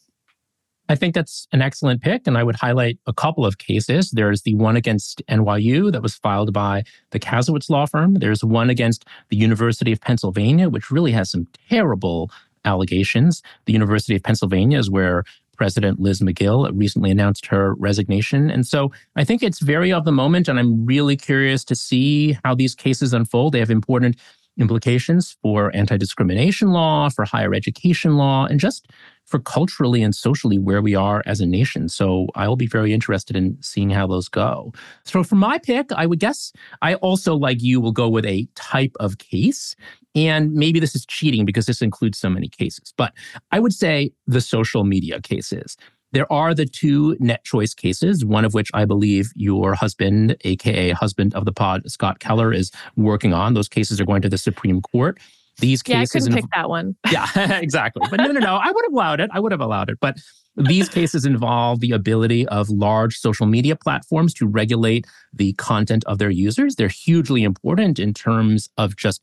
I 0.88 0.96
think 0.96 1.16
that's 1.16 1.48
an 1.52 1.62
excellent 1.62 2.02
pick. 2.02 2.28
And 2.28 2.38
I 2.38 2.44
would 2.44 2.56
highlight 2.56 3.00
a 3.08 3.14
couple 3.14 3.46
of 3.46 3.58
cases. 3.58 4.12
There's 4.12 4.44
the 4.44 4.54
one 4.56 4.76
against 4.76 5.22
NYU 5.28 5.92
that 5.92 6.04
was 6.04 6.16
filed 6.16 6.54
by 6.54 6.84
the 7.12 7.20
Kasowitz 7.20 7.70
law 7.70 7.86
firm. 7.86 8.16
There's 8.16 8.44
one 8.44 8.70
against 8.70 9.06
the 9.30 9.38
University 9.38 9.92
of 9.92 10.02
Pennsylvania, 10.02 10.70
which 10.70 10.92
really 10.92 11.12
has 11.12 11.32
some 11.32 11.48
terrible 11.70 12.30
allegations. 12.66 13.42
The 13.66 13.74
University 13.74 14.16
of 14.16 14.24
Pennsylvania 14.24 14.80
is 14.80 14.90
where 14.90 15.24
President 15.58 16.00
Liz 16.00 16.22
Magill 16.22 16.70
recently 16.74 17.12
announced 17.12 17.46
her 17.48 17.76
resignation. 17.76 18.52
And 18.52 18.68
so 18.68 18.92
I 19.16 19.24
think 19.24 19.42
it's 19.42 19.60
very 19.60 19.92
of 19.92 20.06
the 20.06 20.12
moment. 20.12 20.48
And 20.48 20.60
I'm 20.60 20.86
really 20.86 21.16
curious 21.16 21.64
to 21.66 21.76
see 21.76 22.38
how 22.44 22.54
these 22.56 22.76
cases 22.76 23.14
unfold. 23.14 23.54
They 23.54 23.60
have 23.60 23.72
important 23.72 24.18
implications 24.60 25.38
for 25.42 25.76
anti 25.76 25.98
discrimination 25.98 26.70
law, 26.70 27.10
for 27.10 27.26
higher 27.26 27.54
education 27.54 28.18
law, 28.18 28.46
and 28.46 28.60
just 28.60 28.88
for 29.26 29.40
culturally 29.40 30.04
and 30.04 30.16
socially 30.16 30.60
where 30.60 30.82
we 30.82 30.96
are 30.96 31.24
as 31.26 31.42
a 31.42 31.46
nation. 31.46 31.90
So 31.90 32.28
I 32.36 32.48
will 32.48 32.56
be 32.56 32.68
very 32.68 32.94
interested 32.94 33.36
in 33.36 33.58
seeing 33.62 33.90
how 33.90 34.08
those 34.08 34.30
go. 34.30 34.72
So 35.04 35.24
for 35.24 35.36
my 35.36 35.58
pick, 35.58 35.92
I 35.92 36.06
would 36.06 36.20
guess 36.20 36.54
I 36.82 36.96
also, 36.96 37.36
like 37.36 37.62
you, 37.62 37.82
will 37.82 37.92
go 37.92 38.08
with 38.08 38.26
a 38.26 38.48
type 38.56 38.96
of 39.00 39.18
case. 39.18 39.76
And 40.14 40.54
maybe 40.54 40.80
this 40.80 40.96
is 40.96 41.06
cheating 41.06 41.46
because 41.46 41.66
this 41.66 41.82
includes 41.82 42.18
so 42.18 42.30
many 42.30 42.48
cases, 42.48 42.94
but 42.96 43.14
I 43.52 43.60
would 43.60 43.74
say 43.74 44.12
the 44.28 44.42
social 44.42 44.86
media 44.86 45.20
cases. 45.20 45.76
There 46.16 46.32
are 46.32 46.54
the 46.54 46.66
two 46.66 47.18
net 47.20 47.44
choice 47.44 47.74
cases, 47.74 48.24
one 48.24 48.46
of 48.46 48.54
which 48.54 48.72
I 48.74 48.86
believe 48.86 49.34
your 49.36 49.74
husband, 49.74 50.38
AKA 50.46 50.92
husband 50.92 51.36
of 51.36 51.44
the 51.44 51.52
pod, 51.52 51.92
Scott 51.92 52.20
Keller, 52.20 52.54
is 52.54 52.72
working 52.96 53.34
on. 53.34 53.54
Those 53.54 53.68
cases 53.68 54.00
are 54.00 54.06
going 54.06 54.22
to 54.22 54.30
the 54.30 54.38
Supreme 54.38 54.82
Court. 54.82 55.20
These 55.60 55.84
yeah, 55.86 56.00
cases. 56.00 56.16
I 56.16 56.30
couldn't 56.30 56.38
inv- 56.38 56.42
pick 56.44 56.52
that 56.56 56.70
one. 56.70 56.96
yeah, 57.12 57.28
exactly. 57.60 58.08
But 58.10 58.22
no, 58.22 58.28
no, 58.28 58.40
no. 58.40 58.56
I 58.56 58.72
would 58.72 58.86
have 58.86 58.94
allowed 58.94 59.20
it. 59.20 59.30
I 59.34 59.42
would 59.42 59.52
have 59.52 59.60
allowed 59.60 59.90
it. 59.90 59.98
But 60.00 60.16
these 60.56 60.88
cases 60.88 61.26
involve 61.26 61.82
the 61.82 61.92
ability 61.92 62.48
of 62.48 62.70
large 62.70 63.18
social 63.18 63.46
media 63.46 63.76
platforms 63.76 64.34
to 64.36 64.48
regulate 64.48 65.06
the 65.34 65.52
content 65.54 66.06
of 66.06 66.18
their 66.18 66.30
users. 66.30 66.78
They're 66.78 66.88
hugely 66.88 67.44
important 67.44 68.00
in 68.00 68.14
terms 68.14 68.70
of 68.78 68.96
just 68.96 69.22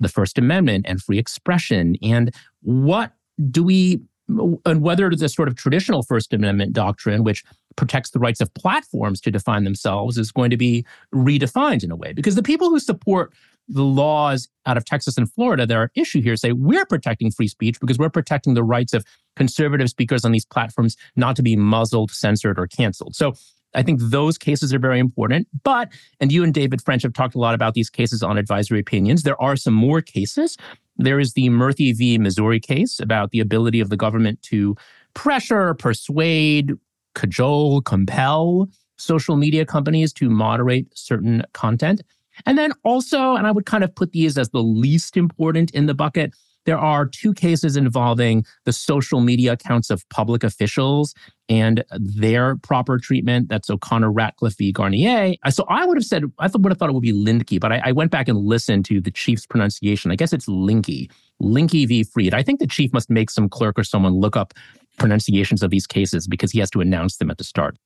the 0.00 0.08
First 0.08 0.36
Amendment 0.36 0.86
and 0.88 1.00
free 1.00 1.20
expression. 1.20 1.94
And 2.02 2.34
what 2.62 3.12
do 3.52 3.62
we 3.62 4.00
and 4.28 4.82
whether 4.82 5.10
the 5.10 5.28
sort 5.28 5.48
of 5.48 5.56
traditional 5.56 6.02
First 6.02 6.32
Amendment 6.32 6.72
doctrine, 6.72 7.24
which 7.24 7.44
protects 7.76 8.10
the 8.10 8.18
rights 8.18 8.40
of 8.40 8.52
platforms 8.54 9.20
to 9.22 9.30
define 9.30 9.64
themselves, 9.64 10.16
is 10.16 10.32
going 10.32 10.50
to 10.50 10.56
be 10.56 10.84
redefined 11.14 11.84
in 11.84 11.90
a 11.90 11.96
way. 11.96 12.12
Because 12.12 12.34
the 12.34 12.42
people 12.42 12.70
who 12.70 12.78
support 12.78 13.32
the 13.68 13.82
laws 13.82 14.48
out 14.66 14.76
of 14.76 14.84
Texas 14.84 15.16
and 15.16 15.30
Florida 15.32 15.66
that 15.66 15.76
are 15.76 15.84
at 15.84 15.90
issue 15.94 16.20
here 16.20 16.36
say 16.36 16.52
we're 16.52 16.84
protecting 16.84 17.30
free 17.30 17.48
speech 17.48 17.80
because 17.80 17.98
we're 17.98 18.10
protecting 18.10 18.54
the 18.54 18.62
rights 18.62 18.92
of 18.92 19.04
conservative 19.36 19.88
speakers 19.88 20.24
on 20.24 20.32
these 20.32 20.44
platforms 20.44 20.96
not 21.16 21.34
to 21.36 21.42
be 21.42 21.56
muzzled, 21.56 22.10
censored, 22.10 22.58
or 22.58 22.66
canceled. 22.66 23.16
So 23.16 23.34
I 23.74 23.82
think 23.82 24.00
those 24.00 24.38
cases 24.38 24.72
are 24.72 24.78
very 24.78 24.98
important. 24.98 25.48
But, 25.62 25.90
and 26.20 26.30
you 26.30 26.44
and 26.44 26.54
David 26.54 26.82
French 26.82 27.02
have 27.02 27.12
talked 27.12 27.34
a 27.34 27.38
lot 27.38 27.54
about 27.54 27.74
these 27.74 27.90
cases 27.90 28.22
on 28.22 28.38
advisory 28.38 28.80
opinions. 28.80 29.22
There 29.22 29.40
are 29.40 29.56
some 29.56 29.74
more 29.74 30.00
cases 30.00 30.56
there 30.96 31.18
is 31.18 31.32
the 31.32 31.48
Murthy 31.48 31.96
v. 31.96 32.18
Missouri 32.18 32.60
case 32.60 33.00
about 33.00 33.30
the 33.30 33.40
ability 33.40 33.80
of 33.80 33.90
the 33.90 33.96
government 33.96 34.40
to 34.42 34.76
pressure, 35.14 35.74
persuade, 35.74 36.72
cajole, 37.14 37.82
compel 37.82 38.68
social 38.96 39.36
media 39.36 39.66
companies 39.66 40.12
to 40.12 40.30
moderate 40.30 40.86
certain 40.96 41.42
content. 41.52 42.02
And 42.46 42.58
then 42.58 42.72
also, 42.84 43.34
and 43.34 43.46
I 43.46 43.50
would 43.50 43.66
kind 43.66 43.84
of 43.84 43.94
put 43.94 44.12
these 44.12 44.38
as 44.38 44.50
the 44.50 44.62
least 44.62 45.16
important 45.16 45.72
in 45.72 45.86
the 45.86 45.94
bucket, 45.94 46.32
there 46.64 46.78
are 46.78 47.06
two 47.06 47.34
cases 47.34 47.76
involving 47.76 48.44
the 48.64 48.72
social 48.72 49.20
media 49.20 49.52
accounts 49.52 49.90
of 49.90 50.08
public 50.08 50.44
officials 50.44 51.14
and 51.48 51.84
their 51.90 52.56
proper 52.56 52.98
treatment. 52.98 53.48
That's 53.48 53.68
O'Connor-Ratliff 53.68 54.56
v. 54.56 54.72
Garnier. 54.72 55.34
So 55.50 55.64
I 55.68 55.84
would 55.84 55.96
have 55.96 56.04
said, 56.04 56.24
I 56.38 56.48
would 56.54 56.72
have 56.72 56.78
thought 56.78 56.88
it 56.88 56.94
would 56.94 57.02
be 57.02 57.12
Lindke, 57.12 57.60
but 57.60 57.72
I, 57.72 57.82
I 57.84 57.92
went 57.92 58.10
back 58.10 58.28
and 58.28 58.38
listened 58.38 58.86
to 58.86 59.00
the 59.00 59.10
chief's 59.10 59.46
pronunciation. 59.46 60.10
I 60.10 60.16
guess 60.16 60.32
it's 60.32 60.46
Linky, 60.46 61.10
Linky 61.42 61.86
v. 61.86 62.04
Freed. 62.04 62.32
I 62.34 62.42
think 62.42 62.60
the 62.60 62.66
chief 62.66 62.92
must 62.92 63.10
make 63.10 63.30
some 63.30 63.48
clerk 63.48 63.78
or 63.78 63.84
someone 63.84 64.14
look 64.14 64.36
up 64.36 64.54
pronunciations 64.98 65.62
of 65.62 65.70
these 65.70 65.86
cases 65.86 66.26
because 66.26 66.52
he 66.52 66.60
has 66.60 66.70
to 66.70 66.80
announce 66.80 67.18
them 67.18 67.30
at 67.30 67.38
the 67.38 67.44
start. 67.44 67.76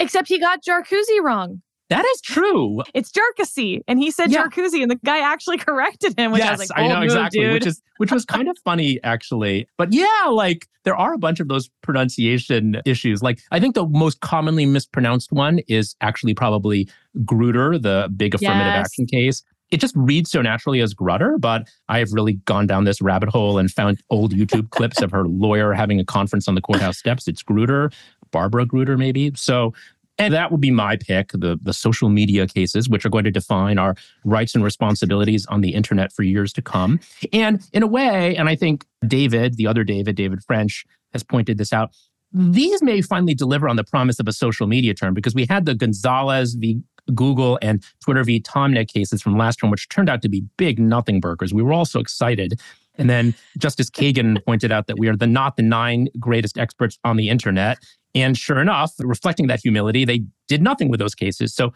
Except 0.00 0.28
he 0.28 0.38
got 0.38 0.64
Jarcuzi 0.64 1.20
wrong. 1.22 1.60
That 1.96 2.04
is 2.14 2.20
true. 2.20 2.82
It's 2.94 3.12
Jarkesy, 3.12 3.80
and 3.86 3.98
he 3.98 4.10
said 4.10 4.30
yeah. 4.30 4.44
And 4.44 4.90
the 4.90 4.98
guy 5.04 5.20
actually 5.20 5.58
corrected 5.58 6.18
him. 6.18 6.32
Which 6.32 6.40
yes, 6.40 6.48
I, 6.48 6.62
was 6.62 6.70
like, 6.70 6.78
I 6.78 6.88
know 6.88 6.94
move, 6.96 7.04
exactly, 7.04 7.40
dude. 7.40 7.52
which 7.52 7.66
is 7.66 7.82
which 7.98 8.12
was 8.12 8.24
kind 8.24 8.48
of 8.48 8.56
funny 8.64 8.98
actually. 9.04 9.66
But 9.76 9.92
yeah, 9.92 10.26
like 10.30 10.66
there 10.84 10.96
are 10.96 11.12
a 11.12 11.18
bunch 11.18 11.40
of 11.40 11.48
those 11.48 11.70
pronunciation 11.82 12.80
issues. 12.84 13.22
Like 13.22 13.40
I 13.50 13.60
think 13.60 13.74
the 13.74 13.86
most 13.86 14.20
commonly 14.20 14.66
mispronounced 14.66 15.32
one 15.32 15.60
is 15.68 15.94
actually 16.00 16.34
probably 16.34 16.88
Grutter, 17.24 17.80
the 17.80 18.08
big 18.16 18.34
affirmative 18.34 18.66
Yes. 18.66 18.86
action 18.86 19.06
case. 19.06 19.42
It 19.70 19.80
just 19.80 19.94
reads 19.96 20.30
so 20.30 20.42
naturally 20.42 20.80
as 20.80 20.94
Grutter, 20.94 21.40
but 21.40 21.66
I 21.88 21.98
have 21.98 22.12
really 22.12 22.34
gone 22.44 22.66
down 22.66 22.84
this 22.84 23.00
rabbit 23.00 23.30
hole 23.30 23.56
and 23.56 23.70
found 23.70 24.02
old 24.10 24.34
YouTube 24.34 24.68
clips 24.76 25.00
of 25.00 25.10
her 25.10 25.26
lawyer 25.26 25.72
having 25.72 25.98
a 25.98 26.04
conference 26.04 26.46
on 26.46 26.54
the 26.54 26.60
courthouse 26.60 26.98
steps. 26.98 27.26
It's 27.26 27.42
Grutter, 27.42 27.90
Barbara 28.32 28.66
Grutter, 28.66 28.98
maybe. 28.98 29.32
So 29.34 29.72
and 30.18 30.34
that 30.34 30.50
would 30.50 30.60
be 30.60 30.70
my 30.70 30.96
pick, 30.96 31.32
the, 31.32 31.58
the 31.62 31.72
social 31.72 32.08
media 32.08 32.46
cases, 32.46 32.88
which 32.88 33.04
are 33.04 33.08
going 33.08 33.24
to 33.24 33.30
define 33.30 33.78
our 33.78 33.94
rights 34.24 34.54
and 34.54 34.62
responsibilities 34.62 35.46
on 35.46 35.62
the 35.62 35.74
internet 35.74 36.12
for 36.12 36.22
years 36.22 36.52
to 36.54 36.62
come. 36.62 37.00
And 37.32 37.66
in 37.72 37.82
a 37.82 37.86
way, 37.86 38.36
and 38.36 38.48
I 38.48 38.56
think 38.56 38.84
David, 39.06 39.56
the 39.56 39.66
other 39.66 39.84
David, 39.84 40.16
David 40.16 40.42
French, 40.44 40.84
has 41.12 41.22
pointed 41.22 41.58
this 41.58 41.72
out, 41.72 41.94
these 42.32 42.82
may 42.82 43.02
finally 43.02 43.34
deliver 43.34 43.68
on 43.68 43.76
the 43.76 43.84
promise 43.84 44.18
of 44.18 44.26
a 44.26 44.32
social 44.32 44.66
media 44.66 44.94
term 44.94 45.12
because 45.12 45.34
we 45.34 45.46
had 45.46 45.66
the 45.66 45.74
Gonzalez 45.74 46.54
v. 46.54 46.80
Google 47.14 47.58
and 47.60 47.84
Twitter 48.02 48.22
v. 48.22 48.40
Taamneh 48.40 48.88
cases 48.88 49.20
from 49.20 49.36
last 49.36 49.56
term, 49.56 49.70
which 49.70 49.88
turned 49.88 50.08
out 50.08 50.22
to 50.22 50.28
be 50.28 50.44
big 50.56 50.78
nothing 50.78 51.20
burgers. 51.20 51.52
We 51.52 51.62
were 51.62 51.72
all 51.72 51.84
so 51.84 52.00
excited. 52.00 52.60
And 52.96 53.08
then 53.10 53.34
Justice 53.58 53.90
Kagan 53.90 54.44
pointed 54.44 54.70
out 54.70 54.86
that 54.86 54.98
we 54.98 55.08
are 55.08 55.16
the 55.16 55.26
not 55.26 55.56
the 55.56 55.62
nine 55.62 56.08
greatest 56.20 56.58
experts 56.58 56.98
on 57.04 57.16
the 57.16 57.28
internet. 57.28 57.78
And 58.14 58.36
sure 58.36 58.60
enough, 58.60 58.92
reflecting 58.98 59.46
that 59.46 59.60
humility, 59.60 60.04
they 60.04 60.24
did 60.48 60.62
nothing 60.62 60.88
with 60.90 61.00
those 61.00 61.14
cases. 61.14 61.54
So 61.54 61.72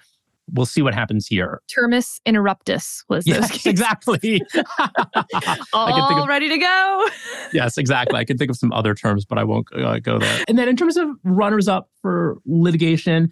we'll 0.53 0.67
see 0.67 0.83
what 0.83 0.95
happens 0.95 1.27
here. 1.27 1.61
Termis 1.75 2.21
interruptus 2.27 3.03
was 3.09 3.25
those 3.25 3.35
Yes, 3.37 3.51
cases. 3.51 3.67
exactly. 3.67 4.43
All 5.73 6.23
of- 6.23 6.29
ready 6.29 6.49
to 6.49 6.59
go. 6.59 7.09
yes, 7.53 7.79
exactly. 7.79 8.19
I 8.19 8.25
can 8.25 8.37
think 8.39 8.51
of 8.51 8.57
some 8.57 8.73
other 8.73 8.95
terms, 8.95 9.25
but 9.25 9.39
I 9.39 9.45
won't 9.45 9.67
uh, 9.75 9.99
go 9.99 10.19
there. 10.19 10.45
And 10.49 10.59
then 10.59 10.69
in 10.69 10.77
terms 10.77 10.97
of 10.97 11.09
runners 11.25 11.69
up 11.69 11.89
for 12.03 12.39
litigation, 12.47 13.31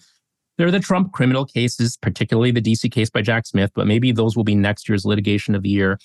there 0.57 0.67
are 0.67 0.71
the 0.71 0.81
Trump 0.81 1.13
criminal 1.13 1.45
cases, 1.45 1.97
particularly 1.97 2.53
the 2.53 2.63
DC 2.63 2.91
case 2.91 3.11
by 3.11 3.23
Jack 3.23 3.47
Smith, 3.47 3.73
but 3.75 3.87
maybe 3.87 4.13
those 4.13 4.37
will 4.37 4.45
be 4.45 4.55
next 4.55 4.89
year's 4.89 5.05
litigation 5.05 5.55
of 5.55 5.63
the 5.63 5.69
year. 5.69 5.99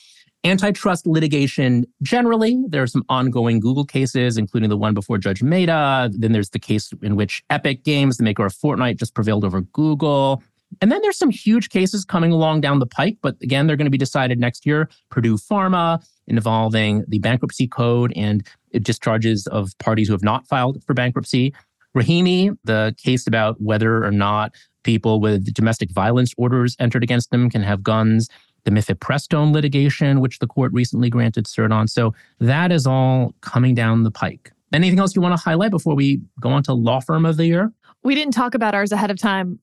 Antitrust 0.45 1.05
litigation 1.05 1.85
generally, 2.01 2.63
there 2.69 2.81
are 2.81 2.87
some 2.87 3.03
ongoing 3.09 3.59
Google 3.59 3.83
cases, 3.83 4.37
including 4.37 4.69
the 4.69 4.77
one 4.77 4.93
before 4.93 5.17
Judge 5.17 5.43
Mehta. 5.43 6.09
Then 6.13 6.31
there's 6.31 6.51
the 6.51 6.59
case 6.59 6.93
in 7.01 7.17
which 7.17 7.43
Epic 7.49 7.83
Games, 7.83 8.17
the 8.17 8.23
maker 8.23 8.45
of 8.45 8.53
Fortnite, 8.53 8.97
just 8.97 9.13
prevailed 9.13 9.43
over 9.43 9.61
Google. 9.61 10.41
And 10.81 10.91
then 10.91 11.01
there's 11.01 11.17
some 11.17 11.29
huge 11.29 11.69
cases 11.69 12.05
coming 12.05 12.31
along 12.31 12.61
down 12.61 12.79
the 12.79 12.85
pike, 12.85 13.17
but 13.21 13.35
again, 13.41 13.67
they're 13.67 13.75
going 13.75 13.85
to 13.85 13.91
be 13.91 13.97
decided 13.97 14.39
next 14.39 14.65
year. 14.65 14.89
Purdue 15.09 15.35
Pharma 15.35 16.01
involving 16.27 17.03
the 17.07 17.19
bankruptcy 17.19 17.67
code 17.67 18.13
and 18.15 18.47
discharges 18.81 19.47
of 19.47 19.77
parties 19.79 20.07
who 20.07 20.13
have 20.13 20.23
not 20.23 20.47
filed 20.47 20.81
for 20.85 20.93
bankruptcy. 20.93 21.53
Rahimi, 21.97 22.55
the 22.63 22.95
case 23.03 23.27
about 23.27 23.59
whether 23.59 24.05
or 24.05 24.11
not 24.11 24.55
people 24.83 25.19
with 25.19 25.53
domestic 25.53 25.91
violence 25.91 26.33
orders 26.37 26.75
entered 26.79 27.03
against 27.03 27.31
them 27.31 27.49
can 27.49 27.63
have 27.63 27.83
guns. 27.83 28.29
The 28.63 28.71
mifepristone 28.71 29.51
litigation, 29.53 30.19
which 30.19 30.39
the 30.39 30.47
court 30.47 30.71
recently 30.73 31.09
granted 31.09 31.45
cert 31.45 31.71
on. 31.71 31.87
So 31.87 32.13
that 32.39 32.71
is 32.71 32.85
all 32.85 33.33
coming 33.41 33.75
down 33.75 34.03
the 34.03 34.11
pike. 34.11 34.51
Anything 34.73 34.99
else 34.99 35.15
you 35.15 35.21
want 35.21 35.35
to 35.35 35.43
highlight 35.43 35.71
before 35.71 35.95
we 35.95 36.21
go 36.39 36.49
on 36.49 36.63
to 36.63 36.73
law 36.73 36.99
firm 36.99 37.25
of 37.25 37.37
the 37.37 37.45
year? 37.45 37.71
We 38.03 38.15
didn't 38.15 38.33
talk 38.33 38.53
about 38.53 38.75
ours 38.75 38.91
ahead 38.91 39.11
of 39.11 39.17
time, 39.17 39.59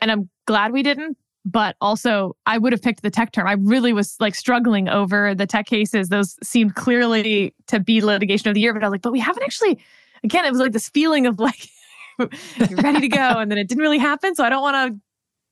and 0.00 0.10
I'm 0.10 0.28
glad 0.46 0.72
we 0.72 0.82
didn't. 0.82 1.16
But 1.44 1.74
also, 1.80 2.36
I 2.46 2.58
would 2.58 2.72
have 2.72 2.82
picked 2.82 3.02
the 3.02 3.10
tech 3.10 3.32
term. 3.32 3.48
I 3.48 3.54
really 3.54 3.92
was 3.92 4.16
like 4.20 4.36
struggling 4.36 4.88
over 4.88 5.34
the 5.34 5.46
tech 5.46 5.66
cases. 5.66 6.08
Those 6.08 6.36
seemed 6.42 6.76
clearly 6.76 7.52
to 7.66 7.80
be 7.80 8.00
litigation 8.00 8.48
of 8.48 8.54
the 8.54 8.60
year, 8.60 8.72
but 8.72 8.84
I 8.84 8.86
was 8.86 8.92
like, 8.92 9.02
but 9.02 9.12
we 9.12 9.18
haven't 9.18 9.42
actually. 9.42 9.78
Again, 10.22 10.44
it 10.44 10.50
was 10.50 10.60
like 10.60 10.70
this 10.70 10.88
feeling 10.90 11.26
of 11.26 11.40
like 11.40 11.68
you're 12.18 12.78
ready 12.80 13.00
to 13.00 13.08
go, 13.08 13.38
and 13.38 13.50
then 13.50 13.58
it 13.58 13.68
didn't 13.68 13.82
really 13.82 13.98
happen. 13.98 14.36
So 14.36 14.44
I 14.44 14.50
don't 14.50 14.62
want 14.62 14.94
to 14.94 15.00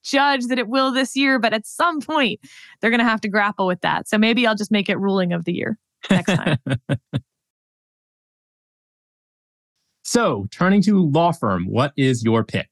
judge 0.02 0.46
that 0.46 0.58
it 0.58 0.68
will 0.68 0.92
this 0.92 1.16
year, 1.16 1.38
but 1.38 1.52
at 1.52 1.66
some 1.66 2.00
point 2.00 2.40
they're 2.80 2.90
going 2.90 3.00
to 3.00 3.04
have 3.04 3.20
to 3.22 3.28
grapple 3.28 3.66
with 3.66 3.80
that. 3.80 4.08
So 4.08 4.18
maybe 4.18 4.46
I'll 4.46 4.54
just 4.54 4.70
make 4.70 4.88
it 4.88 4.98
ruling 4.98 5.32
of 5.32 5.44
the 5.44 5.52
year 5.52 5.78
next 6.10 6.34
time. 6.34 6.58
so, 10.02 10.46
turning 10.50 10.82
to 10.82 11.06
law 11.06 11.32
firm, 11.32 11.66
what 11.66 11.92
is 11.96 12.24
your 12.24 12.44
pick? 12.44 12.68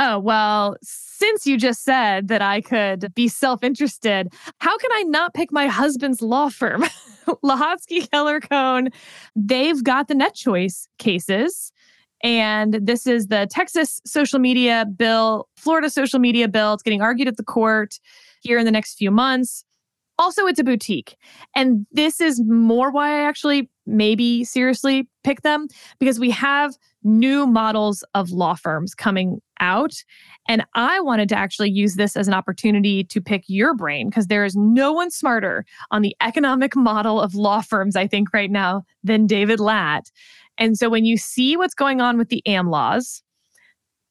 Oh, 0.00 0.20
well, 0.20 0.76
since 0.80 1.44
you 1.44 1.58
just 1.58 1.82
said 1.82 2.28
that 2.28 2.40
I 2.40 2.60
could 2.60 3.12
be 3.16 3.26
self 3.26 3.64
interested, 3.64 4.32
how 4.60 4.78
can 4.78 4.92
I 4.92 5.02
not 5.02 5.34
pick 5.34 5.50
my 5.50 5.66
husband's 5.66 6.22
law 6.22 6.48
firm? 6.48 6.84
Lehotsky 7.44 8.08
Keller 8.10 8.40
Cohn, 8.40 8.90
they've 9.34 9.82
got 9.82 10.06
the 10.06 10.14
net 10.14 10.34
choice 10.34 10.88
cases. 10.98 11.72
And 12.22 12.74
this 12.74 13.06
is 13.06 13.28
the 13.28 13.46
Texas 13.50 14.00
social 14.04 14.38
media 14.38 14.86
bill, 14.96 15.48
Florida 15.56 15.90
social 15.90 16.18
media 16.18 16.48
bill. 16.48 16.74
It's 16.74 16.82
getting 16.82 17.02
argued 17.02 17.28
at 17.28 17.36
the 17.36 17.44
court 17.44 17.98
here 18.40 18.58
in 18.58 18.64
the 18.64 18.70
next 18.70 18.94
few 18.94 19.10
months. 19.10 19.64
Also, 20.20 20.46
it's 20.46 20.58
a 20.58 20.64
boutique. 20.64 21.16
And 21.54 21.86
this 21.92 22.20
is 22.20 22.42
more 22.44 22.90
why 22.90 23.20
I 23.20 23.28
actually 23.28 23.70
maybe 23.86 24.42
seriously 24.42 25.08
pick 25.22 25.42
them 25.42 25.68
because 26.00 26.18
we 26.18 26.30
have 26.30 26.74
new 27.04 27.46
models 27.46 28.02
of 28.14 28.30
law 28.30 28.54
firms 28.54 28.94
coming 28.96 29.40
out. 29.60 29.92
And 30.48 30.64
I 30.74 31.00
wanted 31.00 31.28
to 31.30 31.36
actually 31.36 31.70
use 31.70 31.94
this 31.94 32.16
as 32.16 32.26
an 32.26 32.34
opportunity 32.34 33.04
to 33.04 33.20
pick 33.20 33.44
your 33.46 33.74
brain 33.74 34.08
because 34.08 34.26
there 34.26 34.44
is 34.44 34.56
no 34.56 34.92
one 34.92 35.10
smarter 35.10 35.64
on 35.92 36.02
the 36.02 36.16
economic 36.20 36.74
model 36.74 37.20
of 37.20 37.34
law 37.34 37.60
firms, 37.60 37.94
I 37.94 38.08
think, 38.08 38.32
right 38.32 38.50
now 38.50 38.82
than 39.04 39.26
David 39.26 39.60
Lat. 39.60 40.10
And 40.58 40.76
so 40.76 40.88
when 40.88 41.04
you 41.04 41.16
see 41.16 41.56
what's 41.56 41.74
going 41.74 42.00
on 42.00 42.18
with 42.18 42.28
the 42.28 42.42
AM 42.46 42.68
laws, 42.68 43.22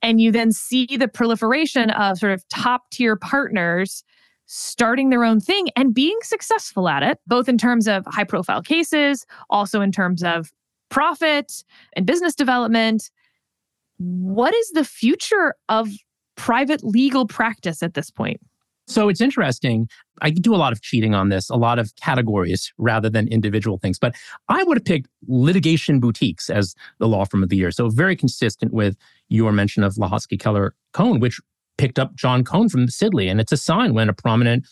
and 0.01 0.21
you 0.21 0.31
then 0.31 0.51
see 0.51 0.85
the 0.97 1.07
proliferation 1.07 1.89
of 1.91 2.17
sort 2.17 2.31
of 2.31 2.47
top 2.49 2.89
tier 2.91 3.15
partners 3.15 4.03
starting 4.45 5.09
their 5.09 5.23
own 5.23 5.39
thing 5.39 5.67
and 5.75 5.93
being 5.93 6.17
successful 6.21 6.87
at 6.87 7.03
it, 7.03 7.19
both 7.27 7.49
in 7.49 7.57
terms 7.57 7.87
of 7.87 8.05
high 8.07 8.23
profile 8.23 8.61
cases, 8.61 9.25
also 9.49 9.81
in 9.81 9.91
terms 9.91 10.23
of 10.23 10.51
profit 10.89 11.63
and 11.93 12.05
business 12.05 12.33
development. 12.33 13.09
What 13.97 14.55
is 14.55 14.69
the 14.71 14.85
future 14.85 15.55
of 15.67 15.89
private 16.35 16.83
legal 16.83 17.25
practice 17.25 17.83
at 17.83 17.93
this 17.93 18.09
point? 18.09 18.39
So 18.87 19.09
it's 19.09 19.21
interesting. 19.21 19.89
I 20.21 20.29
do 20.29 20.55
a 20.55 20.57
lot 20.57 20.71
of 20.71 20.81
cheating 20.81 21.13
on 21.13 21.29
this, 21.29 21.49
a 21.49 21.55
lot 21.55 21.77
of 21.77 21.93
categories 21.97 22.71
rather 22.77 23.09
than 23.09 23.27
individual 23.27 23.77
things. 23.77 23.99
But 23.99 24.15
I 24.49 24.63
would 24.63 24.77
have 24.77 24.85
picked 24.85 25.09
litigation 25.27 25.99
boutiques 25.99 26.49
as 26.49 26.73
the 26.99 27.07
law 27.07 27.25
firm 27.25 27.43
of 27.43 27.49
the 27.49 27.57
year. 27.57 27.71
So 27.71 27.89
very 27.89 28.15
consistent 28.15 28.73
with 28.73 28.95
your 29.29 29.51
mention 29.51 29.83
of 29.83 29.95
Lehotsky 29.95 30.39
Keller 30.39 30.73
Cohn, 30.93 31.19
which 31.19 31.39
picked 31.77 31.99
up 31.99 32.15
John 32.15 32.43
Cohn 32.43 32.69
from 32.69 32.87
Sidley. 32.87 33.29
And 33.29 33.39
it's 33.39 33.51
a 33.51 33.57
sign 33.57 33.93
when 33.93 34.09
a 34.09 34.13
prominent 34.13 34.65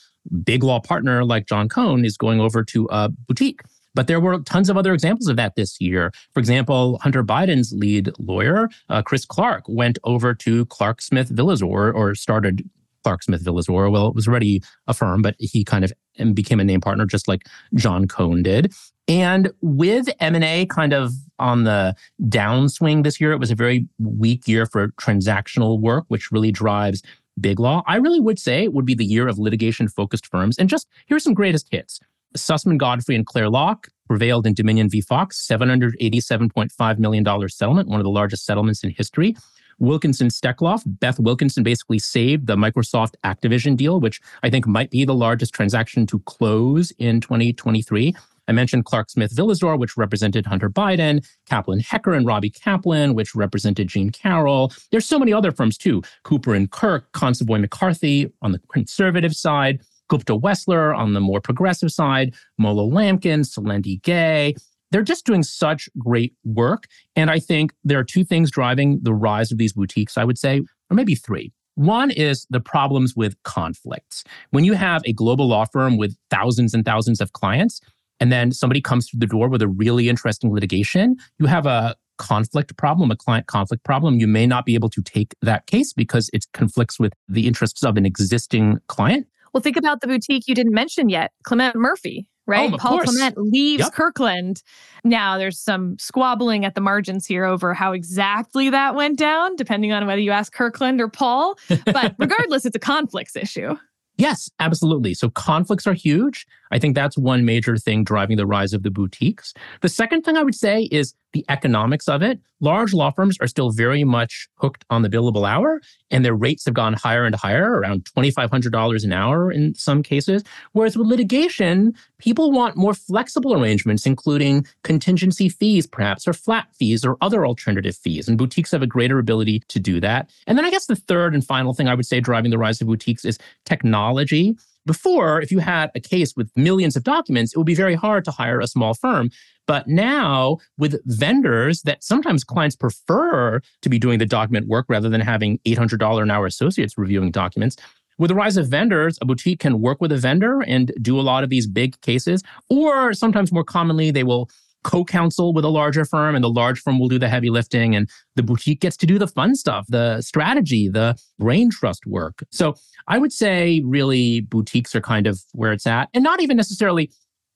big 0.43 0.63
law 0.63 0.79
partner 0.79 1.23
like 1.23 1.45
John 1.45 1.69
Cohn 1.69 2.05
is 2.05 2.17
going 2.17 2.39
over 2.39 2.63
to 2.63 2.87
a 2.89 3.09
boutique. 3.09 3.61
But 3.93 4.07
there 4.07 4.19
were 4.19 4.39
tons 4.39 4.69
of 4.69 4.75
other 4.75 4.93
examples 4.93 5.27
of 5.27 5.37
that 5.37 5.55
this 5.55 5.79
year. 5.79 6.11
For 6.33 6.39
example, 6.41 6.99
Hunter 7.01 7.23
Biden's 7.23 7.71
lead 7.71 8.11
lawyer, 8.19 8.69
uh, 8.89 9.01
Chris 9.01 9.25
Clark, 9.25 9.63
went 9.69 9.97
over 10.03 10.33
to 10.33 10.65
Clark 10.65 11.01
Smith 11.01 11.29
Villazor 11.33 11.93
or 11.93 12.13
started 12.13 12.69
Clark 13.05 13.21
Smith 13.21 13.45
Villazor. 13.45 13.91
Well, 13.91 14.07
it 14.07 14.15
was 14.15 14.27
already 14.27 14.63
a 14.87 14.95
firm, 14.95 15.21
but 15.21 15.35
he 15.37 15.63
kind 15.63 15.85
of 15.85 15.93
became 16.33 16.59
a 16.59 16.63
name 16.63 16.81
partner 16.81 17.05
just 17.05 17.27
like 17.27 17.47
John 17.75 18.07
Cohn 18.07 18.41
did. 18.41 18.73
And 19.07 19.51
with 19.61 20.09
M&A 20.19 20.65
kind 20.65 20.91
of 20.91 21.11
on 21.37 21.65
the 21.65 21.95
downswing 22.23 23.03
this 23.03 23.21
year, 23.21 23.31
it 23.31 23.37
was 23.37 23.51
a 23.51 23.55
very 23.55 23.87
weak 23.99 24.47
year 24.47 24.65
for 24.65 24.87
transactional 24.93 25.79
work, 25.79 26.05
which 26.07 26.31
really 26.31 26.51
drives 26.51 27.03
big 27.39 27.59
law. 27.59 27.83
I 27.85 27.97
really 27.97 28.19
would 28.19 28.39
say 28.39 28.63
it 28.63 28.73
would 28.73 28.87
be 28.87 28.95
the 28.95 29.05
year 29.05 29.27
of 29.27 29.37
litigation 29.37 29.87
focused 29.87 30.25
firms. 30.25 30.57
And 30.57 30.67
just 30.67 30.87
here's 31.05 31.23
some 31.23 31.35
greatest 31.35 31.67
hits. 31.69 31.99
Susman 32.35 32.79
Godfrey 32.79 33.15
and 33.15 33.27
Clare 33.27 33.51
Locke 33.51 33.89
prevailed 34.07 34.47
in 34.47 34.55
Dominion 34.55 34.89
v. 34.89 35.01
Fox, 35.01 35.45
$787.5 35.47 36.97
million 36.97 37.49
settlement, 37.49 37.87
one 37.87 37.99
of 37.99 38.03
the 38.03 38.09
largest 38.09 38.45
settlements 38.45 38.83
in 38.83 38.89
history. 38.89 39.35
Wilkinson 39.79 40.29
Stekloff, 40.29 40.83
Beth 40.85 41.19
Wilkinson 41.19 41.63
basically 41.63 41.99
saved 41.99 42.47
the 42.47 42.55
Microsoft 42.55 43.15
Activision 43.23 43.75
deal, 43.75 43.99
which 43.99 44.21
I 44.43 44.49
think 44.49 44.67
might 44.67 44.89
be 44.89 45.05
the 45.05 45.13
largest 45.13 45.53
transaction 45.53 46.05
to 46.07 46.19
close 46.19 46.91
in 46.97 47.21
2023. 47.21 48.15
I 48.47 48.51
mentioned 48.51 48.85
Clark 48.85 49.09
Smith 49.09 49.35
Villazor, 49.35 49.77
which 49.77 49.97
represented 49.97 50.45
Hunter 50.45 50.69
Biden, 50.69 51.25
Kaplan 51.47 51.79
Hecker 51.79 52.13
and 52.13 52.25
Robbie 52.25 52.51
Kaplan, 52.51 53.15
which 53.15 53.35
represented 53.35 53.87
Jean 53.87 54.11
Carroll. 54.11 54.71
There's 54.91 55.05
so 55.05 55.19
many 55.19 55.33
other 55.33 55.51
firms 55.51 55.77
too. 55.77 56.03
Cooper 56.23 56.53
and 56.53 56.69
Kirk, 56.69 57.11
Consovoy 57.13 57.59
McCarthy 57.59 58.31
on 58.41 58.51
the 58.51 58.61
conservative 58.71 59.35
side, 59.35 59.81
Gupta 60.07 60.37
Wessler 60.37 60.95
on 60.95 61.13
the 61.13 61.19
more 61.19 61.41
progressive 61.41 61.91
side, 61.91 62.35
Moeller 62.57 62.83
Lamkin, 62.83 63.43
Selendy 63.43 64.01
Gay. 64.03 64.55
They're 64.91 65.01
just 65.01 65.25
doing 65.25 65.43
such 65.43 65.89
great 65.97 66.33
work. 66.43 66.85
And 67.15 67.29
I 67.29 67.39
think 67.39 67.73
there 67.83 67.99
are 67.99 68.03
two 68.03 68.23
things 68.23 68.51
driving 68.51 68.99
the 69.01 69.13
rise 69.13 69.51
of 69.51 69.57
these 69.57 69.73
boutiques, 69.73 70.17
I 70.17 70.23
would 70.23 70.37
say, 70.37 70.61
or 70.89 70.95
maybe 70.95 71.15
three. 71.15 71.51
One 71.75 72.09
is 72.11 72.47
the 72.49 72.61
problems 72.61 73.15
with 73.15 73.35
conflicts. 73.43 74.23
When 74.51 74.63
you 74.63 74.73
have 74.73 75.01
a 75.05 75.11
global 75.11 75.47
law 75.47 75.65
firm 75.65 75.97
with 75.97 76.15
thousands 76.29 76.73
and 76.73 76.85
thousands 76.85 77.19
of 77.19 77.33
clients, 77.33 77.81
and 78.21 78.31
then 78.31 78.53
somebody 78.53 78.79
comes 78.79 79.09
through 79.09 79.19
the 79.19 79.27
door 79.27 79.49
with 79.49 79.61
a 79.61 79.67
really 79.67 80.07
interesting 80.07 80.53
litigation, 80.53 81.17
you 81.37 81.47
have 81.47 81.65
a 81.65 81.95
conflict 82.17 82.77
problem, 82.77 83.11
a 83.11 83.17
client 83.17 83.47
conflict 83.47 83.83
problem. 83.83 84.19
You 84.19 84.27
may 84.27 84.47
not 84.47 84.65
be 84.65 84.73
able 84.73 84.89
to 84.91 85.01
take 85.01 85.35
that 85.41 85.67
case 85.67 85.91
because 85.91 86.29
it 86.31 86.45
conflicts 86.53 86.97
with 86.97 87.11
the 87.27 87.45
interests 87.45 87.83
of 87.83 87.97
an 87.97 88.05
existing 88.05 88.79
client. 88.87 89.27
Well, 89.53 89.61
think 89.61 89.77
about 89.77 90.01
the 90.01 90.07
boutique 90.07 90.47
you 90.47 90.55
didn't 90.55 90.73
mention 90.73 91.09
yet, 91.09 91.31
Clement 91.43 91.75
Murphy, 91.75 92.27
Oh, 92.47 92.51
right? 92.51 92.73
Oh, 92.73 92.77
Paul 92.77 92.91
course. 92.97 93.09
Clement 93.09 93.37
leaves 93.37 93.83
Yep. 93.83 93.93
Kirkland. 93.93 94.63
Now 95.03 95.37
there's 95.37 95.59
some 95.59 95.97
squabbling 95.99 96.63
at 96.65 96.75
the 96.75 96.81
margins 96.81 97.25
here 97.25 97.45
over 97.45 97.73
how 97.73 97.91
exactly 97.91 98.69
that 98.69 98.95
went 98.95 99.17
down, 99.17 99.55
depending 99.55 99.91
on 99.91 100.05
whether 100.07 100.21
you 100.21 100.31
ask 100.31 100.53
Kirkland 100.53 101.01
or 101.01 101.07
Paul. 101.07 101.57
But 101.85 102.15
regardless, 102.19 102.65
it's 102.65 102.75
a 102.75 102.79
conflicts 102.79 103.35
issue. 103.35 103.75
Yes, 104.17 104.49
absolutely. 104.59 105.13
So 105.13 105.29
conflicts 105.29 105.85
are 105.85 105.93
huge. 105.93 106.47
I 106.71 106.79
think 106.79 106.95
that's 106.95 107.17
one 107.17 107.43
major 107.43 107.75
thing 107.75 108.03
driving 108.05 108.37
the 108.37 108.45
rise 108.45 108.71
of 108.73 108.83
the 108.83 108.89
boutiques. 108.89 109.53
The 109.81 109.89
second 109.89 110.21
thing 110.21 110.37
I 110.37 110.43
would 110.43 110.55
say 110.55 110.83
is 110.83 111.13
the 111.35 111.45
economics 111.49 112.07
of 112.07 112.23
it. 112.23 112.39
Large 112.61 112.93
law 112.93 113.11
firms 113.11 113.37
are 113.41 113.47
still 113.47 113.69
very 113.69 114.05
much 114.05 114.47
hooked 114.55 114.85
on 114.89 115.01
the 115.01 115.09
billable 115.09 115.45
hour, 115.47 115.81
and 116.09 116.23
their 116.23 116.33
rates 116.33 116.63
have 116.63 116.73
gone 116.73 116.93
higher 116.93 117.25
and 117.25 117.35
higher, 117.35 117.73
around 117.73 118.05
$2,500 118.05 119.03
an 119.03 119.11
hour 119.11 119.51
in 119.51 119.75
some 119.75 120.01
cases. 120.01 120.45
Whereas 120.71 120.97
with 120.97 121.07
litigation, 121.07 121.93
people 122.19 122.53
want 122.53 122.77
more 122.77 122.93
flexible 122.93 123.53
arrangements, 123.53 124.05
including 124.05 124.65
contingency 124.83 125.49
fees, 125.49 125.85
perhaps, 125.85 126.25
or 126.25 126.31
flat 126.31 126.73
fees, 126.73 127.03
or 127.03 127.17
other 127.19 127.45
alternative 127.45 127.97
fees. 127.97 128.29
And 128.29 128.37
boutiques 128.37 128.71
have 128.71 128.81
a 128.81 128.87
greater 128.87 129.19
ability 129.19 129.61
to 129.67 129.79
do 129.79 129.99
that. 129.99 130.29
And 130.47 130.57
then 130.57 130.63
I 130.63 130.71
guess 130.71 130.85
the 130.85 130.95
third 130.95 131.33
and 131.33 131.45
final 131.45 131.73
thing 131.73 131.89
I 131.89 131.95
would 131.95 132.05
say 132.05 132.21
driving 132.21 132.51
the 132.51 132.57
rise 132.57 132.79
of 132.79 132.87
boutiques 132.87 133.25
is 133.25 133.37
technology. 133.65 134.55
Before, 134.85 135.41
if 135.41 135.51
you 135.51 135.59
had 135.59 135.91
a 135.95 135.99
case 135.99 136.35
with 136.35 136.51
millions 136.55 136.95
of 136.95 137.03
documents, 137.03 137.53
it 137.53 137.57
would 137.57 137.65
be 137.65 137.75
very 137.75 137.95
hard 137.95 138.23
to 138.25 138.31
hire 138.31 138.59
a 138.59 138.67
small 138.67 138.93
firm. 138.93 139.31
But 139.67 139.87
now, 139.87 140.57
with 140.77 141.01
vendors 141.05 141.81
that 141.83 142.03
sometimes 142.03 142.43
clients 142.43 142.75
prefer 142.75 143.61
to 143.81 143.89
be 143.89 143.97
doing 143.97 144.19
the 144.19 144.25
document 144.27 144.67
work 144.67 144.85
rather 144.87 145.09
than 145.09 145.21
having 145.21 145.57
$800 145.65 146.21
an 146.21 146.29
hour 146.29 146.45
associates 146.45 146.97
reviewing 146.97 147.31
documents, 147.31 147.77
with 148.17 148.29
the 148.29 148.35
rise 148.35 148.57
of 148.57 148.67
vendors, 148.67 149.17
a 149.21 149.25
boutique 149.25 149.59
can 149.59 149.81
work 149.81 149.99
with 149.99 150.11
a 150.11 150.17
vendor 150.17 150.61
and 150.61 150.93
do 151.01 151.19
a 151.19 151.21
lot 151.21 151.43
of 151.43 151.49
these 151.49 151.67
big 151.67 151.99
cases. 152.01 152.43
Or 152.69 153.13
sometimes 153.13 153.51
more 153.51 153.63
commonly, 153.63 154.11
they 154.11 154.23
will 154.23 154.49
co 154.85 155.03
counsel 155.03 155.51
with 155.51 155.65
a 155.65 155.69
larger 155.69 156.05
firm 156.05 156.35
and 156.35 156.43
the 156.43 156.49
large 156.49 156.79
firm 156.79 156.99
will 156.99 157.09
do 157.09 157.19
the 157.19 157.27
heavy 157.27 157.49
lifting 157.49 157.95
and 157.95 158.07
the 158.35 158.43
boutique 158.43 158.79
gets 158.79 158.95
to 158.97 159.07
do 159.07 159.17
the 159.17 159.27
fun 159.27 159.55
stuff, 159.55 159.85
the 159.89 160.21
strategy, 160.21 160.87
the 160.87 161.17
brain 161.39 161.71
trust 161.71 162.05
work. 162.05 162.43
So 162.51 162.75
I 163.07 163.17
would 163.17 163.33
say 163.33 163.81
really 163.83 164.41
boutiques 164.41 164.95
are 164.95 165.01
kind 165.01 165.25
of 165.25 165.41
where 165.53 165.73
it's 165.73 165.87
at 165.87 166.09
and 166.13 166.23
not 166.23 166.39
even 166.39 166.55
necessarily 166.55 167.11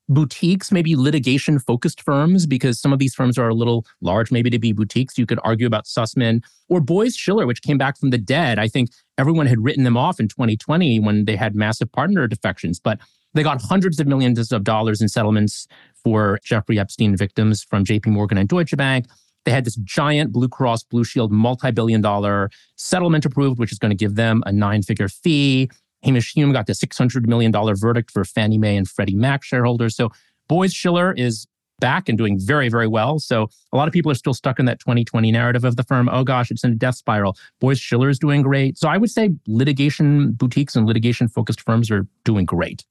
boutiques, 0.09 0.71
maybe 0.71 0.95
litigation 0.95 1.59
focused 1.59 2.01
firms, 2.01 2.47
because 2.47 2.81
some 2.81 2.91
of 2.91 2.97
these 2.97 3.13
firms 3.13 3.37
are 3.37 3.47
a 3.47 3.53
little 3.53 3.85
large, 4.01 4.31
maybe 4.31 4.49
to 4.49 4.57
be 4.57 4.73
boutiques. 4.73 5.19
You 5.19 5.27
could 5.27 5.39
argue 5.43 5.67
about 5.67 5.85
Susman 5.85 6.43
or 6.67 6.81
Boies 6.81 7.15
Schiller, 7.15 7.45
which 7.45 7.61
came 7.61 7.77
back 7.77 7.95
from 7.95 8.09
the 8.09 8.17
dead. 8.17 8.57
I 8.57 8.67
think 8.67 8.89
everyone 9.19 9.45
had 9.45 9.63
written 9.63 9.83
them 9.83 9.97
off 9.97 10.19
in 10.19 10.27
2020 10.27 10.99
when 10.99 11.25
they 11.25 11.35
had 11.35 11.53
massive 11.53 11.91
partner 11.91 12.27
defections, 12.27 12.79
but 12.79 12.99
they 13.33 13.43
got 13.43 13.61
hundreds 13.61 13.99
of 13.99 14.07
millions 14.07 14.51
of 14.51 14.63
dollars 14.63 15.01
in 15.01 15.07
settlements 15.07 15.67
for 16.03 16.39
Jeffrey 16.43 16.79
Epstein 16.79 17.15
victims 17.15 17.63
from 17.63 17.83
JP 17.83 18.07
Morgan 18.07 18.37
and 18.37 18.49
Deutsche 18.49 18.75
Bank. 18.75 19.05
They 19.45 19.51
had 19.51 19.65
this 19.65 19.75
giant 19.77 20.31
Blue 20.31 20.49
Cross 20.49 20.83
Blue 20.83 21.03
Shield 21.03 21.31
multi 21.31 21.71
billion 21.71 22.01
dollar 22.01 22.49
settlement 22.75 23.25
approved, 23.25 23.59
which 23.59 23.71
is 23.71 23.79
going 23.79 23.91
to 23.91 23.95
give 23.95 24.15
them 24.15 24.43
a 24.45 24.51
nine 24.51 24.83
figure 24.83 25.07
fee. 25.07 25.69
Hamish 26.03 26.33
Hume 26.33 26.53
got 26.53 26.67
the 26.67 26.73
$600 26.73 27.27
million 27.27 27.51
verdict 27.51 28.11
for 28.11 28.23
Fannie 28.23 28.57
Mae 28.57 28.77
and 28.77 28.87
Freddie 28.87 29.15
Mac 29.15 29.43
shareholders. 29.43 29.95
So 29.95 30.09
Boies 30.47 30.73
Schiller 30.73 31.13
is 31.13 31.45
back 31.79 32.09
and 32.09 32.17
doing 32.17 32.37
very, 32.39 32.69
very 32.69 32.87
well. 32.87 33.19
So 33.19 33.49
a 33.71 33.77
lot 33.77 33.87
of 33.87 33.93
people 33.93 34.11
are 34.11 34.15
still 34.15 34.33
stuck 34.33 34.59
in 34.59 34.65
that 34.65 34.79
2020 34.79 35.31
narrative 35.31 35.63
of 35.63 35.75
the 35.75 35.83
firm. 35.83 36.09
Oh 36.11 36.23
gosh, 36.23 36.51
it's 36.51 36.63
in 36.63 36.71
a 36.71 36.75
death 36.75 36.95
spiral. 36.95 37.37
Boies 37.59 37.79
Schiller 37.79 38.09
is 38.09 38.19
doing 38.19 38.41
great. 38.41 38.77
So 38.77 38.87
I 38.87 38.97
would 38.97 39.09
say 39.09 39.31
litigation 39.47 40.31
boutiques 40.31 40.75
and 40.75 40.85
litigation 40.85 41.27
focused 41.27 41.61
firms 41.61 41.89
are 41.89 42.05
doing 42.23 42.45
great. 42.45 42.85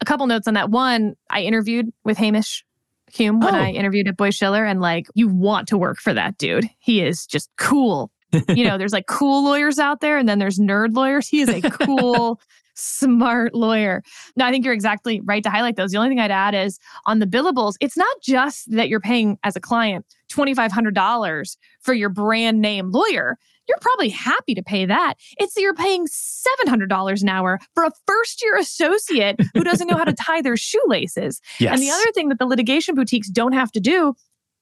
A 0.00 0.04
couple 0.04 0.26
notes 0.26 0.46
on 0.48 0.54
that. 0.54 0.70
One, 0.70 1.14
I 1.30 1.42
interviewed 1.42 1.90
with 2.04 2.18
Hamish 2.18 2.64
Hume 3.12 3.40
when 3.40 3.54
Oh. 3.54 3.58
I 3.58 3.70
interviewed 3.70 4.08
at 4.08 4.16
Boy 4.16 4.30
Schiller, 4.30 4.64
and 4.64 4.80
like, 4.80 5.06
you 5.14 5.28
want 5.28 5.68
to 5.68 5.78
work 5.78 5.98
for 5.98 6.12
that 6.14 6.36
dude. 6.38 6.68
He 6.78 7.00
is 7.02 7.26
just 7.26 7.48
cool. 7.58 8.10
you 8.48 8.64
know, 8.64 8.76
there's 8.76 8.92
like 8.92 9.06
cool 9.06 9.44
lawyers 9.44 9.78
out 9.78 10.00
there 10.00 10.18
and 10.18 10.28
then 10.28 10.40
there's 10.40 10.58
nerd 10.58 10.94
lawyers. 10.96 11.28
He 11.28 11.40
is 11.42 11.48
a 11.48 11.60
cool, 11.70 12.40
smart 12.74 13.54
lawyer. 13.54 14.02
No, 14.34 14.44
I 14.44 14.50
think 14.50 14.64
you're 14.64 14.74
exactly 14.74 15.20
right 15.20 15.44
to 15.44 15.50
highlight 15.50 15.76
those. 15.76 15.92
The 15.92 15.98
only 15.98 16.08
thing 16.08 16.18
I'd 16.18 16.32
add 16.32 16.52
is 16.52 16.80
on 17.06 17.20
the 17.20 17.26
billables, 17.26 17.74
it's 17.80 17.96
not 17.96 18.16
just 18.20 18.68
that 18.72 18.88
you're 18.88 18.98
paying 18.98 19.38
as 19.44 19.54
a 19.54 19.60
client 19.60 20.04
$2,500 20.32 21.56
for 21.80 21.94
your 21.94 22.08
brand 22.08 22.60
name 22.60 22.90
lawyer. 22.90 23.38
You're 23.68 23.78
probably 23.80 24.10
happy 24.10 24.54
to 24.54 24.62
pay 24.62 24.84
that. 24.86 25.14
It's 25.38 25.54
that 25.54 25.60
you're 25.60 25.74
paying 25.74 26.06
$700 26.06 27.22
an 27.22 27.28
hour 27.28 27.58
for 27.74 27.84
a 27.84 27.90
first 28.06 28.42
year 28.42 28.56
associate 28.56 29.36
who 29.54 29.64
doesn't 29.64 29.86
know 29.86 29.96
how 29.96 30.04
to 30.04 30.12
tie 30.18 30.42
their 30.42 30.56
shoelaces. 30.56 31.40
Yes. 31.58 31.72
And 31.72 31.82
the 31.82 31.90
other 31.90 32.12
thing 32.12 32.28
that 32.28 32.38
the 32.38 32.46
litigation 32.46 32.94
boutiques 32.94 33.28
don't 33.28 33.52
have 33.52 33.72
to 33.72 33.80
do 33.80 34.14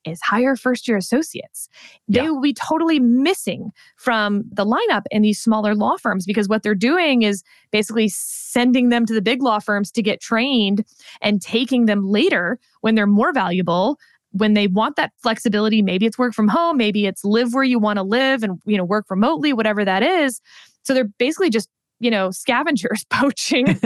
is 0.05 0.21
hire 0.21 0.57
first 0.57 0.89
year 0.89 0.97
associates. 0.97 1.69
They 2.09 2.23
Yeah. 2.23 2.31
will 2.31 2.41
be 2.41 2.53
totally 2.55 2.99
missing 2.99 3.71
from 3.97 4.43
the 4.53 4.67
lineup 4.67 5.03
in 5.13 5.23
these 5.23 5.41
smaller 5.41 5.77
law 5.77 5.97
firms 5.97 6.27
because 6.27 6.49
what 6.49 6.65
they're 6.65 6.75
doing 6.75 7.23
is 7.23 7.45
basically 7.71 8.09
sending 8.09 8.89
them 8.89 9.07
to 9.07 9.15
the 9.15 9.23
big 9.23 9.43
law 9.43 9.61
firms 9.61 9.93
to 9.93 10.03
get 10.03 10.21
trained 10.21 10.85
and 11.21 11.41
taking 11.41 11.87
them 11.87 12.09
later 12.09 12.59
when 12.81 12.97
they're 12.97 13.07
more 13.07 13.33
valuable 13.33 13.97
when 14.33 14.55
they 14.55 14.67
want 14.67 14.97
that 14.97 15.13
flexibility 15.23 15.83
maybe 15.83 16.07
it's 16.07 16.19
work 16.19 16.35
from 16.35 16.49
home 16.49 16.77
maybe 16.77 17.07
it's 17.07 17.25
live 17.25 17.55
where 17.55 17.65
you 17.65 17.79
want 17.79 17.99
to 17.99 18.03
live 18.03 18.43
and 18.43 18.61
you 18.65 18.77
know 18.77 18.85
work 18.85 19.07
remotely 19.11 19.53
whatever 19.53 19.85
that 19.85 20.03
is. 20.03 20.41
So 20.83 20.95
they're 20.95 21.09
basically 21.19 21.51
just 21.51 21.69
you 22.01 22.11
know 22.11 22.31
scavengers 22.31 23.05
poaching 23.11 23.79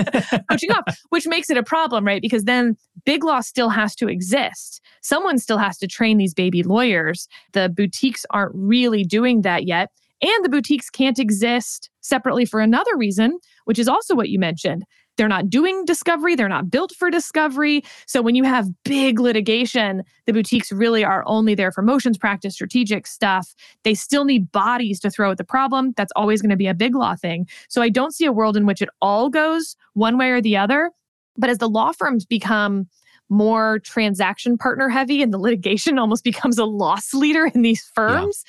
poaching 0.50 0.70
off 0.72 0.98
which 1.10 1.26
makes 1.26 1.50
it 1.50 1.56
a 1.56 1.62
problem 1.62 2.04
right? 2.04 2.22
Because 2.22 2.44
then 2.44 2.76
big 3.04 3.24
law 3.24 3.40
still 3.40 3.68
has 3.70 3.94
to 3.96 4.08
exist. 4.08 4.80
Someone 5.02 5.38
still 5.38 5.58
has 5.58 5.78
to 5.78 5.86
train 5.86 6.18
these 6.18 6.34
baby 6.34 6.62
lawyers. 6.62 7.28
The 7.52 7.68
boutiques 7.68 8.24
aren't 8.30 8.52
really 8.54 9.04
doing 9.04 9.42
that 9.42 9.66
yet. 9.66 9.90
And 10.22 10.44
the 10.44 10.48
boutiques 10.48 10.88
can't 10.88 11.18
exist 11.18 11.90
separately 12.00 12.46
for 12.46 12.60
another 12.60 12.96
reason 12.96 13.38
which 13.64 13.78
is 13.78 13.88
also 13.88 14.14
what 14.14 14.30
you 14.30 14.38
mentioned 14.38 14.84
they're 15.16 15.28
not 15.28 15.48
doing 15.50 15.84
discovery. 15.84 16.34
They're 16.34 16.48
not 16.48 16.70
built 16.70 16.92
for 16.92 17.10
discovery. 17.10 17.82
So 18.06 18.22
when 18.22 18.34
you 18.34 18.44
have 18.44 18.68
big 18.84 19.18
litigation 19.18 20.02
the 20.26 20.32
boutiques 20.32 20.72
really 20.72 21.04
are 21.04 21.22
only 21.26 21.54
there 21.54 21.70
for 21.70 21.82
motions 21.82 22.18
practice 22.18 22.54
strategic 22.54 23.06
stuff. 23.06 23.54
They 23.84 23.94
still 23.94 24.24
need 24.24 24.50
bodies 24.50 24.98
to 25.00 25.10
throw 25.10 25.30
at 25.30 25.38
the 25.38 25.44
problem. 25.44 25.92
That's 25.96 26.12
always 26.16 26.42
going 26.42 26.50
to 26.50 26.56
be 26.56 26.66
a 26.66 26.74
big 26.74 26.94
law 26.94 27.14
thing. 27.14 27.48
So 27.68 27.80
i 27.80 27.88
don't 27.88 28.14
see 28.14 28.24
a 28.24 28.32
world 28.32 28.56
in 28.56 28.66
which 28.66 28.82
it 28.82 28.88
all 29.00 29.30
goes 29.30 29.76
one 29.94 30.18
way 30.18 30.30
or 30.30 30.40
the 30.40 30.56
other. 30.56 30.90
But 31.36 31.50
as 31.50 31.58
the 31.58 31.68
law 31.68 31.92
firms 31.92 32.24
become 32.24 32.88
more 33.28 33.80
transaction 33.80 34.56
partner 34.56 34.88
heavy 34.88 35.22
and 35.22 35.32
the 35.32 35.38
litigation 35.38 35.98
almost 35.98 36.24
becomes 36.24 36.58
a 36.58 36.64
loss 36.64 37.12
leader 37.12 37.46
in 37.46 37.62
these 37.62 37.84
firms 37.94 38.44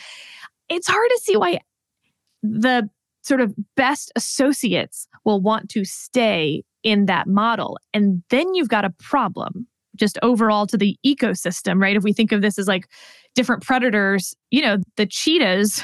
it's 0.70 0.88
hard 0.88 1.10
to 1.10 1.22
see 1.24 1.36
why 1.36 1.60
the 2.44 2.90
sort 3.28 3.42
of 3.42 3.54
best 3.76 4.12
associates 4.16 5.08
will 5.26 5.42
want 5.42 5.70
to 5.70 5.84
stay 5.86 6.64
in 6.84 7.06
that 7.06 7.28
model. 7.28 7.78
And 7.94 8.24
then 8.30 8.54
you've 8.54 8.70
got 8.70 8.86
a 8.86 8.90
problem 8.92 9.68
just 9.96 10.18
overall 10.22 10.68
to 10.68 10.78
the 10.78 10.98
ecosystem, 11.06 11.82
right? 11.82 11.96
If 11.96 12.04
we 12.04 12.14
think 12.14 12.32
of 12.32 12.42
this 12.42 12.58
as 12.58 12.68
like 12.68 12.88
different 13.36 13.64
predators, 13.64 14.34
you 14.52 14.62
know, 14.62 14.78
the 14.96 15.06
cheetahs 15.06 15.84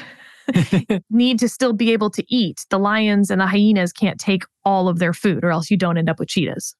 need 1.10 1.38
to 1.40 1.48
still 1.48 1.72
be 1.72 1.92
able 1.92 2.10
to 2.10 2.24
eat. 2.28 2.64
The 2.70 2.78
lions 2.78 3.30
and 3.30 3.40
the 3.40 3.46
hyenas 3.46 3.92
can't 3.92 4.18
take 4.18 4.44
all 4.64 4.88
of 4.88 4.98
their 4.98 5.12
food, 5.12 5.44
or 5.44 5.50
else 5.50 5.70
you 5.70 5.76
don't 5.76 5.98
end 5.98 6.08
up 6.08 6.18
with 6.18 6.28
cheetahs. 6.28 6.74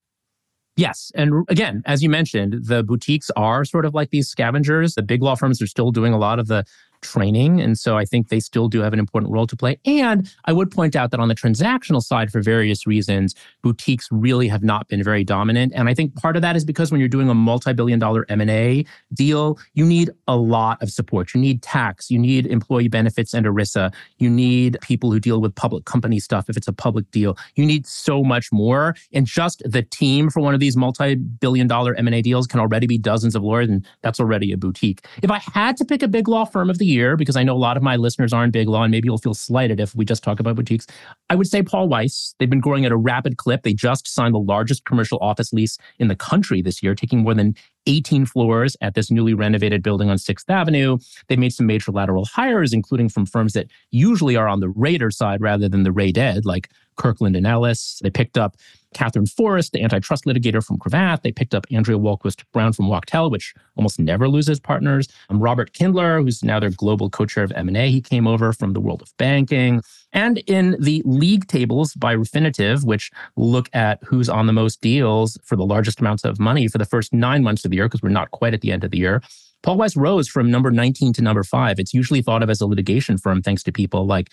Yes. 0.76 1.12
And 1.14 1.46
again, 1.48 1.82
as 1.86 2.02
you 2.02 2.10
mentioned, 2.10 2.56
the 2.64 2.82
boutiques 2.82 3.30
are 3.36 3.64
sort 3.64 3.84
of 3.84 3.94
like 3.94 4.10
these 4.10 4.28
scavengers. 4.28 4.94
The 4.94 5.02
big 5.02 5.22
law 5.22 5.36
firms 5.36 5.62
are 5.62 5.68
still 5.68 5.92
doing 5.92 6.12
a 6.12 6.18
lot 6.18 6.40
of 6.40 6.48
the 6.48 6.64
training. 7.04 7.60
And 7.60 7.78
so 7.78 7.96
I 7.96 8.04
think 8.04 8.28
they 8.28 8.40
still 8.40 8.68
do 8.68 8.80
have 8.80 8.92
an 8.92 8.98
important 8.98 9.32
role 9.32 9.46
to 9.46 9.56
play. 9.56 9.78
And 9.84 10.28
I 10.46 10.52
would 10.52 10.70
point 10.70 10.96
out 10.96 11.10
that 11.12 11.20
on 11.20 11.28
the 11.28 11.34
transactional 11.34 12.02
side, 12.02 12.32
for 12.32 12.42
various 12.42 12.86
reasons, 12.86 13.34
boutiques 13.62 14.08
really 14.10 14.48
have 14.48 14.64
not 14.64 14.88
been 14.88 15.02
very 15.02 15.22
dominant. 15.22 15.72
And 15.74 15.88
I 15.88 15.94
think 15.94 16.16
part 16.16 16.36
of 16.36 16.42
that 16.42 16.56
is 16.56 16.64
because 16.64 16.90
when 16.90 17.00
you're 17.00 17.08
doing 17.08 17.28
a 17.28 17.34
multi-billion 17.34 17.98
dollar 17.98 18.24
M&A 18.28 18.84
deal, 19.12 19.58
you 19.74 19.84
need 19.84 20.10
a 20.26 20.36
lot 20.36 20.82
of 20.82 20.90
support. 20.90 21.34
You 21.34 21.40
need 21.40 21.62
tax, 21.62 22.10
you 22.10 22.18
need 22.18 22.46
employee 22.46 22.88
benefits 22.88 23.34
and 23.34 23.46
ERISA, 23.46 23.92
you 24.18 24.30
need 24.30 24.78
people 24.80 25.12
who 25.12 25.20
deal 25.20 25.40
with 25.40 25.54
public 25.54 25.84
company 25.84 26.18
stuff 26.18 26.48
if 26.48 26.56
it's 26.56 26.68
a 26.68 26.72
public 26.72 27.10
deal. 27.10 27.36
You 27.54 27.66
need 27.66 27.86
so 27.86 28.24
much 28.24 28.50
more. 28.52 28.94
And 29.12 29.26
just 29.26 29.62
the 29.64 29.82
team 29.82 30.30
for 30.30 30.40
one 30.40 30.54
of 30.54 30.60
these 30.60 30.76
multi-billion 30.76 31.68
dollar 31.68 31.94
M&A 31.94 32.22
deals 32.22 32.46
can 32.46 32.60
already 32.60 32.86
be 32.86 32.98
dozens 32.98 33.34
of 33.34 33.42
lawyers, 33.42 33.68
and 33.68 33.86
that's 34.02 34.18
already 34.18 34.52
a 34.52 34.56
boutique. 34.56 35.06
If 35.22 35.30
I 35.30 35.38
had 35.38 35.76
to 35.76 35.84
pick 35.84 36.02
a 36.02 36.08
big 36.08 36.28
law 36.28 36.44
firm 36.44 36.70
of 36.70 36.78
the 36.78 36.86
year, 36.94 37.16
because 37.16 37.36
I 37.36 37.42
know 37.42 37.54
a 37.54 37.58
lot 37.58 37.76
of 37.76 37.82
my 37.82 37.96
listeners 37.96 38.32
aren't 38.32 38.52
big 38.52 38.68
law, 38.68 38.84
and 38.84 38.90
maybe 38.90 39.06
you'll 39.06 39.18
feel 39.18 39.34
slighted 39.34 39.80
if 39.80 39.94
we 39.94 40.06
just 40.06 40.22
talk 40.22 40.40
about 40.40 40.56
boutiques, 40.56 40.86
I 41.28 41.34
would 41.34 41.46
say 41.46 41.62
Paul 41.62 41.88
Weiss. 41.88 42.34
They've 42.38 42.48
been 42.48 42.60
growing 42.60 42.86
at 42.86 42.92
a 42.92 42.96
rapid 42.96 43.36
clip. 43.36 43.62
They 43.62 43.74
just 43.74 44.06
signed 44.06 44.34
the 44.34 44.38
largest 44.38 44.84
commercial 44.86 45.18
office 45.18 45.52
lease 45.52 45.76
in 45.98 46.08
the 46.08 46.16
country 46.16 46.62
this 46.62 46.82
year, 46.82 46.94
taking 46.94 47.22
more 47.22 47.34
than 47.34 47.54
18 47.86 48.24
floors 48.24 48.76
at 48.80 48.94
this 48.94 49.10
newly 49.10 49.34
renovated 49.34 49.82
building 49.82 50.08
on 50.08 50.16
6th 50.16 50.48
Avenue. 50.48 50.96
They 51.28 51.36
made 51.36 51.52
some 51.52 51.66
major 51.66 51.92
lateral 51.92 52.24
hires, 52.24 52.72
including 52.72 53.10
from 53.10 53.26
firms 53.26 53.52
that 53.52 53.66
usually 53.90 54.36
are 54.36 54.48
on 54.48 54.60
the 54.60 54.70
Raider 54.70 55.10
side 55.10 55.42
rather 55.42 55.68
than 55.68 55.82
the 55.82 55.92
Ray 55.92 56.12
Dead, 56.12 56.46
like 56.46 56.70
Kirkland 56.96 57.36
and 57.36 57.46
Ellis. 57.46 58.00
They 58.02 58.10
picked 58.10 58.38
up 58.38 58.56
Katherine 58.94 59.26
Forrest, 59.26 59.72
the 59.72 59.82
antitrust 59.82 60.24
litigator 60.24 60.64
from 60.64 60.78
Cravath. 60.78 61.22
They 61.22 61.32
picked 61.32 61.54
up 61.54 61.66
Andrea 61.70 61.98
Wahlquist 61.98 62.42
Brown 62.52 62.72
from 62.72 62.86
Wachtell, 62.86 63.30
which 63.30 63.54
almost 63.76 63.98
never 63.98 64.28
loses 64.28 64.58
partners. 64.58 65.08
Um, 65.28 65.40
Robert 65.40 65.72
Kindler, 65.72 66.22
who's 66.22 66.42
now 66.42 66.58
their 66.60 66.70
global 66.70 67.10
co-chair 67.10 67.44
of 67.44 67.52
M&A. 67.52 67.90
He 67.90 68.00
came 68.00 68.26
over 68.26 68.52
from 68.52 68.72
the 68.72 68.80
world 68.80 69.02
of 69.02 69.14
banking. 69.18 69.82
And 70.12 70.38
in 70.46 70.76
the 70.78 71.02
league 71.04 71.46
tables 71.48 71.92
by 71.94 72.14
Refinitiv, 72.14 72.84
which 72.84 73.10
look 73.36 73.68
at 73.72 74.02
who's 74.04 74.28
on 74.28 74.46
the 74.46 74.52
most 74.52 74.80
deals 74.80 75.38
for 75.44 75.56
the 75.56 75.66
largest 75.66 76.00
amounts 76.00 76.24
of 76.24 76.38
money 76.38 76.68
for 76.68 76.78
the 76.78 76.84
first 76.84 77.12
nine 77.12 77.42
months 77.42 77.64
of 77.64 77.70
the 77.70 77.76
year, 77.76 77.86
because 77.86 78.02
we're 78.02 78.08
not 78.10 78.30
quite 78.30 78.54
at 78.54 78.60
the 78.60 78.72
end 78.72 78.84
of 78.84 78.92
the 78.92 78.98
year, 78.98 79.20
Paul 79.64 79.78
Weiss 79.78 79.96
rose 79.96 80.28
from 80.28 80.50
number 80.50 80.70
19 80.70 81.14
to 81.14 81.22
number 81.22 81.42
five. 81.42 81.78
It's 81.78 81.94
usually 81.94 82.20
thought 82.20 82.42
of 82.42 82.50
as 82.50 82.60
a 82.60 82.66
litigation 82.66 83.16
firm 83.16 83.40
thanks 83.40 83.62
to 83.62 83.72
people 83.72 84.06
like 84.06 84.30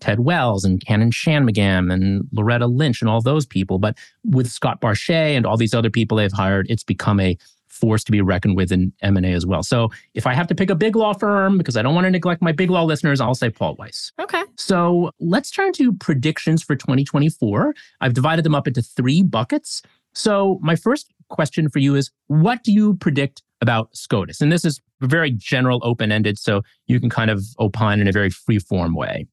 Ted 0.00 0.20
Wells 0.20 0.64
and 0.64 0.84
Kannon 0.84 1.10
Shanmugam 1.10 1.92
and 1.92 2.28
Loretta 2.32 2.66
Lynch 2.66 3.00
and 3.00 3.08
all 3.08 3.20
those 3.20 3.46
people. 3.46 3.78
But 3.78 3.96
with 4.24 4.50
Scott 4.50 4.80
Barshay 4.80 5.36
and 5.36 5.46
all 5.46 5.56
these 5.56 5.74
other 5.74 5.90
people 5.90 6.18
they've 6.18 6.32
hired, 6.32 6.66
it's 6.68 6.84
become 6.84 7.20
a 7.20 7.36
force 7.68 8.04
to 8.04 8.12
be 8.12 8.20
reckoned 8.20 8.56
with 8.56 8.70
in 8.70 8.92
M&A 9.02 9.32
as 9.32 9.44
well. 9.44 9.62
So 9.62 9.90
if 10.14 10.26
I 10.26 10.34
have 10.34 10.46
to 10.46 10.54
pick 10.54 10.70
a 10.70 10.74
big 10.74 10.94
law 10.94 11.12
firm, 11.12 11.58
because 11.58 11.76
I 11.76 11.82
don't 11.82 11.94
want 11.94 12.04
to 12.04 12.10
neglect 12.10 12.40
my 12.40 12.52
big 12.52 12.70
law 12.70 12.84
listeners, 12.84 13.20
I'll 13.20 13.34
say 13.34 13.50
Paul 13.50 13.74
Weiss. 13.78 14.12
Okay. 14.20 14.44
So 14.56 15.10
let's 15.18 15.50
turn 15.50 15.72
to 15.74 15.92
predictions 15.92 16.62
for 16.62 16.76
2024. 16.76 17.74
I've 18.00 18.14
divided 18.14 18.44
them 18.44 18.54
up 18.54 18.68
into 18.68 18.80
three 18.80 19.22
buckets. 19.22 19.82
So 20.14 20.60
my 20.62 20.76
first 20.76 21.12
question 21.28 21.68
for 21.68 21.80
you 21.80 21.96
is 21.96 22.10
what 22.28 22.62
do 22.62 22.72
you 22.72 22.94
predict 22.94 23.42
about 23.60 23.94
SCOTUS? 23.94 24.40
And 24.40 24.52
this 24.52 24.64
is 24.64 24.80
very 25.00 25.32
general, 25.32 25.80
open 25.82 26.12
ended, 26.12 26.38
so 26.38 26.62
you 26.86 27.00
can 27.00 27.10
kind 27.10 27.30
of 27.30 27.44
opine 27.58 28.00
in 28.00 28.06
a 28.06 28.12
very 28.12 28.30
free 28.30 28.58
form 28.58 28.94
way. 28.94 29.26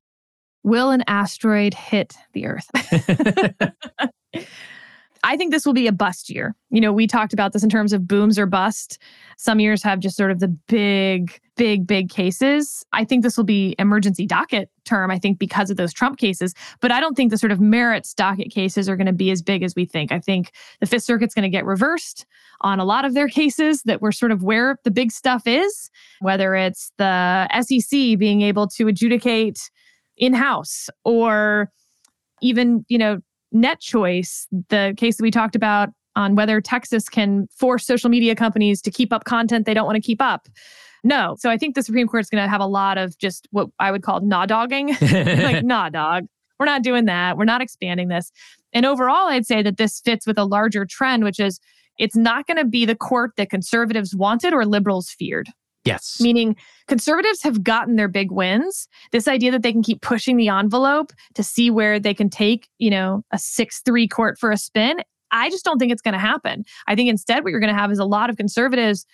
Will 0.64 0.92
an 0.92 1.04
asteroid 1.08 1.74
hit 1.74 2.16
the 2.34 2.46
Earth? 2.46 2.70
I 5.24 5.38
think 5.38 5.52
this 5.52 5.66
will 5.66 5.74
be 5.74 5.88
a 5.88 5.92
bust 5.92 6.30
year. 6.30 6.56
You 6.72 6.82
know, 6.82 6.92
we 6.92 7.06
talked 7.06 7.32
about 7.32 7.54
this 7.54 7.64
in 7.64 7.70
terms 7.70 7.94
of 7.94 8.08
booms 8.08 8.40
or 8.40 8.48
bust. 8.48 8.98
Some 9.38 9.60
years 9.60 9.84
have 9.84 10.00
just 10.00 10.18
sort 10.18 10.32
of 10.32 10.40
the 10.40 10.48
big, 10.48 11.40
big, 11.58 11.86
big 11.86 12.10
cases. 12.10 12.84
I 12.92 13.06
think 13.06 13.22
this 13.22 13.38
will 13.38 13.44
be 13.44 13.76
emergency 13.78 14.26
docket 14.26 14.70
term, 14.84 15.12
I 15.12 15.20
think, 15.20 15.38
because 15.38 15.70
of 15.70 15.78
those 15.78 15.94
Trump 15.94 16.18
cases. 16.18 16.56
But 16.80 16.92
I 16.92 17.00
don't 17.00 17.16
think 17.16 17.30
the 17.30 17.38
sort 17.38 17.52
of 17.52 17.62
merits 17.62 18.16
docket 18.16 18.50
cases 18.50 18.90
are 18.90 18.96
going 18.96 19.08
to 19.08 19.14
be 19.14 19.30
as 19.30 19.44
big 19.44 19.62
as 19.62 19.76
we 19.76 19.86
think. 19.86 20.12
I 20.12 20.20
think 20.20 20.54
the 20.80 20.88
Fifth 20.88 21.04
Circuit's 21.04 21.36
going 21.36 21.44
to 21.44 21.50
get 21.50 21.66
reversed 21.66 22.26
on 22.62 22.80
a 22.80 22.86
lot 22.86 23.06
of 23.06 23.14
their 23.14 23.28
cases 23.28 23.84
that 23.84 24.02
were 24.02 24.12
sort 24.12 24.32
of 24.32 24.42
where 24.42 24.78
the 24.84 24.92
big 24.92 25.12
stuff 25.12 25.46
is, 25.46 25.92
whether 26.20 26.56
it's 26.56 26.92
the 26.98 27.48
SEC 27.62 28.18
being 28.18 28.42
able 28.42 28.68
to 28.70 28.88
adjudicate 28.88 29.70
in 30.22 30.34
house 30.34 30.90
or 31.04 31.70
even, 32.42 32.86
you 32.88 32.98
know, 32.98 33.20
net 33.52 33.82
choice, 33.82 34.48
the 34.70 34.94
case 34.96 35.18
that 35.18 35.24
we 35.24 35.32
talked 35.32 35.56
about 35.58 35.90
on 36.16 36.36
whether 36.36 36.62
Texas 36.62 37.10
can 37.10 37.48
force 37.58 37.86
social 37.86 38.10
media 38.10 38.36
companies 38.36 38.82
to 38.82 38.92
keep 38.92 39.12
up 39.12 39.26
content 39.26 39.66
they 39.66 39.74
don't 39.74 39.86
want 39.86 39.98
to 39.98 40.02
keep 40.02 40.22
up. 40.22 40.48
No. 41.04 41.36
So 41.40 41.50
I 41.50 41.58
think 41.58 41.76
the 41.76 41.84
Supreme 41.84 42.08
Court 42.08 42.22
is 42.22 42.30
going 42.30 42.44
to 42.44 42.50
have 42.50 42.62
a 42.62 42.68
lot 42.68 42.98
of 42.98 43.18
just 43.18 43.48
what 43.52 43.68
I 43.80 43.92
would 43.92 44.04
call 44.04 44.22
gnaw 44.22 44.46
dogging. 44.46 44.96
like, 45.02 45.66
nah, 45.66 45.90
dog, 45.90 46.28
we're 46.60 46.66
not 46.68 46.84
doing 46.84 47.06
that. 47.06 47.38
We're 47.38 47.46
not 47.46 47.62
expanding 47.62 48.08
this. 48.08 48.32
And 48.72 48.86
overall, 48.86 49.28
I'd 49.28 49.48
say 49.48 49.64
that 49.64 49.78
this 49.78 50.00
fits 50.00 50.28
with 50.28 50.38
a 50.38 50.46
larger 50.46 50.86
trend, 50.86 51.24
which 51.24 51.40
is 51.40 51.60
it's 51.98 52.16
not 52.16 52.46
going 52.46 52.58
to 52.58 52.66
be 52.66 52.86
the 52.86 52.96
court 52.96 53.32
that 53.38 53.50
conservatives 53.50 54.16
wanted 54.16 54.54
or 54.54 54.66
liberals 54.66 55.10
feared. 55.10 55.50
Yes. 55.84 56.18
Meaning 56.20 56.56
conservatives 56.88 57.42
have 57.42 57.64
gotten 57.64 57.96
their 57.96 58.08
big 58.08 58.32
wins. 58.32 58.88
This 59.12 59.28
idea 59.28 59.52
that 59.52 59.64
they 59.64 59.72
can 59.72 59.82
keep 59.82 60.02
pushing 60.02 60.38
the 60.38 60.50
envelope 60.50 61.12
to 61.34 61.44
see 61.44 61.72
where 61.72 62.00
they 62.00 62.14
can 62.14 62.30
take, 62.30 62.70
you 62.78 62.92
know, 62.92 63.24
a 63.32 63.38
6-3 63.38 64.10
court 64.10 64.38
for 64.38 64.52
a 64.52 64.58
spin. 64.58 65.02
I 65.32 65.50
just 65.50 65.66
don't 65.66 65.80
think 65.80 65.92
it's 65.92 66.02
going 66.02 66.14
to 66.14 66.20
happen. 66.20 66.66
I 66.88 66.96
think 66.96 67.10
instead 67.10 67.44
what 67.44 67.52
you're 67.52 67.60
going 67.60 67.74
to 67.74 67.80
have 67.80 67.92
is 67.92 68.00
a 68.00 68.06
lot 68.06 68.30
of 68.30 68.38
conservatives 68.38 69.06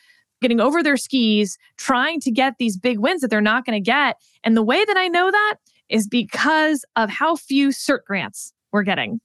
getting 0.41 0.59
over 0.59 0.83
their 0.83 0.97
skis, 0.97 1.57
trying 1.77 2.19
to 2.21 2.31
get 2.31 2.55
these 2.59 2.77
big 2.77 2.99
wins 2.99 3.21
that 3.21 3.29
they're 3.29 3.41
not 3.41 3.65
going 3.65 3.81
to 3.81 3.85
get. 3.85 4.17
And 4.43 4.55
the 4.55 4.63
way 4.63 4.83
that 4.83 4.97
I 4.97 5.07
know 5.07 5.31
that 5.31 5.55
is 5.89 6.07
because 6.07 6.83
of 6.95 7.09
how 7.09 7.35
few 7.35 7.69
cert 7.69 8.03
grants 8.05 8.53
we're 8.71 8.83
getting, 8.83 9.19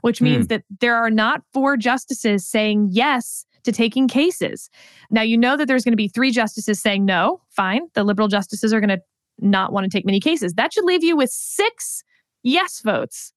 which 0.00 0.20
means 0.20 0.46
mm. 0.46 0.48
that 0.50 0.64
there 0.80 0.96
are 0.96 1.10
not 1.10 1.42
four 1.52 1.76
justices 1.76 2.46
saying 2.46 2.88
yes 2.90 3.46
to 3.64 3.72
taking 3.72 4.08
cases. 4.08 4.70
Now, 5.10 5.22
you 5.22 5.36
know 5.36 5.56
that 5.56 5.66
there's 5.66 5.84
going 5.84 5.92
to 5.92 5.96
be 5.96 6.08
three 6.08 6.30
justices 6.30 6.80
saying 6.80 7.04
no, 7.04 7.40
fine. 7.50 7.82
The 7.94 8.04
liberal 8.04 8.28
justices 8.28 8.72
are 8.72 8.80
going 8.80 8.90
to 8.90 9.00
not 9.38 9.72
want 9.72 9.84
to 9.84 9.90
take 9.90 10.04
many 10.04 10.20
cases. 10.20 10.54
That 10.54 10.72
should 10.72 10.84
leave 10.84 11.04
you 11.04 11.16
with 11.16 11.30
six 11.30 12.02
yes 12.42 12.80
votes. 12.80 13.32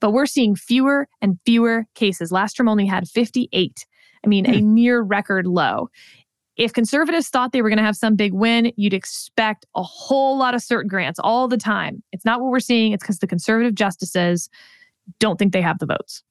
But 0.00 0.12
we're 0.12 0.26
seeing 0.26 0.56
fewer 0.56 1.08
and 1.20 1.38
fewer 1.44 1.86
cases. 1.94 2.32
Last 2.32 2.54
term 2.54 2.68
only 2.68 2.86
had 2.86 3.06
58. 3.08 3.86
I 4.24 4.28
mean, 4.28 4.46
a 4.46 4.58
hmm. 4.58 4.74
near 4.74 5.02
record 5.02 5.46
low. 5.46 5.88
If 6.56 6.72
conservatives 6.72 7.28
thought 7.28 7.52
they 7.52 7.62
were 7.62 7.70
going 7.70 7.78
to 7.78 7.84
have 7.84 7.96
some 7.96 8.16
big 8.16 8.34
win, 8.34 8.72
you'd 8.76 8.92
expect 8.92 9.64
a 9.74 9.82
whole 9.82 10.36
lot 10.36 10.54
of 10.54 10.60
cert 10.60 10.86
grants 10.86 11.18
all 11.18 11.48
the 11.48 11.56
time. 11.56 12.02
It's 12.12 12.24
not 12.24 12.40
what 12.40 12.50
we're 12.50 12.60
seeing. 12.60 12.92
It's 12.92 13.02
because 13.02 13.20
the 13.20 13.26
conservative 13.26 13.74
justices 13.74 14.50
don't 15.18 15.38
think 15.38 15.52
they 15.52 15.62
have 15.62 15.78
the 15.78 15.86
votes. 15.86 16.22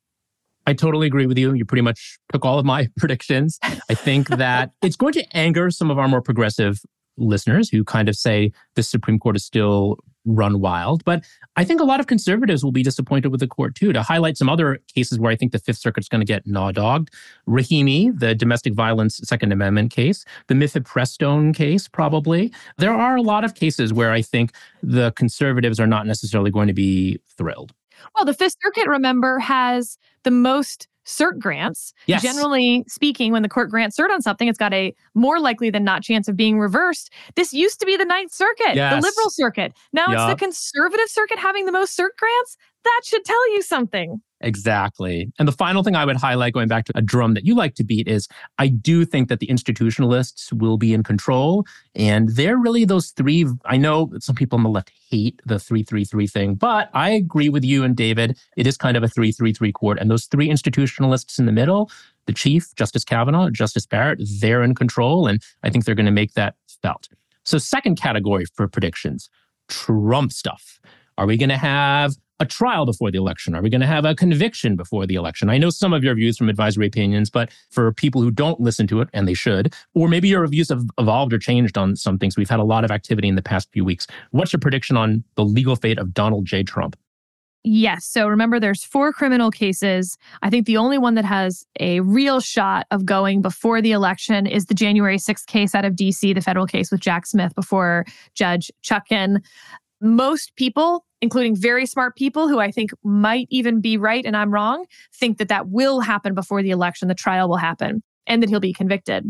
I 0.70 0.74
totally 0.74 1.08
agree 1.08 1.26
with 1.26 1.38
you. 1.38 1.54
You 1.54 1.66
pretty 1.66 1.82
much 1.82 2.20
took 2.32 2.46
all 2.46 2.60
of 2.60 2.66
my 2.66 2.88
predictions. 2.98 3.58
I 3.64 3.96
think 3.96 4.30
that 4.30 4.72
it's 4.82 4.96
going 4.96 5.14
to 5.14 5.26
anger 5.36 5.72
some 5.72 5.90
of 5.90 5.98
our 5.98 6.08
more 6.08 6.22
progressive 6.22 6.80
listeners 7.18 7.70
who 7.70 7.84
kind 7.84 8.08
of 8.08 8.16
say 8.16 8.52
the 8.76 8.84
Supreme 8.84 9.20
Court 9.20 9.36
is 9.36 9.44
still 9.44 9.98
run 10.26 10.60
wild. 10.60 11.04
But 11.06 11.26
I 11.56 11.64
think 11.64 11.82
a 11.82 11.84
lot 11.84 12.00
of 12.00 12.06
conservatives 12.06 12.64
will 12.64 12.72
be 12.72 12.84
disappointed 12.84 13.30
with 13.30 13.40
the 13.40 13.48
court 13.48 13.74
too. 13.74 13.92
To 13.94 14.04
highlight 14.04 14.38
some 14.38 14.48
other 14.48 14.80
cases 14.94 15.20
where 15.20 15.32
I 15.32 15.36
think 15.36 15.52
the 15.52 15.60
Fifth 15.60 15.80
Circuit's 15.80 16.08
going 16.08 16.22
to 16.22 16.26
get 16.26 16.46
gnaw 16.46 16.72
dogged 16.72 17.10
Rahimi, 17.48 18.18
the 18.18 18.36
domestic 18.36 18.74
violence 18.74 19.20
Second 19.24 19.52
Amendment 19.52 19.92
case, 19.92 20.24
the 20.48 20.54
mifepristone 20.54 21.56
case, 21.56 21.88
probably. 21.88 22.54
There 22.78 22.94
are 22.94 23.16
a 23.16 23.22
lot 23.22 23.44
of 23.44 23.56
cases 23.56 23.92
where 23.92 24.12
I 24.12 24.22
think 24.22 24.52
the 24.84 25.12
conservatives 25.14 25.80
are 25.80 25.88
not 25.88 26.06
necessarily 26.06 26.52
going 26.52 26.68
to 26.68 26.74
be 26.74 27.20
thrilled. 27.38 27.74
Well, 28.16 28.26
the 28.26 28.34
Fifth 28.34 28.56
Circuit, 28.64 28.88
remember, 28.88 29.40
has 29.40 29.98
the 30.24 30.32
most 30.32 30.88
cert 31.06 31.40
grants. 31.40 31.94
Yes. 32.06 32.22
Generally 32.22 32.86
speaking, 32.88 33.32
when 33.32 33.42
the 33.42 33.50
court 33.50 33.70
grants 33.70 33.98
cert 34.00 34.12
on 34.12 34.22
something, 34.22 34.48
it's 34.48 34.60
got 34.60 34.74
a 34.74 34.94
more 35.16 35.40
likely 35.40 35.70
than 35.70 35.84
not 35.84 36.04
chance 36.04 36.28
of 36.28 36.38
being 36.38 36.60
reversed. 36.60 37.12
This 37.36 37.52
used 37.52 37.80
to 37.80 37.86
be 37.86 37.98
the 37.98 38.06
Ninth 38.06 38.34
Circuit, 38.34 38.76
yes. 38.76 38.94
the 38.94 39.08
liberal 39.08 39.30
circuit. 39.30 39.74
Now 39.92 40.06
yep. 40.10 40.20
it's 40.20 40.34
the 40.34 40.46
conservative 40.46 41.10
circuit 41.10 41.40
having 41.40 41.66
the 41.66 41.72
most 41.72 41.98
cert 41.98 42.16
grants. 42.18 42.58
That 42.84 43.02
should 43.04 43.26
tell 43.26 43.54
you 43.54 43.62
something. 43.62 44.22
Exactly. 44.42 45.32
And 45.38 45.48
the 45.48 45.54
final 45.54 45.84
thing 45.84 45.96
I 45.96 46.06
would 46.06 46.16
highlight, 46.16 46.54
going 46.54 46.70
back 46.70 46.86
to 46.86 46.94
a 46.96 47.02
drum 47.02 47.34
that 47.34 47.46
you 47.46 47.56
like 47.56 47.76
to 47.76 47.84
beat, 47.84 48.08
is 48.08 48.28
I 48.58 48.68
do 48.68 49.04
think 49.04 49.28
that 49.28 49.40
the 49.40 49.48
institutionalists 49.48 50.54
will 50.54 50.78
be 50.78 50.94
in 50.94 51.04
control. 51.04 51.66
And 51.94 52.30
they're 52.30 52.58
really 52.58 52.86
those 52.86 53.10
three. 53.10 53.46
I 53.66 53.78
know 53.78 54.12
some 54.20 54.36
people 54.36 54.58
on 54.58 54.64
the 54.64 54.70
left 54.70 54.92
hate 55.10 55.42
the 55.46 55.60
333 55.60 56.28
thing, 56.28 56.56
but 56.56 56.90
I 56.94 57.10
agree 57.10 57.50
with 57.50 57.66
you 57.66 57.84
and 57.84 57.96
David. 57.96 58.38
It 58.56 58.66
is 58.66 58.78
kind 58.78 58.96
of 58.96 59.04
a 59.04 59.10
333 59.10 59.72
court. 59.74 60.00
And 60.00 60.10
those 60.10 60.26
three 60.26 60.50
institutionalists 60.50 61.38
in 61.38 61.46
the 61.46 61.52
middle, 61.52 61.92
the 62.26 62.34
chief, 62.34 62.74
Justice 62.76 63.04
Kavanaugh, 63.04 63.50
Justice 63.50 63.86
Barrett, 63.86 64.22
they're 64.40 64.64
in 64.64 64.74
control. 64.74 65.28
And 65.28 65.42
I 65.64 65.70
think 65.70 65.84
they're 65.84 65.96
going 65.96 66.06
to 66.06 66.12
make 66.12 66.34
that 66.34 66.56
felt. 66.82 67.10
So, 67.44 67.58
second 67.58 68.00
category 68.00 68.46
for 68.54 68.68
predictions 68.68 69.30
Trump 69.68 70.32
stuff. 70.32 70.80
Are 71.18 71.26
we 71.26 71.36
going 71.36 71.50
to 71.50 71.58
have 71.58 72.16
a 72.40 72.46
trial 72.46 72.86
before 72.86 73.12
the 73.12 73.18
election? 73.18 73.56
Are 73.56 73.62
we 73.62 73.70
going 73.70 73.82
to 73.82 73.88
have 73.88 74.06
a 74.06 74.16
conviction 74.16 74.76
before 74.76 75.06
the 75.06 75.16
election? 75.16 75.50
I 75.50 75.58
know 75.58 75.70
some 75.70 75.94
of 75.94 76.04
your 76.04 76.16
views 76.16 76.38
from 76.38 76.50
advisory 76.50 76.88
opinions, 76.88 77.30
but 77.30 77.52
for 77.70 77.92
people 77.92 78.22
who 78.22 78.32
don't 78.32 78.60
listen 78.60 78.88
to 78.88 79.02
it, 79.02 79.10
and 79.14 79.28
they 79.28 79.34
should, 79.34 79.74
or 79.94 80.08
maybe 80.08 80.28
your 80.28 80.46
views 80.48 80.70
have 80.70 80.84
evolved 80.98 81.34
or 81.34 81.40
changed 81.40 81.78
on 81.78 81.96
some 81.96 82.18
things. 82.18 82.38
We've 82.38 82.50
had 82.50 82.60
a 82.60 82.64
lot 82.64 82.84
of 82.84 82.92
activity 82.92 83.28
in 83.28 83.36
the 83.36 83.42
past 83.42 83.70
few 83.72 83.84
weeks. 83.84 84.08
What's 84.32 84.54
your 84.54 84.60
prediction 84.60 84.98
on 84.98 85.24
the 85.36 85.44
legal 85.44 85.76
fate 85.76 86.00
of 86.00 86.14
Donald 86.14 86.46
J. 86.46 86.64
Trump? 86.64 86.96
Yes. 87.64 88.06
So 88.06 88.28
remember, 88.28 88.60
there's 88.60 88.86
four 88.86 89.12
criminal 89.12 89.52
cases. 89.52 90.18
I 90.42 90.50
think 90.50 90.66
the 90.66 90.78
only 90.78 90.98
one 90.98 91.16
that 91.16 91.26
has 91.26 91.66
a 91.80 92.00
real 92.00 92.40
shot 92.40 92.88
of 92.90 93.06
going 93.06 93.42
before 93.42 93.82
the 93.82 93.92
election 93.92 94.48
is 94.48 94.68
the 94.68 94.74
January 94.74 95.18
6th 95.18 95.46
case 95.46 95.76
out 95.76 95.84
of 95.84 95.94
DC, 95.94 96.34
the 96.34 96.42
federal 96.42 96.66
case 96.66 96.90
with 96.90 97.02
Jack 97.02 97.26
Smith 97.26 97.54
before 97.56 98.06
Judge 98.34 98.72
Chutkan. 98.82 99.44
Most 100.00 100.56
people 100.56 101.04
including 101.22 101.56
very 101.56 101.86
smart 101.86 102.16
people 102.16 102.48
who 102.48 102.60
I 102.60 102.72
think 102.72 102.92
might 103.04 103.48
even 103.50 103.82
be 103.82 103.98
right 103.98 104.26
and 104.26 104.36
I'm 104.38 104.54
wrong, 104.54 104.86
think 105.14 105.38
that 105.38 105.50
that 105.50 105.70
will 105.70 106.00
happen 106.00 106.34
before 106.34 106.64
the 106.64 106.72
election, 106.72 107.08
the 107.08 107.16
trial 107.16 107.50
will 107.50 107.58
happen, 107.58 108.02
and 108.28 108.42
that 108.42 108.50
he'll 108.50 108.60
be 108.60 108.74
convicted. 108.74 109.26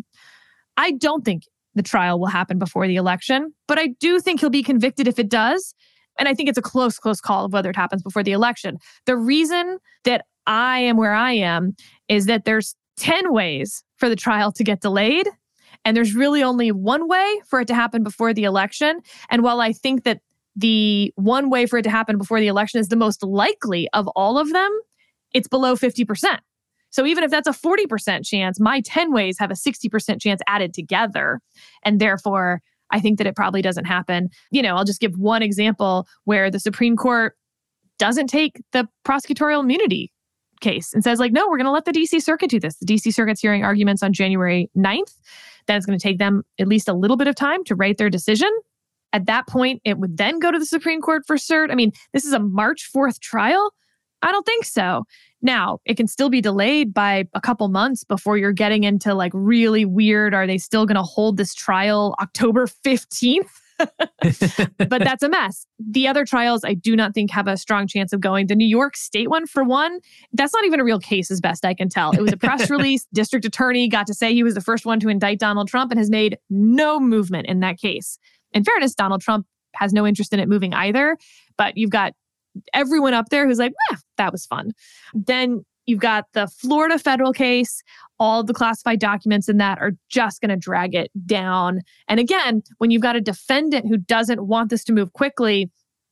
I 0.78 0.92
don't 0.92 1.26
think 1.26 1.44
the 1.76 1.84
trial 1.84 2.20
will 2.20 2.28
happen 2.28 2.60
before 2.60 2.88
the 2.88 2.96
election, 2.96 3.54
but 3.68 3.80
I 3.80 3.88
do 4.00 4.20
think 4.20 4.40
he'll 4.40 4.50
be 4.50 4.64
convicted 4.64 5.08
if 5.08 5.20
it 5.20 5.30
does. 5.30 5.74
And 6.18 6.28
I 6.28 6.34
think 6.34 6.50
it's 6.50 6.58
a 6.58 6.62
close, 6.62 7.00
close 7.00 7.22
call 7.22 7.46
of 7.46 7.54
whether 7.54 7.70
it 7.70 7.76
happens 7.76 8.04
before 8.04 8.24
the 8.24 8.34
election. 8.34 8.78
The 9.06 9.16
reason 9.16 9.78
that 10.04 10.26
I 10.48 10.80
am 10.80 10.98
where 10.98 11.14
I 11.14 11.32
am 11.34 11.76
is 12.08 12.26
that 12.26 12.46
there's 12.46 12.76
10 12.98 13.32
ways 13.32 13.84
for 13.98 14.10
the 14.10 14.16
trial 14.16 14.52
to 14.52 14.64
get 14.64 14.82
delayed. 14.82 15.28
And 15.86 15.96
there's 15.96 16.14
really 16.14 16.44
only 16.44 16.72
one 16.72 17.08
way 17.08 17.42
for 17.48 17.62
it 17.62 17.68
to 17.70 17.76
happen 17.76 18.04
before 18.04 18.34
the 18.34 18.44
election. 18.44 19.00
And 19.30 19.44
while 19.44 19.62
I 19.62 19.72
think 19.72 20.04
that 20.04 20.20
the 20.60 21.14
one 21.16 21.50
way 21.50 21.66
for 21.66 21.80
it 21.80 21.84
to 21.84 21.90
happen 21.90 22.18
before 22.18 22.40
the 22.40 22.48
election 22.48 22.80
is 22.80 22.90
the 22.90 22.96
most 22.96 23.24
likely 23.24 23.90
of 23.94 24.08
all 24.10 24.38
of 24.38 24.52
them, 24.52 24.70
it's 25.34 25.48
below 25.48 25.76
50%. 25.76 26.40
So 26.92 27.06
even 27.06 27.24
if 27.24 27.32
that's 27.32 27.48
a 27.48 27.52
40% 27.52 28.26
chance, 28.26 28.60
my 28.60 28.82
10 28.82 29.14
ways 29.14 29.38
have 29.40 29.52
a 29.52 29.56
60% 29.56 30.22
chance 30.22 30.42
added 30.48 30.74
together. 30.74 31.40
And 31.84 32.00
therefore, 32.00 32.62
I 32.92 33.00
think 33.00 33.20
that 33.20 33.28
it 33.28 33.36
probably 33.36 33.62
doesn't 33.62 33.86
happen. 33.86 34.30
You 34.52 34.62
know, 34.62 34.76
I'll 34.76 34.86
just 34.86 35.00
give 35.00 35.14
one 35.18 35.44
example 35.44 36.08
where 36.26 36.50
the 36.50 36.60
Supreme 36.60 36.98
Court 36.98 37.36
doesn't 38.00 38.28
take 38.28 38.62
the 38.72 38.88
prosecutorial 39.06 39.62
immunity 39.62 40.12
case 40.62 40.94
and 40.94 41.04
says, 41.04 41.20
like, 41.20 41.32
no, 41.32 41.48
we're 41.48 41.58
going 41.58 41.66
to 41.66 41.72
let 41.72 41.86
the 41.86 41.92
DC 41.92 42.22
Circuit 42.22 42.50
do 42.50 42.60
this. 42.60 42.76
The 42.78 42.86
DC 42.86 43.14
Circuit's 43.14 43.40
hearing 43.40 43.64
arguments 43.64 44.04
on 44.04 44.12
January 44.12 44.70
9th. 44.76 45.14
Then 45.68 45.78
it's 45.78 45.86
going 45.86 45.98
to 45.98 46.04
take 46.04 46.18
them 46.18 46.44
at 46.60 46.68
least 46.68 46.90
a 46.90 46.94
little 46.94 47.18
bit 47.18 47.28
of 47.28 47.36
time 47.36 47.64
to 47.66 47.76
write 47.76 47.98
their 47.98 48.10
decision. 48.10 48.50
At 49.14 49.26
that 49.26 49.48
point, 49.48 49.82
it 49.86 49.98
would 49.98 50.18
then 50.18 50.40
go 50.40 50.52
to 50.52 50.60
the 50.60 50.66
Supreme 50.66 51.02
Court 51.02 51.24
for 51.26 51.36
cert. 51.36 51.72
I 51.72 51.76
mean, 51.76 51.92
this 52.14 52.26
is 52.26 52.34
a 52.34 52.40
March 52.40 52.90
4th 52.94 53.20
trial. 53.20 53.74
I 54.22 54.32
don't 54.32 54.46
think 54.46 54.66
so. 54.66 55.06
Now, 55.42 55.80
it 55.86 55.96
can 55.96 56.08
still 56.08 56.30
be 56.30 56.42
delayed 56.42 56.94
by 56.94 57.26
a 57.34 57.42
couple 57.42 57.68
months 57.70 58.04
before 58.04 58.38
you're 58.38 58.52
getting 58.52 58.84
into 58.84 59.14
like 59.14 59.32
really 59.34 59.86
weird. 59.86 60.34
Are 60.34 60.46
they 60.46 60.58
still 60.58 60.86
going 60.86 60.98
to 60.98 61.04
hold 61.04 61.38
this 61.38 61.54
trial 61.54 62.16
October 62.20 62.68
15th? 62.68 63.48
but 64.90 65.00
that's 65.00 65.24
a 65.24 65.30
mess. 65.30 65.66
The 65.80 66.06
other 66.06 66.26
trials, 66.26 66.66
I 66.66 66.74
do 66.74 66.98
not 66.98 67.14
think 67.14 67.32
have 67.32 67.48
a 67.48 67.56
strong 67.56 67.88
chance 67.88 68.12
of 68.12 68.20
going. 68.20 68.48
The 68.48 68.56
New 68.56 68.68
York 68.68 68.98
State 68.98 69.30
one, 69.30 69.48
for 69.48 69.64
one, 69.64 70.00
that's 70.34 70.54
not 70.54 70.66
even 70.66 70.82
a 70.82 70.84
real 70.84 71.00
case, 71.00 71.32
as 71.32 71.40
best 71.40 71.64
I 71.64 71.74
can 71.74 71.88
tell. 71.88 72.12
It 72.12 72.22
was 72.22 72.34
a 72.34 72.38
press 72.38 72.70
release. 72.70 73.08
District 73.14 73.46
attorney 73.46 73.88
got 73.88 74.06
to 74.08 74.14
say 74.14 74.34
he 74.34 74.44
was 74.44 74.56
the 74.56 74.62
first 74.62 74.86
one 74.86 75.00
to 75.00 75.08
indict 75.08 75.40
Donald 75.40 75.70
Trump 75.70 75.92
and 75.92 75.98
has 75.98 76.10
made 76.10 76.38
no 76.50 77.00
movement 77.00 77.48
in 77.48 77.62
that 77.62 77.78
case 77.78 78.20
in 78.54 78.64
fairness, 78.64 78.94
Donald 78.96 79.22
Trump 79.22 79.46
has 79.76 79.94
no 79.94 80.06
interest 80.06 80.34
in 80.34 80.40
it 80.40 80.50
moving 80.50 80.74
either. 80.74 81.18
But 81.58 81.78
you've 81.78 81.92
got 81.92 82.14
everyone 82.74 83.14
up 83.14 83.30
there 83.30 83.48
who's 83.48 83.60
like, 83.60 83.74
eh, 83.92 83.96
that 84.18 84.32
was 84.32 84.46
fun. 84.46 84.72
Then 85.14 85.64
you've 85.86 86.00
got 86.00 86.26
the 86.34 86.48
Florida 86.48 87.00
federal 87.00 87.34
case. 87.34 87.82
All 88.20 88.44
the 88.44 88.54
classified 88.54 89.00
documents 89.00 89.48
in 89.48 89.58
that 89.58 89.80
are 89.80 89.92
just 90.10 90.42
going 90.42 90.50
to 90.50 90.58
drag 90.58 90.94
it 90.94 91.10
down. 91.26 91.82
And 92.08 92.20
again, 92.20 92.64
when 92.78 92.92
you've 92.92 93.02
got 93.02 93.16
a 93.16 93.22
defendant 93.22 93.88
who 93.88 93.98
doesn't 93.98 94.46
want 94.46 94.70
this 94.70 94.84
to 94.86 94.94
move 94.94 95.14
quickly, 95.14 95.70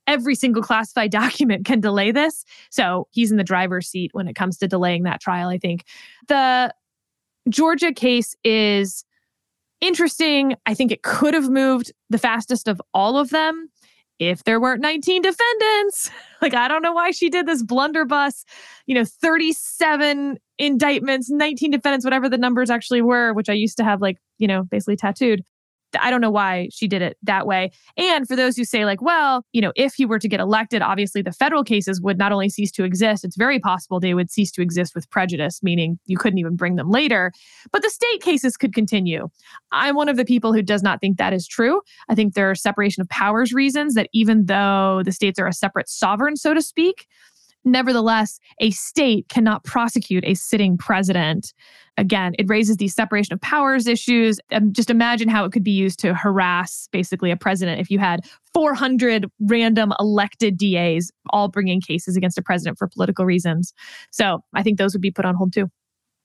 every 0.07 0.35
single 0.35 0.63
classified 0.63 1.11
document 1.23 1.65
can 1.65 1.81
delay 1.81 2.11
this. 2.11 2.45
So 2.69 3.07
he's 3.11 3.31
in 3.31 3.37
the 3.37 3.43
driver's 3.43 3.87
seat 3.87 4.11
when 4.13 4.27
it 4.27 4.35
comes 4.35 4.57
to 4.59 4.67
delaying 4.67 5.03
that 5.03 5.21
trial, 5.21 5.49
I 5.49 5.57
think. 5.57 5.83
The 6.27 6.73
Georgia 7.49 7.93
case 7.93 8.35
is 8.43 9.05
interesting. 9.81 10.55
I 10.65 10.73
think 10.73 10.91
it 10.91 11.03
could 11.03 11.33
have 11.33 11.49
moved 11.49 11.91
the 12.09 12.17
fastest 12.17 12.67
of 12.67 12.81
all 12.93 13.17
of 13.17 13.29
them 13.29 13.69
if 14.19 14.43
there 14.43 14.59
weren't 14.59 14.81
19 14.81 15.21
defendants. 15.21 16.09
Like, 16.39 16.53
I 16.53 16.67
don't 16.67 16.83
know 16.83 16.93
why 16.93 17.09
she 17.09 17.31
did 17.31 17.47
this 17.47 17.63
blunderbuss, 17.63 18.45
you 18.85 18.93
know, 18.93 19.05
37 19.05 20.37
indictments, 20.59 21.31
19 21.31 21.71
defendants, 21.71 22.05
whatever 22.05 22.29
the 22.29 22.37
numbers 22.37 22.69
actually 22.69 23.01
were, 23.01 23.33
which 23.33 23.49
I 23.49 23.53
used 23.53 23.75
to 23.77 23.83
have 23.83 24.03
like, 24.03 24.17
you 24.37 24.47
know, 24.47 24.61
basically 24.61 24.97
tattooed. 24.97 25.43
I 25.99 26.09
don't 26.09 26.21
know 26.21 26.31
why 26.31 26.69
she 26.71 26.87
did 26.87 27.01
it 27.01 27.17
that 27.23 27.47
way. 27.47 27.71
And 27.95 28.27
for 28.27 28.35
those 28.35 28.57
who 28.57 28.65
say, 28.65 28.85
like, 28.85 29.01
well, 29.01 29.45
you 29.53 29.61
know, 29.61 29.71
if 29.75 29.93
he 29.93 30.05
were 30.05 30.19
to 30.19 30.27
get 30.27 30.39
elected, 30.39 30.81
obviously 30.81 31.21
the 31.21 31.31
federal 31.31 31.63
cases 31.63 32.01
would 32.01 32.17
not 32.17 32.31
only 32.31 32.49
cease 32.49 32.71
to 32.73 32.83
exist, 32.83 33.23
it's 33.23 33.37
very 33.37 33.59
possible 33.59 33.99
they 33.99 34.13
would 34.13 34.31
cease 34.31 34.51
to 34.51 34.61
exist 34.61 34.95
with 34.95 35.09
prejudice, 35.09 35.61
meaning 35.63 35.99
you 36.05 36.17
couldn't 36.17 36.39
even 36.39 36.55
bring 36.55 36.75
them 36.75 36.89
later. 36.89 37.31
But 37.71 37.83
the 37.83 37.89
state 37.89 38.21
cases 38.21 38.57
could 38.57 38.73
continue. 38.73 39.27
I'm 39.71 39.95
one 39.95 40.09
of 40.09 40.17
the 40.17 40.25
people 40.25 40.53
who 40.53 40.61
does 40.61 40.83
not 40.83 40.99
think 40.99 41.17
that 41.17 41.33
is 41.33 41.47
true. 41.47 41.81
I 42.09 42.15
think 42.15 42.33
there 42.33 42.49
are 42.49 42.55
separation 42.55 43.01
of 43.01 43.09
powers 43.09 43.53
reasons 43.53 43.93
that 43.93 44.09
even 44.13 44.45
though 44.45 45.01
the 45.03 45.11
states 45.11 45.39
are 45.39 45.47
a 45.47 45.53
separate 45.53 45.89
sovereign, 45.89 46.35
so 46.35 46.53
to 46.53 46.61
speak, 46.61 47.07
Nevertheless, 47.67 48.39
a 48.59 48.71
state 48.71 49.27
cannot 49.27 49.65
prosecute 49.65 50.23
a 50.25 50.35
sitting 50.35 50.77
president. 50.77 51.53
Again, 51.97 52.33
it 52.39 52.47
raises 52.47 52.77
these 52.77 52.95
separation 52.95 53.33
of 53.33 53.41
powers 53.41 53.87
issues. 53.87 54.39
And 54.49 54.73
just 54.73 54.89
imagine 54.89 55.27
how 55.27 55.43
it 55.43 55.51
could 55.51 55.63
be 55.63 55.71
used 55.71 55.99
to 55.99 56.13
harass 56.13 56.87
basically 56.93 57.29
a 57.29 57.35
president 57.35 57.81
if 57.81 57.91
you 57.91 57.99
had 57.99 58.21
400 58.53 59.29
random 59.41 59.91
elected 59.99 60.57
DAs 60.57 61.11
all 61.31 61.49
bringing 61.49 61.81
cases 61.81 62.15
against 62.15 62.37
a 62.37 62.41
president 62.41 62.77
for 62.77 62.87
political 62.87 63.25
reasons. 63.25 63.73
So 64.11 64.43
I 64.53 64.63
think 64.63 64.77
those 64.77 64.93
would 64.93 65.01
be 65.01 65.11
put 65.11 65.25
on 65.25 65.35
hold 65.35 65.51
too. 65.51 65.69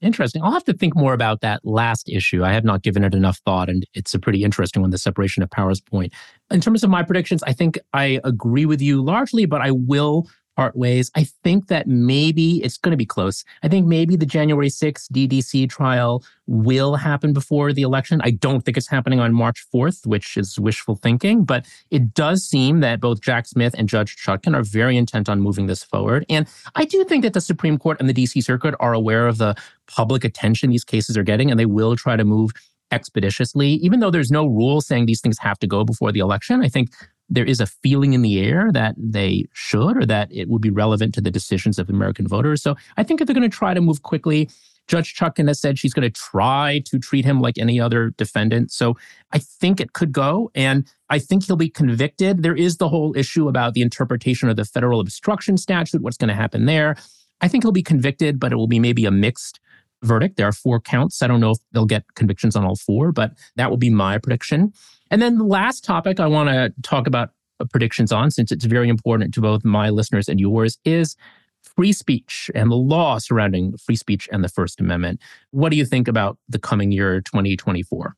Interesting. 0.01 0.43
I'll 0.43 0.53
have 0.53 0.65
to 0.65 0.73
think 0.73 0.97
more 0.97 1.13
about 1.13 1.43
that 1.43 1.61
last 1.65 2.09
issue. 2.09 2.45
I 2.45 2.53
have 2.53 2.65
not 2.65 2.83
given 2.83 3.05
it 3.05 3.15
enough 3.15 3.41
thought, 3.45 3.69
and 3.69 3.87
it's 3.95 4.15
a 4.15 4.19
pretty 4.19 4.43
interesting 4.43 4.83
one, 4.83 4.91
the 4.91 4.99
separation 4.99 5.45
of 5.45 5.51
powers 5.51 5.81
point. 5.81 6.13
In 6.51 6.61
terms 6.61 6.83
of 6.83 6.91
my 6.91 7.05
predictions, 7.05 7.43
I 7.45 7.53
think 7.53 7.79
I 7.93 8.21
agree 8.25 8.67
with 8.67 8.83
you 8.83 9.01
largely, 9.01 9.47
but 9.47 9.61
I 9.61 9.71
will 9.71 10.29
part 10.57 10.77
ways. 10.77 11.11
I 11.15 11.25
think 11.25 11.69
that 11.69 11.87
maybe 11.87 12.63
it's 12.63 12.77
going 12.77 12.91
to 12.91 12.97
be 12.97 13.07
close. 13.07 13.45
I 13.63 13.69
think 13.69 13.87
maybe 13.87 14.17
the 14.17 14.27
January 14.27 14.69
6th 14.69 15.11
DDC 15.13 15.71
trial 15.71 16.25
will 16.47 16.97
happen 16.97 17.33
before 17.33 17.73
the 17.73 17.83
election. 17.83 18.21
I 18.23 18.31
don't 18.31 18.61
think 18.63 18.77
it's 18.77 18.89
happening 18.89 19.21
on 19.21 19.33
March 19.33 19.65
4th, 19.73 20.07
which 20.07 20.37
is 20.37 20.59
wishful 20.59 20.97
thinking, 20.97 21.45
but 21.45 21.67
it 21.91 22.15
does 22.15 22.45
seem 22.45 22.81
that 22.81 23.01
both 23.01 23.21
Jack 23.21 23.47
Smith 23.47 23.75
and 23.79 23.89
Judge 23.89 24.17
Chutkan 24.17 24.55
are 24.55 24.63
very 24.63 24.97
intent 24.97 25.29
on 25.29 25.41
moving 25.41 25.67
this 25.67 25.83
forward. 25.83 26.27
And 26.29 26.47
I 26.75 26.85
do 26.85 27.05
think 27.05 27.23
that 27.23 27.33
the 27.33 27.41
Supreme 27.41 27.79
Court 27.79 27.99
and 28.01 28.09
the 28.09 28.15
DC 28.15 28.43
Circuit 28.43 28.75
are 28.81 28.93
aware 28.93 29.27
of 29.27 29.39
the 29.39 29.55
public 29.87 30.25
attention 30.25 30.71
these 30.71 30.85
cases 30.85 31.17
are 31.17 31.23
getting, 31.23 31.51
and 31.51 31.59
they 31.59 31.67
will 31.67 31.97
try 31.97 32.17
to 32.17 32.25
move 32.25 32.51
expeditiously, 32.93 33.71
even 33.75 34.01
though 34.01 34.11
there's 34.11 34.31
no 34.31 34.47
rule 34.47 34.81
saying 34.81 35.07
these 35.07 35.21
things 35.21 35.39
have 35.39 35.59
to 35.59 35.67
go 35.67 35.83
before 35.85 36.13
the 36.13 36.21
election. 36.21 36.63
I 36.63 36.69
think 36.69 36.91
there 37.33 37.45
is 37.45 37.61
a 37.61 37.67
feeling 37.67 38.13
in 38.13 38.21
the 38.21 38.41
air 38.41 38.71
that 38.73 38.95
they 38.99 39.47
should 39.55 39.97
or 39.97 40.05
that 40.05 40.29
it 40.31 40.49
would 40.49 40.61
be 40.61 40.71
relevant 40.71 41.15
to 41.15 41.21
the 41.21 41.31
decisions 41.31 41.79
of 41.79 41.89
American 41.89 42.29
voters. 42.29 42.63
So 42.63 42.77
I 42.99 43.03
think 43.03 43.21
if 43.21 43.27
they're 43.27 43.35
going 43.35 43.51
to 43.51 43.57
try 43.57 43.73
to 43.73 43.81
move 43.81 44.03
quickly, 44.03 44.51
Judge 44.87 45.15
Chutkan 45.15 45.49
has 45.49 45.59
said 45.59 45.79
she's 45.79 45.95
going 45.95 46.03
to 46.03 46.11
try 46.11 46.83
to 46.87 46.99
treat 46.99 47.25
him 47.25 47.41
like 47.41 47.57
any 47.57 47.81
other 47.81 48.11
defendant. 48.19 48.71
So 48.71 48.97
I 49.33 49.39
think 49.39 49.81
it 49.81 49.95
could 49.95 50.13
go. 50.13 50.51
And 50.55 50.87
I 51.09 51.19
think 51.19 51.47
he'll 51.47 51.57
be 51.57 51.71
convicted. 51.71 52.43
There 52.43 52.57
is 52.57 52.77
the 52.77 52.89
whole 52.89 53.17
issue 53.17 53.49
about 53.49 53.73
the 53.73 53.81
interpretation 53.81 54.51
of 54.51 54.57
the 54.57 54.67
federal 54.67 55.01
obstruction 55.01 55.57
statute, 55.57 56.03
what's 56.03 56.19
going 56.19 56.29
to 56.29 56.35
happen 56.35 56.67
there. 56.67 56.97
I 57.41 57.49
think 57.49 57.65
he'll 57.65 57.73
be 57.73 57.83
convicted, 57.83 58.39
but 58.39 58.53
it 58.53 58.57
will 58.57 58.67
be 58.67 58.79
maybe 58.79 59.07
a 59.07 59.11
mixed 59.11 59.59
verdict. 60.03 60.37
There 60.37 60.49
are 60.49 60.53
four 60.53 60.81
counts. 60.81 61.23
I 61.23 61.29
don't 61.29 61.41
know 61.41 61.53
if 61.53 61.59
they'll 61.73 61.87
get 61.87 62.15
convictions 62.15 62.57
on 62.57 62.65
all 62.65 62.77
four, 62.77 63.13
but 63.13 63.33
that 63.57 63.71
will 63.71 63.79
be 63.79 63.91
my 63.91 64.19
prediction. 64.19 64.73
And 65.13 65.21
then 65.21 65.37
the 65.37 65.45
last 65.45 65.85
topic 65.85 66.19
I 66.19 66.27
want 66.27 66.49
to 66.49 66.73
talk 66.83 67.07
about 67.07 67.31
uh, 67.61 67.67
predictions 67.67 68.13
on, 68.13 68.31
since 68.31 68.51
it's 68.51 68.65
very 68.65 68.89
important 68.89 69.35
to 69.35 69.43
both 69.43 69.63
my 69.63 69.91
listeners 69.91 70.27
and 70.27 70.41
yours, 70.41 70.79
is 70.87 71.17
free 71.63 71.93
speech 71.93 72.51
and 72.55 72.71
the 72.71 72.77
law 72.77 73.19
surrounding 73.19 73.77
free 73.77 73.95
speech 73.95 74.27
and 74.33 74.43
the 74.43 74.49
First 74.49 74.81
Amendment. 74.81 75.21
What 75.51 75.69
do 75.69 75.77
you 75.77 75.85
think 75.85 76.09
about 76.09 76.39
the 76.49 76.59
coming 76.59 76.93
year 76.93 77.21
2024? 77.21 78.17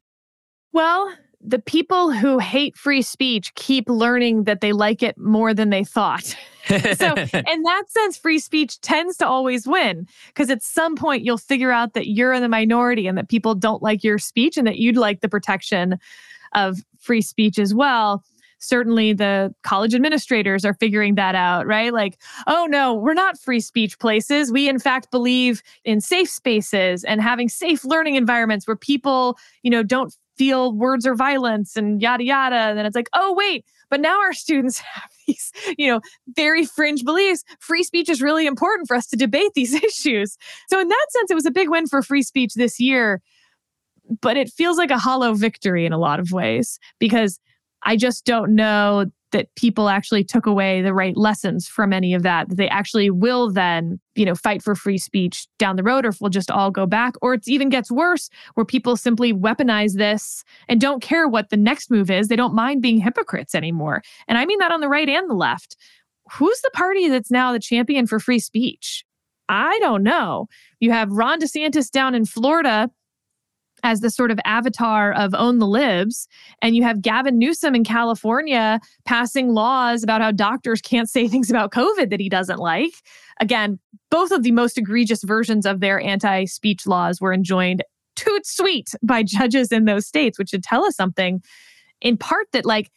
Well, 0.73 1.13
the 1.41 1.59
people 1.59 2.13
who 2.13 2.39
hate 2.39 2.77
free 2.77 3.03
speech 3.03 3.53
keep 3.57 3.89
learning 3.91 4.45
that 4.45 4.61
they 4.61 4.73
like 4.73 5.03
it 5.03 5.19
more 5.19 5.53
than 5.53 5.71
they 5.71 5.83
thought. 5.83 6.25
so, 6.67 6.75
in 6.77 7.63
that 7.63 7.83
sense, 7.89 8.17
free 8.17 8.39
speech 8.39 8.81
tends 8.81 9.17
to 9.17 9.27
always 9.27 9.67
win 9.67 10.07
because 10.29 10.49
at 10.49 10.63
some 10.63 10.95
point 10.95 11.25
you'll 11.25 11.39
figure 11.39 11.73
out 11.73 11.95
that 11.95 12.07
you're 12.07 12.33
in 12.33 12.41
the 12.41 12.49
minority 12.49 13.09
and 13.09 13.19
that 13.19 13.29
people 13.29 13.57
don't 13.57 13.83
like 13.83 14.05
your 14.05 14.19
speech 14.19 14.57
and 14.57 14.67
that 14.69 14.79
you'd 14.79 14.97
like 14.97 15.23
the 15.23 15.29
protection 15.29 15.99
of 16.55 16.79
free 16.99 17.23
speech 17.23 17.59
as 17.59 17.75
well 17.75 18.23
certainly 18.65 19.13
the 19.13 19.55
college 19.63 19.95
administrators 19.95 20.65
are 20.65 20.75
figuring 20.75 21.15
that 21.17 21.35
out, 21.35 21.67
right? 21.67 21.93
Like, 21.93 22.19
oh 22.47 22.67
no, 22.69 22.95
we're 22.95 23.15
not 23.15 23.39
free 23.39 23.61
speech 23.61 23.99
places. 23.99 24.51
We, 24.51 24.69
in 24.69 24.79
fact, 24.79 25.11
believe 25.11 25.63
in 25.85 26.01
safe 26.01 26.31
spaces 26.31 27.05
and 27.05 27.21
having 27.21 27.49
safe 27.49 27.85
learning 27.85 28.17
environments 28.17 28.67
where 28.67 28.77
people, 28.77 29.39
you 29.63 29.71
know, 29.71 29.83
don't 29.83 30.15
feel 30.37 30.73
words 30.73 31.07
or 31.07 31.15
violence 31.15 31.77
and 31.77 32.03
yada, 32.03 32.25
yada. 32.25 32.57
And 32.57 32.79
then 32.79 32.87
it's 32.87 32.97
like, 32.97 33.09
oh, 33.15 33.33
wait, 33.35 33.65
but 33.91 34.01
now 34.01 34.19
our 34.21 34.33
students 34.33 34.79
have 34.95 35.11
these, 35.27 35.53
you 35.79 35.87
know, 35.87 36.01
very 36.35 36.65
fringe 36.65 37.05
beliefs. 37.05 37.45
Free 37.61 37.85
speech 37.85 38.09
is 38.09 38.21
really 38.21 38.47
important 38.47 38.89
for 38.89 38.97
us 38.97 39.07
to 39.09 39.17
debate 39.17 39.53
these 39.55 39.75
issues. 39.85 40.37
So, 40.69 40.81
in 40.81 40.89
that 40.89 41.07
sense, 41.11 41.31
it 41.31 41.35
was 41.35 41.47
a 41.47 41.51
big 41.51 41.71
win 41.71 41.87
for 41.87 42.03
free 42.03 42.23
speech 42.23 42.55
this 42.55 42.81
year 42.81 43.21
but 44.21 44.37
it 44.37 44.51
feels 44.51 44.77
like 44.77 44.91
a 44.91 44.99
hollow 44.99 45.35
victory 45.35 45.87
in 45.87 45.93
a 45.93 45.99
lot 45.99 46.21
of 46.21 46.31
ways 46.33 46.79
because 46.99 47.39
I 47.83 47.97
just 47.97 48.25
don't 48.25 48.55
know 48.55 49.07
that 49.33 49.53
people 49.57 49.89
actually 49.89 50.23
took 50.23 50.47
away 50.47 50.81
the 50.81 50.95
right 50.95 51.17
lessons 51.17 51.67
from 51.67 51.93
any 51.93 52.15
of 52.15 52.23
that 52.23 52.49
that 52.49 52.55
they 52.55 52.69
actually 52.69 53.11
will 53.11 53.51
then 53.51 53.99
you 54.15 54.25
know 54.25 54.35
fight 54.35 54.63
for 54.63 54.77
free 54.77 54.97
speech 54.97 55.49
down 55.59 55.75
the 55.75 55.83
road 55.83 56.07
or 56.07 56.11
if 56.11 56.21
we'll 56.21 56.31
just 56.31 56.53
all 56.53 56.71
go 56.71 56.87
back. 56.87 57.15
Or 57.21 57.35
it 57.35 57.49
even 57.49 57.69
gets 57.69 57.91
worse 57.91 58.31
where 58.55 58.65
people 58.65 58.97
simply 58.97 59.33
weaponize 59.33 59.95
this 59.95 60.45
and 60.69 60.81
don't 60.81 61.03
care 61.03 61.27
what 61.27 61.51
the 61.51 61.57
next 61.57 61.91
move 61.91 62.11
is. 62.11 62.29
They 62.29 62.37
don't 62.37 62.55
mind 62.55 62.81
being 62.81 63.01
hypocrites 63.01 63.55
anymore. 63.55 64.03
And 64.29 64.39
i 64.39 64.47
mean 64.47 64.59
that 64.61 64.73
on 64.73 64.81
the 64.81 64.89
right 64.89 65.09
and 65.09 65.29
the 65.29 65.35
left. 65.35 65.77
Who's 66.33 66.61
the 66.61 66.71
party 66.71 67.09
that's 67.09 67.31
now 67.31 67.53
the 67.53 67.59
champion 67.59 68.07
for 68.07 68.19
free 68.21 68.39
speech? 68.39 69.05
I 69.49 69.79
don't 69.81 70.03
know. 70.03 70.47
You 70.81 70.93
have 70.93 71.11
ron 71.11 71.41
desantis 71.41 71.91
down 71.91 72.15
in 72.15 72.25
florida 72.25 72.89
as 73.85 74.01
the 74.01 74.11
sort 74.11 74.31
of 74.31 74.41
avatar 74.45 75.13
of 75.13 75.35
own 75.35 75.59
the 75.59 75.67
libs. 75.67 76.27
And 76.63 76.75
you 76.75 76.83
have 76.83 77.03
Gavin 77.03 77.39
Newsom 77.39 77.75
in 77.75 77.85
California 77.85 78.81
passing 79.05 79.51
laws 79.51 80.03
about 80.03 80.23
how 80.23 80.33
doctors 80.33 80.81
can't 80.81 81.09
say 81.09 81.29
things 81.35 81.51
about 81.51 81.71
COVID 81.71 82.11
that 82.11 82.19
he 82.19 82.29
doesn't 82.29 82.59
like. 82.59 82.95
Again, 83.41 83.79
both 84.11 84.33
of 84.33 84.43
the 84.43 84.53
most 84.53 84.79
egregious 84.79 85.23
versions 85.23 85.67
of 85.67 85.81
their 85.81 86.01
anti 86.01 86.47
speech 86.47 86.87
laws 86.87 87.21
were 87.21 87.33
enjoined 87.33 87.85
toot 88.17 88.47
sweet 88.47 88.95
by 89.03 89.23
judges 89.25 89.71
in 89.71 89.85
those 89.85 90.07
states, 90.07 90.39
which 90.39 90.51
should 90.51 90.65
tell 90.65 90.85
us 90.85 90.97
something 90.97 91.43
in 92.01 92.17
part 92.17 92.47
that, 92.53 92.65
like, 92.65 92.91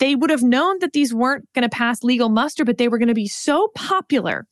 they 0.00 0.16
would 0.16 0.30
have 0.30 0.42
known 0.42 0.78
that 0.80 0.92
these 0.92 1.14
weren't 1.14 1.46
going 1.54 1.62
to 1.62 1.68
pass 1.68 2.02
legal 2.02 2.28
muster, 2.28 2.64
but 2.64 2.78
they 2.78 2.88
were 2.88 2.98
going 2.98 3.08
to 3.08 3.14
be 3.14 3.28
so 3.28 3.68
popular 3.76 4.46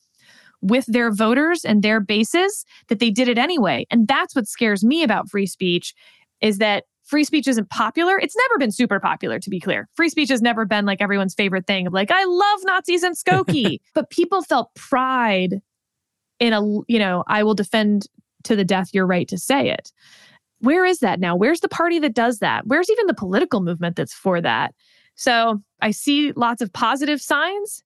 with 0.63 0.85
their 0.87 1.11
voters 1.11 1.65
and 1.65 1.83
their 1.83 1.99
bases 1.99 2.65
that 2.87 2.99
they 2.99 3.11
did 3.11 3.27
it 3.27 3.37
anyway. 3.37 3.85
And 3.91 4.07
that's 4.07 4.35
what 4.35 4.47
scares 4.47 4.83
me 4.83 5.03
about 5.03 5.29
free 5.29 5.45
speech 5.45 5.93
is 6.41 6.57
that 6.57 6.85
free 7.03 7.25
speech 7.25 7.47
isn't 7.47 7.69
popular. 7.69 8.17
It's 8.17 8.35
never 8.35 8.57
been 8.57 8.71
super 8.71 8.99
popular, 8.99 9.39
to 9.39 9.49
be 9.49 9.59
clear. 9.59 9.89
Free 9.95 10.09
speech 10.09 10.29
has 10.29 10.41
never 10.41 10.65
been 10.65 10.85
like 10.85 11.01
everyone's 11.01 11.35
favorite 11.35 11.67
thing 11.67 11.85
of 11.85 11.93
like, 11.93 12.11
I 12.11 12.23
love 12.23 12.59
Nazis 12.63 13.03
and 13.03 13.15
Skokie. 13.15 13.79
but 13.93 14.09
people 14.09 14.41
felt 14.41 14.73
pride 14.75 15.61
in 16.39 16.53
a, 16.53 16.61
you 16.87 16.97
know, 16.97 17.23
I 17.27 17.43
will 17.43 17.55
defend 17.55 18.07
to 18.45 18.55
the 18.55 18.65
death 18.65 18.93
your 18.93 19.05
right 19.05 19.27
to 19.27 19.37
say 19.37 19.69
it. 19.69 19.91
Where 20.59 20.85
is 20.85 20.99
that 20.99 21.19
now? 21.19 21.35
Where's 21.35 21.59
the 21.59 21.69
party 21.69 21.99
that 21.99 22.15
does 22.15 22.39
that? 22.39 22.65
Where's 22.67 22.89
even 22.89 23.07
the 23.07 23.13
political 23.13 23.61
movement 23.61 23.97
that's 23.97 24.13
for 24.13 24.39
that? 24.39 24.73
So 25.15 25.61
I 25.81 25.91
see 25.91 26.31
lots 26.31 26.61
of 26.61 26.71
positive 26.71 27.21
signs. 27.21 27.83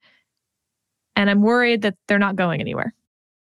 And 1.17 1.31
I'm 1.31 1.41
worried 1.41 1.81
that 1.81 1.95
they're 2.07 2.19
not 2.19 2.35
going 2.35 2.61
anywhere. 2.61 2.93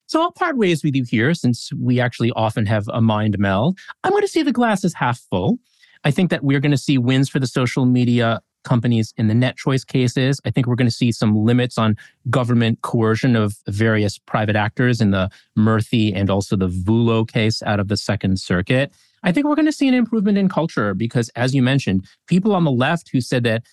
So 0.07 0.23
I'll 0.23 0.31
part 0.31 0.57
ways 0.57 0.85
with 0.85 0.95
you 0.95 1.03
here 1.03 1.35
since 1.35 1.73
we 1.73 1.99
actually 1.99 2.31
often 2.31 2.65
have 2.67 2.89
a 2.93 3.03
mind 3.03 3.39
meld. 3.41 3.77
I'm 4.05 4.13
going 4.13 4.23
to 4.23 4.29
see 4.29 4.45
the 4.45 4.53
glass 4.53 4.85
is 4.85 4.95
half 4.95 5.19
full. 5.19 5.59
I 6.05 6.13
think 6.13 6.31
that 6.31 6.45
we're 6.45 6.61
going 6.61 6.71
to 6.71 6.79
see 6.79 6.97
wins 6.97 7.29
for 7.29 7.41
the 7.41 7.47
social 7.49 7.85
media 7.85 8.41
companies 8.63 9.13
in 9.17 9.27
the 9.27 9.35
NetChoice 9.35 9.85
cases. 9.85 10.41
I 10.45 10.51
think 10.51 10.69
we're 10.69 10.77
going 10.77 10.89
to 10.89 10.95
see 10.95 11.11
some 11.11 11.35
limits 11.35 11.77
on 11.77 11.97
government 12.31 12.83
coercion 12.83 13.35
of 13.35 13.57
various 13.67 14.17
private 14.17 14.55
actors 14.55 15.01
in 15.01 15.11
the 15.11 15.29
Murthy 15.59 16.13
and 16.15 16.31
also 16.31 16.55
the 16.55 16.69
Vullo 16.69 17.27
case 17.27 17.63
out 17.65 17.81
of 17.81 17.89
the 17.89 17.97
Second 17.97 18.39
Circuit. 18.39 18.93
I 19.25 19.33
think 19.33 19.47
we're 19.47 19.57
going 19.57 19.67
to 19.67 19.73
see 19.73 19.89
an 19.89 19.95
improvement 19.95 20.39
in 20.39 20.49
culture 20.49 20.95
because, 20.95 21.31
as 21.31 21.53
you 21.53 21.63
mentioned, 21.63 22.07
people 22.29 22.55
on 22.55 22.63
the 22.63 22.71
left 22.71 23.09
who 23.13 23.21
said 23.21 23.43
that 23.43 23.65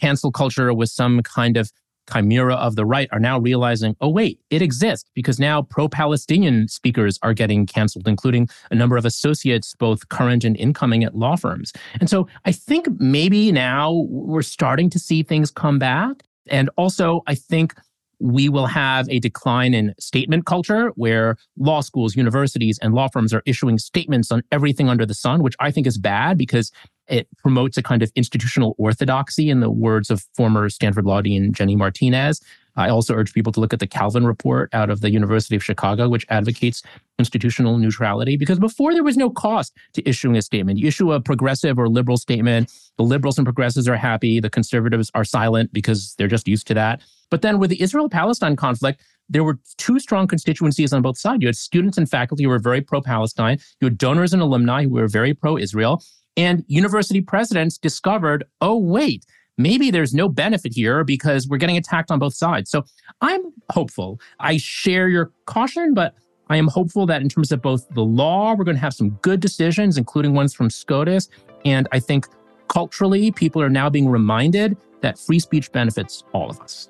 cancel 0.00 0.32
culture 0.32 0.74
was 0.74 0.92
some 0.92 1.22
kind 1.22 1.56
of 1.56 1.70
chimera 2.12 2.54
of 2.54 2.76
the 2.76 2.84
right 2.84 3.08
are 3.12 3.20
now 3.20 3.38
realizing, 3.38 3.96
oh, 4.00 4.08
wait, 4.08 4.40
it 4.50 4.62
exists 4.62 5.08
because 5.14 5.38
now 5.38 5.62
pro 5.62 5.88
Palestinian 5.88 6.68
speakers 6.68 7.18
are 7.22 7.34
getting 7.34 7.66
canceled, 7.66 8.08
including 8.08 8.48
a 8.70 8.74
number 8.74 8.96
of 8.96 9.04
associates, 9.04 9.74
both 9.78 10.08
current 10.08 10.44
and 10.44 10.56
incoming 10.56 11.04
at 11.04 11.14
law 11.14 11.36
firms. 11.36 11.72
And 12.00 12.08
so 12.08 12.28
I 12.44 12.52
think 12.52 12.88
maybe 12.98 13.52
now 13.52 14.06
we're 14.08 14.42
starting 14.42 14.90
to 14.90 14.98
see 14.98 15.22
things 15.22 15.50
come 15.50 15.78
back. 15.78 16.22
And 16.48 16.70
also, 16.76 17.22
I 17.26 17.34
think 17.34 17.74
we 18.18 18.48
will 18.48 18.66
have 18.66 19.08
a 19.10 19.18
decline 19.18 19.74
in 19.74 19.94
statement 19.98 20.46
culture 20.46 20.88
where 20.94 21.36
law 21.58 21.80
schools, 21.80 22.16
universities, 22.16 22.78
and 22.80 22.94
law 22.94 23.08
firms 23.08 23.34
are 23.34 23.42
issuing 23.44 23.78
statements 23.78 24.32
on 24.32 24.42
everything 24.50 24.88
under 24.88 25.04
the 25.04 25.14
sun, 25.14 25.42
which 25.42 25.54
I 25.60 25.70
think 25.70 25.86
is 25.86 25.98
bad 25.98 26.38
because 26.38 26.72
it 27.08 27.28
promotes 27.36 27.76
a 27.76 27.82
kind 27.82 28.02
of 28.02 28.10
institutional 28.16 28.74
orthodoxy, 28.78 29.50
in 29.50 29.60
the 29.60 29.70
words 29.70 30.10
of 30.10 30.24
former 30.34 30.68
Stanford 30.68 31.04
Law 31.04 31.20
Dean 31.20 31.52
Jenny 31.52 31.76
Martinez. 31.76 32.40
I 32.76 32.90
also 32.90 33.14
urge 33.14 33.32
people 33.32 33.52
to 33.52 33.60
look 33.60 33.72
at 33.72 33.80
the 33.80 33.86
Kalven 33.86 34.26
Report 34.26 34.68
out 34.74 34.90
of 34.90 35.00
the 35.00 35.10
University 35.10 35.56
of 35.56 35.64
Chicago, 35.64 36.08
which 36.08 36.26
advocates 36.28 36.82
institutional 37.18 37.78
neutrality. 37.78 38.36
Because 38.36 38.58
before 38.58 38.92
there 38.92 39.02
was 39.02 39.16
no 39.16 39.30
cost 39.30 39.74
to 39.94 40.06
issuing 40.06 40.36
a 40.36 40.42
statement. 40.42 40.78
You 40.78 40.88
issue 40.88 41.12
a 41.12 41.20
progressive 41.20 41.78
or 41.78 41.88
liberal 41.88 42.18
statement, 42.18 42.70
the 42.98 43.04
liberals 43.04 43.38
and 43.38 43.46
progressives 43.46 43.88
are 43.88 43.96
happy, 43.96 44.40
the 44.40 44.50
conservatives 44.50 45.10
are 45.14 45.24
silent 45.24 45.72
because 45.72 46.14
they're 46.18 46.28
just 46.28 46.46
used 46.46 46.66
to 46.66 46.74
that. 46.74 47.00
But 47.30 47.42
then 47.42 47.58
with 47.58 47.70
the 47.70 47.80
Israel 47.80 48.08
Palestine 48.08 48.56
conflict, 48.56 49.00
there 49.28 49.42
were 49.42 49.58
two 49.76 49.98
strong 49.98 50.26
constituencies 50.26 50.92
on 50.92 51.02
both 51.02 51.18
sides. 51.18 51.42
You 51.42 51.48
had 51.48 51.56
students 51.56 51.98
and 51.98 52.08
faculty 52.08 52.44
who 52.44 52.50
were 52.50 52.58
very 52.58 52.80
pro 52.80 53.00
Palestine, 53.00 53.58
you 53.80 53.86
had 53.86 53.98
donors 53.98 54.32
and 54.32 54.40
alumni 54.40 54.84
who 54.84 54.90
were 54.90 55.08
very 55.08 55.34
pro 55.34 55.56
Israel, 55.56 56.02
and 56.36 56.64
university 56.68 57.20
presidents 57.20 57.78
discovered, 57.78 58.44
oh, 58.60 58.76
wait, 58.76 59.24
maybe 59.58 59.90
there's 59.90 60.14
no 60.14 60.28
benefit 60.28 60.74
here 60.74 61.04
because 61.04 61.48
we're 61.48 61.56
getting 61.56 61.76
attacked 61.76 62.10
on 62.10 62.18
both 62.18 62.34
sides. 62.34 62.70
So 62.70 62.84
I'm 63.20 63.42
hopeful. 63.70 64.20
I 64.40 64.58
share 64.58 65.08
your 65.08 65.32
caution, 65.46 65.94
but 65.94 66.14
I 66.48 66.56
am 66.56 66.68
hopeful 66.68 67.06
that 67.06 67.22
in 67.22 67.28
terms 67.28 67.50
of 67.52 67.62
both 67.62 67.88
the 67.90 68.04
law, 68.04 68.54
we're 68.54 68.64
going 68.64 68.76
to 68.76 68.80
have 68.80 68.94
some 68.94 69.10
good 69.22 69.40
decisions, 69.40 69.96
including 69.98 70.34
ones 70.34 70.54
from 70.54 70.70
SCOTUS. 70.70 71.28
And 71.64 71.88
I 71.92 71.98
think 71.98 72.26
culturally, 72.68 73.30
people 73.32 73.62
are 73.62 73.70
now 73.70 73.90
being 73.90 74.08
reminded 74.08 74.76
that 75.00 75.18
free 75.18 75.38
speech 75.38 75.72
benefits 75.72 76.22
all 76.32 76.50
of 76.50 76.60
us. 76.60 76.88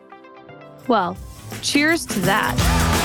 Well, 0.88 1.16
cheers 1.62 2.05
to 2.07 2.20
that. 2.20 2.95